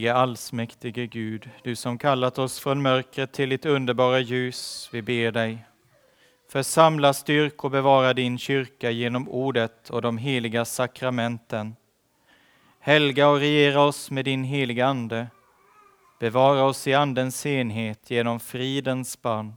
Helige 0.08 0.20
allsmäktige 0.20 1.06
Gud, 1.06 1.50
du 1.62 1.76
som 1.76 1.98
kallat 1.98 2.38
oss 2.38 2.60
från 2.60 2.82
mörkret 2.82 3.32
till 3.32 3.48
ditt 3.48 3.66
underbara 3.66 4.20
ljus, 4.20 4.88
vi 4.92 5.02
ber 5.02 5.32
dig. 5.32 5.64
Församla, 6.50 7.12
styrk 7.12 7.64
och 7.64 7.70
bevara 7.70 8.14
din 8.14 8.38
kyrka 8.38 8.90
genom 8.90 9.28
ordet 9.28 9.90
och 9.90 10.02
de 10.02 10.18
heliga 10.18 10.64
sakramenten. 10.64 11.76
Helga 12.80 13.28
och 13.28 13.38
regera 13.38 13.82
oss 13.82 14.10
med 14.10 14.24
din 14.24 14.44
heliga 14.44 14.86
Ande. 14.86 15.26
Bevara 16.20 16.62
oss 16.64 16.86
i 16.86 16.94
Andens 16.94 17.46
enhet 17.46 18.10
genom 18.10 18.40
fridens 18.40 19.22
band. 19.22 19.56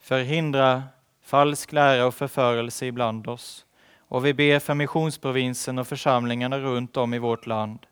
Förhindra 0.00 0.82
falsk 1.22 1.72
lära 1.72 2.06
och 2.06 2.14
förförelse 2.14 2.86
ibland 2.86 3.28
oss. 3.28 3.66
Och 4.08 4.24
vi 4.24 4.34
ber 4.34 4.58
för 4.58 4.74
missionsprovinsen 4.74 5.78
och 5.78 5.86
församlingarna 5.86 6.58
runt 6.58 6.96
om 6.96 7.14
i 7.14 7.18
vårt 7.18 7.46
land. 7.46 7.86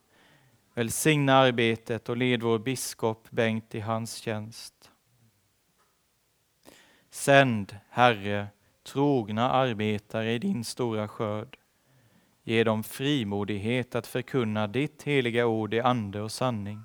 Välsigna 0.79 1.35
arbetet 1.35 2.09
och 2.09 2.17
led 2.17 2.43
vår 2.43 2.59
biskop 2.59 3.31
Bengt 3.31 3.75
i 3.75 3.81
hans 3.81 4.15
tjänst. 4.15 4.91
Sänd, 7.11 7.77
Herre, 7.89 8.47
trogna 8.83 9.51
arbetare 9.51 10.33
i 10.33 10.39
din 10.39 10.65
stora 10.65 11.09
skörd. 11.09 11.59
Ge 12.43 12.65
dem 12.65 12.85
frimodighet 12.85 13.95
att 13.95 14.07
förkunna 14.07 14.67
ditt 14.67 15.03
heliga 15.03 15.47
ord 15.47 15.75
i 15.75 15.81
ande 15.81 16.21
och 16.21 16.33
sanning. 16.33 16.83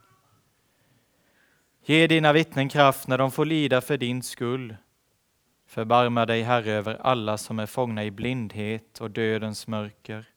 Ge 1.85 2.07
dina 2.07 2.33
vittnen 2.33 2.69
kraft 2.69 3.07
när 3.07 3.17
de 3.17 3.31
får 3.31 3.45
lida 3.45 3.81
för 3.81 3.97
din 3.97 4.23
skull. 4.23 4.75
Förbarma 5.67 6.25
dig, 6.25 6.41
Herre, 6.41 6.71
över 6.71 6.95
alla 6.95 7.37
som 7.37 7.59
är 7.59 7.65
fångna 7.65 8.03
i 8.03 8.11
blindhet 8.11 9.01
och 9.01 9.11
dödens 9.11 9.67
mörker. 9.67 10.32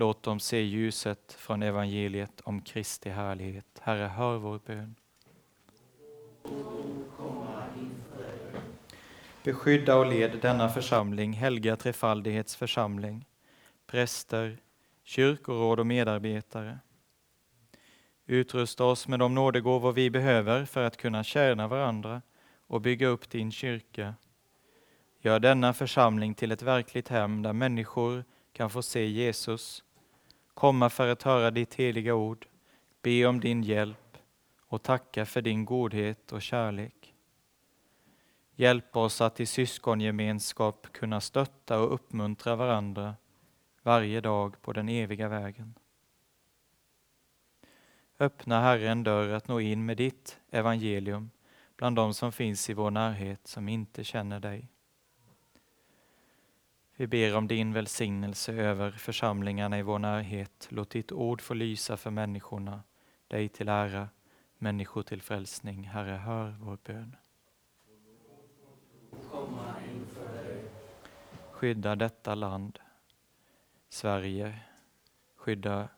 Låt 0.00 0.22
dem 0.22 0.40
se 0.40 0.60
ljuset 0.60 1.32
från 1.32 1.62
evangeliet 1.62 2.40
om 2.40 2.60
Kristi 2.60 3.10
härlighet. 3.10 3.80
Herre, 3.80 4.06
hör 4.06 4.36
vår 4.36 4.60
bön. 4.66 4.94
Beskydda 9.44 9.96
och 9.96 10.06
led 10.06 10.38
denna 10.42 10.68
församling, 10.68 11.32
helga 11.32 11.76
trefaldighets 11.76 12.56
församling, 12.56 13.24
präster, 13.86 14.58
kyrkoråd 15.04 15.80
och 15.80 15.86
medarbetare. 15.86 16.78
Utrusta 18.26 18.84
oss 18.84 19.08
med 19.08 19.18
de 19.18 19.34
nådegåvor 19.34 19.92
vi 19.92 20.10
behöver 20.10 20.64
för 20.64 20.82
att 20.82 20.96
kunna 20.96 21.24
tjäna 21.24 21.68
varandra 21.68 22.22
och 22.66 22.80
bygga 22.80 23.06
upp 23.06 23.30
din 23.30 23.52
kyrka. 23.52 24.14
Gör 25.20 25.40
denna 25.40 25.72
församling 25.72 26.34
till 26.34 26.52
ett 26.52 26.62
verkligt 26.62 27.08
hem 27.08 27.42
där 27.42 27.52
människor 27.52 28.24
kan 28.52 28.70
få 28.70 28.82
se 28.82 29.06
Jesus, 29.06 29.84
komma 30.58 30.90
för 30.90 31.08
att 31.08 31.22
höra 31.22 31.50
ditt 31.50 31.74
heliga 31.74 32.14
ord, 32.14 32.46
be 33.02 33.26
om 33.26 33.40
din 33.40 33.62
hjälp 33.62 34.18
och 34.60 34.82
tacka 34.82 35.26
för 35.26 35.42
din 35.42 35.64
godhet 35.64 36.32
och 36.32 36.42
kärlek. 36.42 37.14
Hjälp 38.54 38.96
oss 38.96 39.20
att 39.20 39.40
i 39.40 39.46
syskongemenskap 39.46 40.86
kunna 40.92 41.20
stötta 41.20 41.80
och 41.80 41.94
uppmuntra 41.94 42.56
varandra 42.56 43.14
varje 43.82 44.20
dag 44.20 44.62
på 44.62 44.72
den 44.72 44.88
eviga 44.88 45.28
vägen. 45.28 45.74
Öppna 48.18 48.60
Herre 48.60 48.88
en 48.88 49.04
dörr 49.04 49.30
att 49.30 49.48
nå 49.48 49.60
in 49.60 49.86
med 49.86 49.96
ditt 49.96 50.40
evangelium 50.50 51.30
bland 51.76 51.96
de 51.96 52.14
som 52.14 52.32
finns 52.32 52.70
i 52.70 52.74
vår 52.74 52.90
närhet 52.90 53.46
som 53.46 53.68
inte 53.68 54.04
känner 54.04 54.40
dig. 54.40 54.68
Vi 57.00 57.06
ber 57.06 57.36
om 57.36 57.48
din 57.48 57.72
välsignelse 57.72 58.52
över 58.52 58.90
församlingarna 58.90 59.78
i 59.78 59.82
vår 59.82 59.98
närhet. 59.98 60.68
Låt 60.70 60.90
ditt 60.90 61.12
ord 61.12 61.40
få 61.40 61.54
lysa 61.54 61.96
för 61.96 62.10
människorna, 62.10 62.82
dig 63.28 63.48
till 63.48 63.68
ära, 63.68 64.08
människor 64.58 65.02
till 65.02 65.22
frälsning. 65.22 65.84
Herre, 65.84 66.16
hör 66.16 66.56
vår 66.60 66.78
bön. 66.84 67.16
Skydda 71.50 71.96
detta 71.96 72.34
land, 72.34 72.78
Sverige. 73.88 74.58
Skydda 75.36 75.88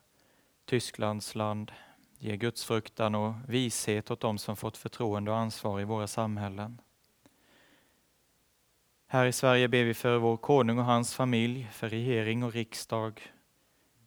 Tysklands 0.64 1.34
land. 1.34 1.72
Ge 2.18 2.36
gudsfruktan 2.36 3.14
och 3.14 3.34
vishet 3.48 4.10
åt 4.10 4.20
dem 4.20 4.38
som 4.38 4.56
fått 4.56 4.76
förtroende 4.76 5.30
och 5.30 5.36
ansvar 5.36 5.80
i 5.80 5.84
våra 5.84 6.06
samhällen. 6.06 6.80
Här 9.12 9.26
i 9.26 9.32
Sverige 9.32 9.68
ber 9.68 9.84
vi 9.84 9.94
för 9.94 10.18
vår 10.18 10.36
konung 10.36 10.78
och 10.78 10.84
hans 10.84 11.14
familj, 11.14 11.68
för 11.72 11.88
regering 11.88 12.42
och 12.42 12.52
riksdag, 12.52 13.22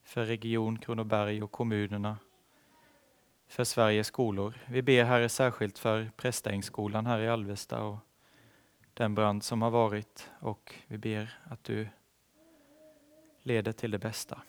för 0.04 0.26
region 0.26 0.78
Kronoberg 0.78 1.44
och 1.44 1.52
kommunerna, 1.52 2.18
för 3.48 3.64
Sveriges 3.64 4.08
skolor. 4.08 4.54
Vi 4.68 4.82
ber 4.82 5.04
Herre 5.04 5.30
särskilt 5.30 5.80
för 5.80 6.12
Prästängsskolan 6.18 7.06
här 7.06 7.20
i 7.20 7.30
Alvesta 7.30 7.84
och 7.84 7.98
den 8.94 9.16
brand 9.16 9.44
som 9.44 9.62
har 9.62 9.70
varit 9.70 10.30
och 10.40 10.76
vi 10.88 10.98
ber 10.98 11.40
att 11.44 11.64
du 11.64 11.88
leder 13.42 13.72
till 13.72 13.92
det 13.92 14.00
bästa. 14.00 14.42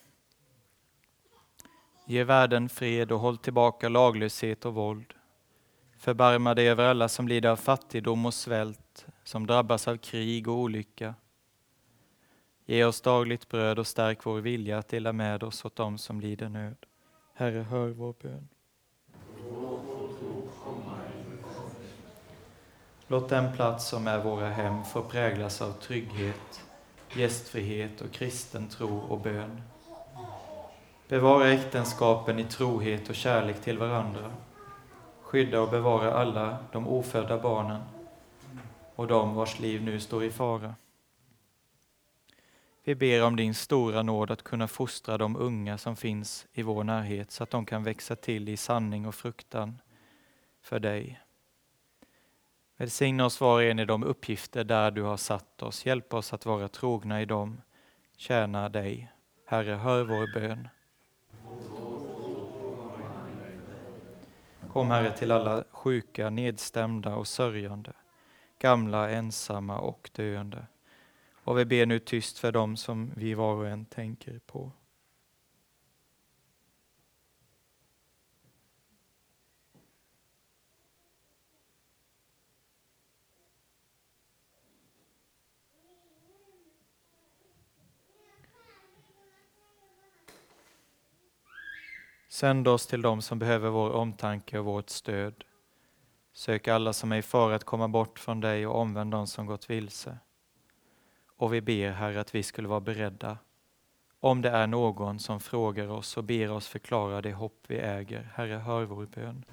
Ge 2.07 2.25
världen 2.25 2.69
fred 2.69 3.13
och 3.13 3.21
håll 3.21 3.39
tillbaka 3.39 3.89
laglöshet 3.89 4.65
och 4.65 4.75
våld. 4.75 5.15
Förbarma 5.99 6.55
dig 6.55 6.69
över 6.69 6.85
alla 6.85 7.09
som 7.09 7.29
lider 7.29 7.49
av 7.49 7.57
fattigdom 7.57 8.27
och 8.27 8.35
svält, 8.35 9.07
som 9.25 9.47
drabbas 9.47 9.89
av 9.89 9.97
krig 9.97 10.49
och 10.49 10.55
olycka. 10.55 11.14
Ge 12.66 12.85
oss 12.85 13.01
dagligt 13.01 13.49
bröd 13.49 13.79
och 13.79 13.87
stärk 13.87 14.27
vår 14.27 14.41
vilja 14.41 14.79
att 14.79 14.89
dela 14.89 15.12
med 15.12 15.43
oss 15.43 15.64
åt 15.64 15.77
dem 15.77 15.99
som 15.99 16.20
lider 16.20 16.49
nöd. 16.49 16.77
Herre, 17.35 17.62
hör 17.62 17.89
vår 17.89 18.14
bön. 18.22 18.49
Låt 23.09 23.29
den 23.29 23.57
plats 23.57 23.89
som 23.89 24.07
är 24.07 24.18
våra 24.18 24.49
hem 24.49 24.85
få 24.85 25.03
präglas 25.03 25.62
av 25.62 25.72
trygghet, 25.72 26.64
gästfrihet 27.16 28.01
och 28.01 28.12
kristen 28.12 28.68
tro 28.68 28.99
och 28.99 29.20
bön. 29.20 29.62
Bevara 31.09 31.53
äktenskapen 31.53 32.39
i 32.39 32.45
trohet 32.45 33.09
och 33.09 33.14
kärlek 33.14 33.61
till 33.61 33.79
varandra. 33.79 34.33
Skydda 35.22 35.61
och 35.61 35.70
bevara 35.70 36.14
alla 36.14 36.57
de 36.72 36.89
ofödda 36.89 37.39
barnen 37.39 37.81
och 38.95 39.07
de 39.07 39.34
vars 39.34 39.59
liv 39.59 39.82
nu 39.82 40.01
står 40.01 40.24
i 40.24 40.30
fara. 40.30 40.74
Vi 42.84 42.95
ber 42.95 43.24
om 43.24 43.36
din 43.36 43.55
stora 43.55 44.03
nåd 44.03 44.30
att 44.30 44.42
kunna 44.42 44.68
fostra 44.68 45.18
de 45.18 45.36
unga 45.36 45.78
som 45.78 45.97
finns 45.97 46.47
i 46.53 46.62
vår 46.62 46.84
närhet 46.84 47.30
så 47.30 47.42
att 47.42 47.51
de 47.51 47.66
kan 47.66 47.84
växa 47.84 48.16
till 48.16 48.49
i 48.49 48.57
sanning 48.57 49.07
och 49.07 49.14
fruktan 49.14 49.80
för 50.61 50.80
dig. 50.80 51.20
Välsigna 52.76 53.24
oss 53.24 53.40
var 53.40 53.55
och 53.55 53.62
en 53.62 53.78
i 53.78 53.84
de 53.84 54.05
uppgifter 54.05 54.64
där 54.64 54.90
du 54.90 55.03
har 55.03 55.16
satt 55.16 55.62
oss. 55.62 55.86
Hjälp 55.86 56.14
oss 56.14 56.32
att 56.32 56.47
vara 56.47 56.68
trogna 56.68 57.22
i 57.22 57.24
dem. 57.24 57.61
Tjäna 58.16 58.68
dig. 58.68 59.12
Herre, 59.47 59.74
hör 59.74 60.05
vår 60.05 60.34
bön. 60.34 60.68
Kom 64.72 64.90
Herre 64.90 65.11
till 65.11 65.32
alla 65.32 65.64
sjuka, 65.70 66.30
nedstämda 66.30 67.14
och 67.16 67.26
sörjande, 67.26 67.92
gamla, 68.65 69.11
ensamma 69.11 69.79
och 69.79 70.11
döende. 70.12 70.67
Och 71.45 71.59
vi 71.59 71.65
ber 71.65 71.87
nu 71.87 71.99
tyst 71.99 72.39
för 72.39 72.53
dem 72.53 72.77
som 72.77 73.12
vi 73.17 73.35
var 73.35 73.55
och 73.55 73.69
en 73.69 73.85
tänker 73.85 74.39
på. 74.39 74.73
Sänd 92.29 92.69
oss 92.69 92.87
till 92.87 93.03
dem 93.03 93.23
som 93.23 93.39
behöver 93.39 93.71
vår 93.71 93.91
omtanke 93.91 94.59
och 94.59 94.65
vårt 94.65 94.91
stöd. 94.91 95.45
Sök 96.37 96.68
alla 96.68 96.93
som 96.93 97.12
är 97.12 97.16
i 97.16 97.22
fara 97.22 97.55
att 97.55 97.64
komma 97.64 97.89
bort 97.89 98.18
från 98.18 98.41
dig 98.41 98.66
och 98.66 98.80
omvänd 98.80 99.11
dem 99.11 99.26
som 99.26 99.47
gått 99.47 99.70
vilse. 99.70 100.18
Och 101.37 101.55
vi 101.55 101.61
ber, 101.61 101.91
Herre, 101.91 102.20
att 102.20 102.35
vi 102.35 102.43
skulle 102.43 102.68
vara 102.68 102.80
beredda 102.80 103.39
om 104.20 104.43
det 104.43 104.51
är 104.51 104.66
någon 104.66 105.18
som 105.18 105.41
frågar 105.41 105.89
oss 105.89 106.16
och 106.16 106.24
ber 106.24 106.51
oss 106.51 106.68
förklara 106.68 107.22
det 107.22 107.32
hopp 107.32 107.64
vi 107.66 107.76
äger. 107.76 108.30
Herre, 108.35 108.55
hör 108.55 108.85
vår 108.85 109.07
bön. 109.07 109.45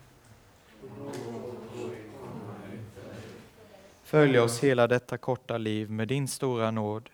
Följ 4.03 4.39
oss 4.39 4.63
hela 4.63 4.87
detta 4.87 5.17
korta 5.17 5.57
liv 5.57 5.91
med 5.91 6.07
din 6.07 6.27
stora 6.27 6.71
nåd. 6.71 7.09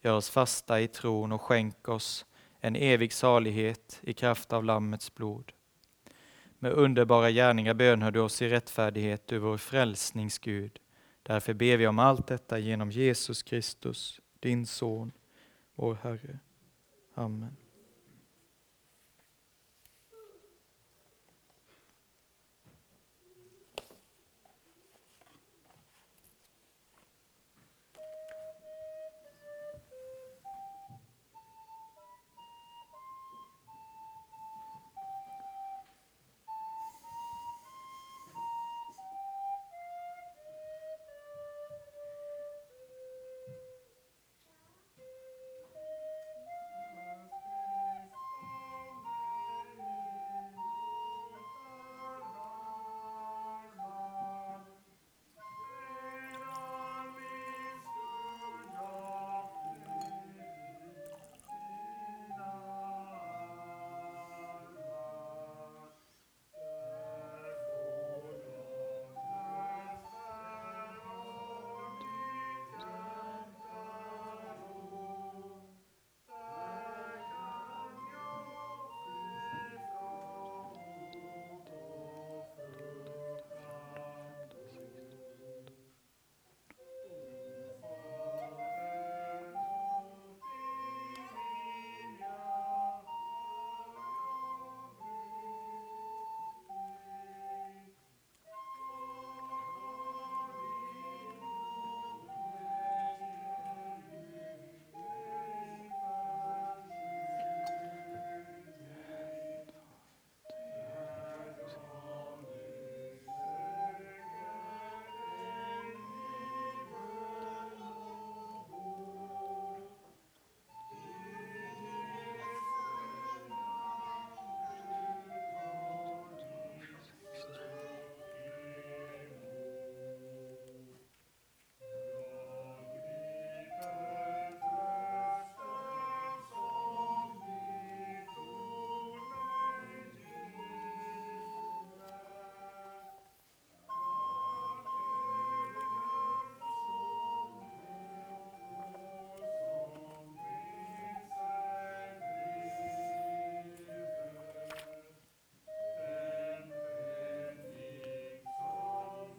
Gör 0.00 0.16
oss 0.16 0.30
fasta 0.30 0.80
i 0.80 0.88
tron 0.88 1.32
och 1.32 1.42
skänk 1.42 1.88
oss 1.88 2.26
en 2.60 2.76
evig 2.76 3.12
salighet 3.12 3.98
i 4.02 4.14
kraft 4.14 4.52
av 4.52 4.64
Lammets 4.64 5.14
blod. 5.14 5.52
Med 6.62 6.72
underbara 6.72 7.30
gärningar 7.30 7.74
bönhör 7.74 8.10
du 8.10 8.20
oss 8.20 8.42
i 8.42 8.48
rättfärdighet, 8.48 9.26
du 9.26 9.38
vår 9.38 9.56
frälsningsgud. 9.56 10.78
Därför 11.22 11.54
ber 11.54 11.76
vi 11.76 11.86
om 11.86 11.98
allt 11.98 12.26
detta 12.26 12.58
genom 12.58 12.90
Jesus 12.90 13.42
Kristus, 13.42 14.20
din 14.40 14.66
Son, 14.66 15.12
vår 15.74 15.98
Herre. 16.02 16.38
Amen. 17.14 17.56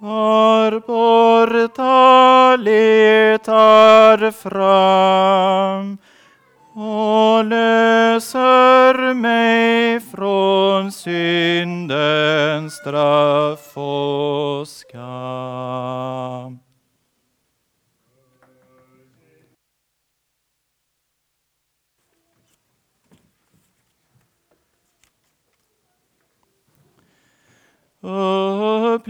Var 0.04 0.80
borta 0.80 2.56
letar 2.56 4.32
fram 4.32 5.98
och 6.74 7.46
löser 7.46 9.14
mig 9.14 10.00
från 10.00 10.92
syndens 10.92 12.74
straff 12.74 13.78
och 13.78 14.68
skam. 14.68 16.60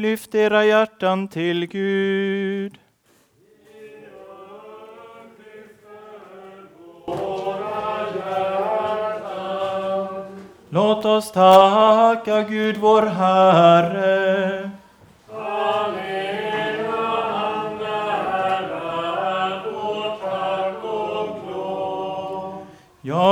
Lyft 0.04 0.36
era 0.36 0.66
hjärtan 0.66 1.28
till 1.28 1.66
Gud. 1.66 2.78
Låt 10.70 11.06
oss 11.06 11.32
tacka 11.32 12.42
Gud 12.50 12.78
vår 12.78 13.02
Herre. 13.02 14.23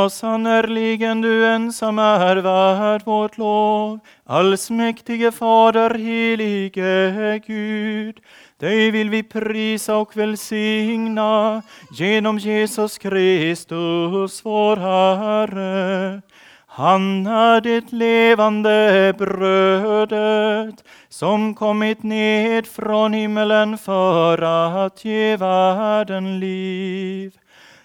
Ja, 0.02 0.10
sannerligen 0.10 1.22
du 1.22 1.48
ensam 1.48 2.00
är 2.00 2.36
värd 2.36 3.06
vårt 3.06 3.38
lov. 3.38 4.00
Allsmäktige 4.26 5.32
Fader, 5.32 5.90
helige 5.90 7.42
Gud. 7.48 8.20
Dig 8.60 8.92
vill 8.92 9.10
vi 9.10 9.24
prisa 9.24 9.98
och 9.98 10.18
välsigna 10.18 11.62
genom 11.92 12.38
Jesus 12.40 12.98
Kristus, 12.98 14.46
vår 14.46 14.76
Herre. 14.76 16.22
Han 16.68 17.28
är 17.28 17.62
det 17.62 17.92
levande 17.92 19.14
brödet 19.18 20.84
som 21.10 21.56
kommit 21.56 22.04
ned 22.04 22.68
från 22.68 23.14
himmelen 23.14 23.78
för 23.78 24.42
att 24.86 25.06
ge 25.06 25.38
världen 25.38 26.40
liv. 26.40 27.38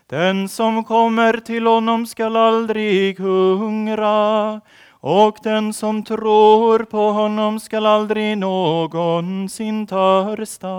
Den 0.08 0.48
som 0.48 0.84
kommer 0.84 1.36
till 1.36 1.66
honom 1.66 2.06
skall 2.06 2.36
aldrig 2.36 3.18
hungra 3.18 4.60
och 4.90 5.38
den 5.42 5.72
som 5.72 6.04
tror 6.04 6.78
på 6.78 6.98
honom 6.98 7.60
skall 7.60 7.86
aldrig 7.86 8.38
någonsin 8.38 9.86
törsta. 9.86 10.76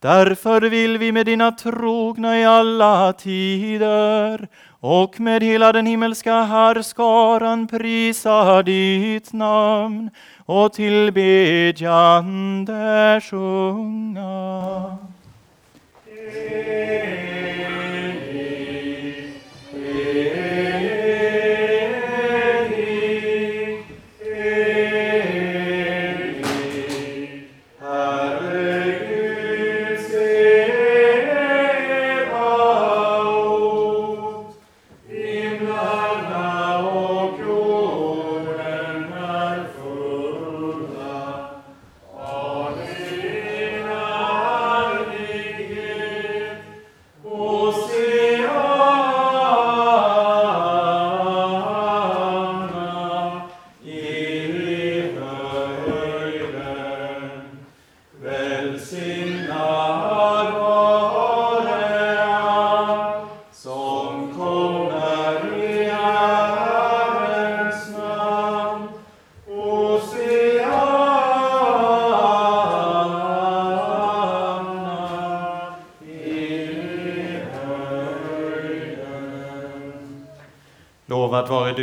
Därför 0.00 0.60
vill 0.60 0.98
vi 0.98 1.12
med 1.12 1.26
dina 1.26 1.52
trogna 1.52 2.38
i 2.38 2.44
alla 2.44 3.12
tider 3.12 4.48
och 4.80 5.20
med 5.20 5.42
hela 5.42 5.72
den 5.72 5.86
himmelska 5.86 6.42
härskaran 6.42 7.66
prisa 7.66 8.62
ditt 8.62 9.32
namn 9.32 10.10
och 10.46 10.72
tillbedjande 10.72 13.20
sjunga. 13.30 14.98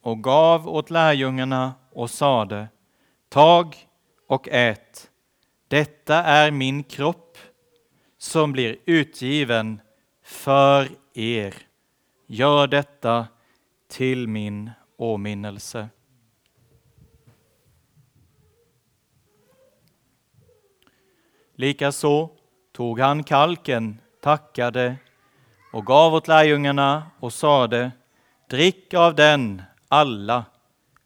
och 0.00 0.22
gav 0.22 0.68
åt 0.68 0.90
lärjungarna 0.90 1.74
och 1.92 2.10
sade 2.10 2.68
Tag 3.28 3.76
och 4.26 4.48
ät. 4.48 5.10
Detta 5.68 6.14
är 6.16 6.50
min 6.50 6.82
kropp 6.82 7.38
som 8.18 8.52
blir 8.52 8.76
utgiven 8.84 9.80
för 10.22 10.88
er. 11.14 11.54
Gör 12.26 12.66
detta 12.66 13.26
till 13.88 14.28
min 14.28 14.70
åminnelse. 14.96 15.88
Likaså 21.54 22.30
tog 22.72 23.00
han 23.00 23.24
kalken, 23.24 24.00
tackade 24.20 24.96
och 25.72 25.86
gav 25.86 26.14
åt 26.14 26.28
lärjungarna 26.28 27.10
och 27.20 27.32
sade 27.32 27.90
Drick 28.50 28.94
av 28.94 29.14
den, 29.14 29.62
alla. 29.90 30.44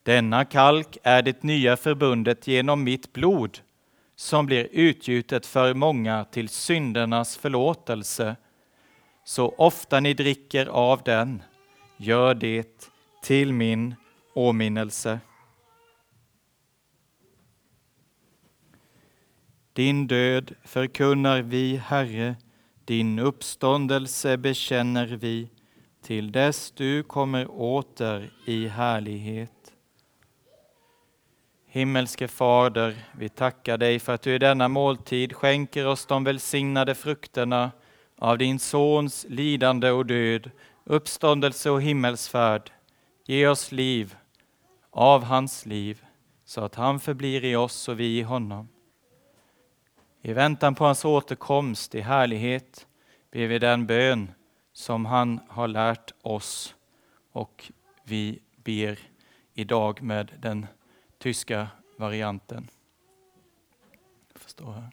Denna 0.02 0.44
kalk 0.44 0.98
är 1.02 1.23
det 1.23 1.43
nya 1.43 1.77
förbundet 1.77 2.47
genom 2.47 2.85
mitt 2.85 3.12
blod 3.12 3.59
som 4.16 4.47
blir 4.47 4.69
utgjutet 4.73 5.47
för 5.47 5.74
många 5.74 6.24
till 6.24 6.48
syndernas 6.48 7.36
förlåtelse. 7.36 8.36
Så 9.24 9.48
ofta 9.48 10.01
ni 10.01 10.15
dricker 10.15 10.66
av 10.66 11.02
den, 11.02 11.43
gör 11.97 12.35
det 12.35 12.90
till 13.23 13.52
min 13.52 13.94
åminnelse. 14.35 15.20
Din 19.73 20.06
död 20.06 20.55
förkunnar 20.65 21.43
vi, 21.43 21.77
Herre, 21.77 22.36
din 22.85 23.19
uppståndelse 23.19 24.36
bekänner 24.36 25.06
vi 25.06 25.51
till 26.05 26.32
dess 26.32 26.70
du 26.70 27.02
kommer 27.02 27.51
åter 27.51 28.31
i 28.44 28.68
härlighet. 28.68 29.72
Himmelske 31.66 32.28
Fader, 32.28 32.97
vi 33.18 33.28
tackar 33.28 33.78
dig 33.78 33.98
för 33.98 34.14
att 34.14 34.22
du 34.22 34.35
i 34.35 34.39
denna 34.39 34.68
måltid 34.68 35.32
skänker 35.32 35.86
oss 35.86 36.06
de 36.06 36.24
välsignade 36.24 36.94
frukterna 36.94 37.72
av 38.18 38.39
din 38.39 38.59
Sons 38.59 39.26
lidande 39.28 39.90
och 39.90 40.06
död, 40.06 40.51
uppståndelse 40.85 41.70
och 41.70 41.82
himmelsfärd. 41.82 42.70
Ge 43.26 43.47
oss 43.47 43.72
liv 43.72 44.16
av 44.90 45.22
hans 45.24 45.66
liv, 45.66 46.05
så 46.44 46.60
att 46.60 46.74
han 46.74 47.01
förblir 47.01 47.44
i 47.44 47.56
oss 47.56 47.89
och 47.89 48.01
vi 48.01 48.18
i 48.18 48.22
honom. 48.22 48.68
I 50.22 50.32
väntan 50.32 50.74
på 50.74 50.85
hans 50.85 51.05
återkomst 51.05 51.94
i 51.94 52.01
härlighet 52.01 52.86
ber 53.32 53.47
vi 53.47 53.59
den 53.59 53.86
bön 53.86 54.31
som 54.75 55.07
han 55.07 55.41
har 55.49 55.69
lärt 55.69 56.13
oss 56.23 56.75
och 57.33 57.73
vi 58.05 58.39
ber 58.57 58.99
idag 59.55 60.03
med 60.03 60.33
den 60.39 60.67
tyska 61.19 61.69
varianten. 61.97 62.69
Förstår. 64.35 64.91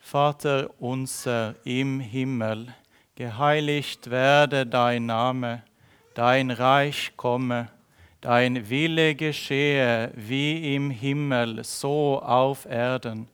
Vater 0.00 0.68
unser 0.78 1.54
im 1.64 2.00
Himmel, 2.00 2.72
geheiligt 3.14 4.06
werde 4.10 4.64
dein 4.66 5.06
Name, 5.06 5.62
dein 6.14 6.50
Reich 6.50 7.12
komme, 7.16 7.68
dein 8.20 8.68
Wille 8.70 9.14
geschehe 9.14 10.10
wie 10.14 10.74
im 10.74 10.90
Himmel, 10.90 11.64
so 11.64 12.22
auf 12.22 12.66
Erden. 12.66 13.28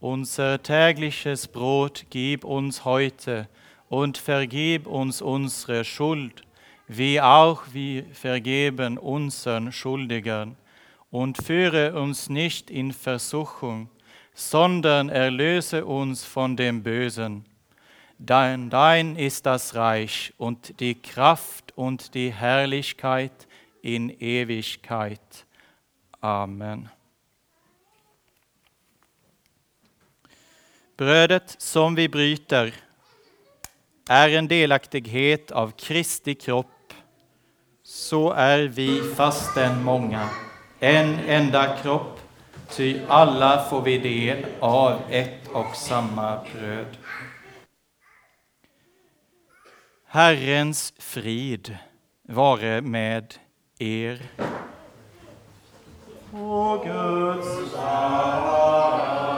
Unser 0.00 0.62
tägliches 0.62 1.46
Brot 1.48 2.04
gib 2.10 2.44
uns 2.44 2.84
heute 2.84 3.48
und 3.88 4.18
vergib 4.18 4.86
uns 4.86 5.22
unsere 5.22 5.84
Schuld, 5.84 6.42
wie 6.88 7.20
auch 7.20 7.62
wir 7.72 8.04
vergeben 8.12 8.98
unseren 8.98 9.72
Schuldigern. 9.72 10.56
Und 11.10 11.38
führe 11.38 11.94
uns 11.94 12.28
nicht 12.28 12.70
in 12.70 12.92
Versuchung, 12.92 13.88
sondern 14.34 15.08
erlöse 15.08 15.86
uns 15.86 16.24
von 16.24 16.56
dem 16.56 16.82
Bösen. 16.82 17.44
Dein, 18.18 18.70
dein 18.70 19.16
ist 19.16 19.46
das 19.46 19.74
Reich 19.74 20.32
und 20.36 20.80
die 20.80 20.94
Kraft 20.94 21.72
und 21.76 22.14
die 22.14 22.32
Herrlichkeit 22.32 23.46
in 23.82 24.10
Ewigkeit. 24.10 25.20
Amen. 26.20 26.90
Brödet 30.96 31.60
som 31.60 31.94
vi 31.94 32.08
bryter 32.08 32.72
är 34.08 34.28
en 34.28 34.48
delaktighet 34.48 35.50
av 35.50 35.70
Kristi 35.70 36.34
kropp, 36.34 36.92
så 37.82 38.32
är 38.32 38.58
vi 38.58 39.02
fastän 39.16 39.84
många 39.84 40.28
en 40.80 41.18
enda 41.28 41.76
kropp, 41.76 42.20
ty 42.70 43.00
alla 43.08 43.64
får 43.70 43.82
vi 43.82 43.98
del 43.98 44.46
av 44.60 45.00
ett 45.10 45.48
och 45.52 45.76
samma 45.76 46.40
bröd. 46.54 46.96
Herrens 50.06 50.92
frid 50.98 51.78
vare 52.28 52.80
med 52.80 53.34
er. 53.78 54.22
O 56.32 56.82
Guds 56.84 57.74
ära. 57.74 59.35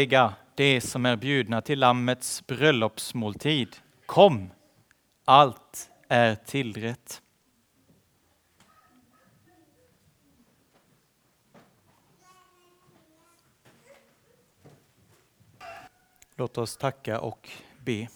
Saliga 0.00 0.34
de 0.54 0.80
som 0.80 1.06
är 1.06 1.16
bjudna 1.16 1.60
till 1.60 1.78
Lammets 1.78 2.46
bröllopsmåltid. 2.46 3.76
Kom, 4.06 4.50
allt 5.24 5.90
är 6.08 6.34
tillrätt. 6.34 7.22
Låt 16.36 16.58
oss 16.58 16.76
tacka 16.76 17.20
och 17.20 17.48
be. 17.84 18.08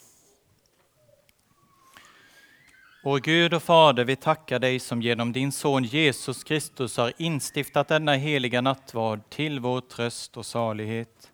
Vår 3.04 3.18
Gud 3.18 3.54
och 3.54 3.62
Fader, 3.62 4.04
vi 4.04 4.16
tackar 4.16 4.58
dig 4.58 4.78
som 4.78 5.02
genom 5.02 5.32
din 5.32 5.52
son 5.52 5.84
Jesus 5.84 6.44
Kristus 6.44 6.96
har 6.96 7.12
instiftat 7.18 7.88
denna 7.88 8.14
heliga 8.14 8.60
nattvard 8.60 9.20
till 9.30 9.60
vår 9.60 9.80
tröst 9.80 10.36
och 10.36 10.46
salighet. 10.46 11.30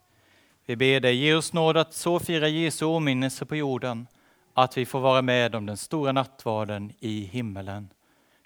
Vi 0.71 0.77
ber 0.77 1.01
dig, 1.01 1.15
ge 1.15 1.35
oss 1.35 1.53
nåd 1.53 1.77
att 1.77 1.95
så 1.95 2.19
fira 2.19 2.49
Jesu 2.49 2.85
åminnelse 2.85 3.45
på 3.45 3.57
jorden, 3.57 4.07
att 4.55 4.77
vi 4.77 4.87
får 4.87 5.01
vara 5.01 5.23
med 5.23 5.55
om 5.55 5.67
den 5.67 5.77
stora 5.77 6.13
nattvarden 6.13 6.93
i 7.01 7.25
himmelen. 7.25 7.89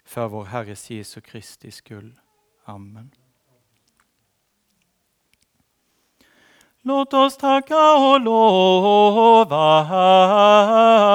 För 0.05 0.27
vår 0.27 0.45
Herres 0.45 0.89
Jesu 0.89 1.21
Kristi 1.21 1.71
skull. 1.71 2.13
Amen. 2.63 3.11
Låt 6.81 7.13
oss 7.13 7.37
tacka 7.37 7.93
och 7.93 8.21
lova 8.21 9.83
Herren. 9.83 11.09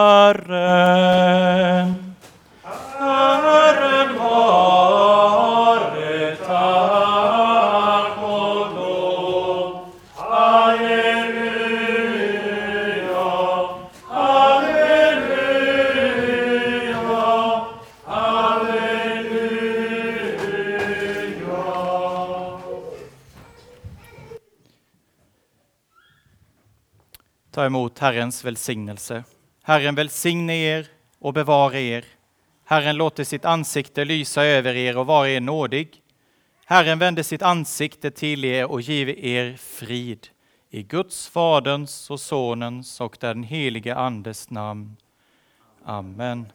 Herren 2.99 4.19
var 4.19 5.10
Ta 27.61 27.67
emot 27.67 27.99
Herrens 27.99 28.45
välsignelse. 28.45 29.25
Herren 29.63 29.95
välsigne 29.95 30.55
er 30.55 30.87
och 31.19 31.35
bevara 31.35 31.81
er. 31.81 32.05
Herren 32.65 32.97
låter 32.97 33.25
sitt 33.25 33.45
ansikte 33.45 34.05
lysa 34.05 34.45
över 34.45 34.75
er 34.75 34.97
och 34.97 35.07
vara 35.07 35.29
er 35.29 35.41
nådig. 35.41 35.89
Herren 36.67 36.99
vände 36.99 37.25
sitt 37.25 37.43
ansikte 37.43 38.11
till 38.11 38.45
er 38.45 38.71
och 38.71 38.81
give 38.81 39.27
er 39.27 39.57
frid. 39.57 40.29
I 40.71 40.83
Guds, 40.83 41.29
Faderns 41.29 42.11
och 42.11 42.21
Sonens 42.21 43.01
och 43.01 43.17
den 43.21 43.43
helige 43.43 43.95
Andes 43.95 44.51
namn. 44.51 44.97
Amen. 45.85 46.53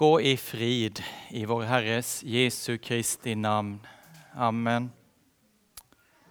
gå 0.00 0.20
i 0.20 0.36
frid 0.36 1.02
i 1.28 1.44
vår 1.44 1.62
Herres 1.68 2.22
Jesu 2.24 2.78
Kristi 2.78 3.34
namn. 3.34 3.80
Amen. 4.32 4.99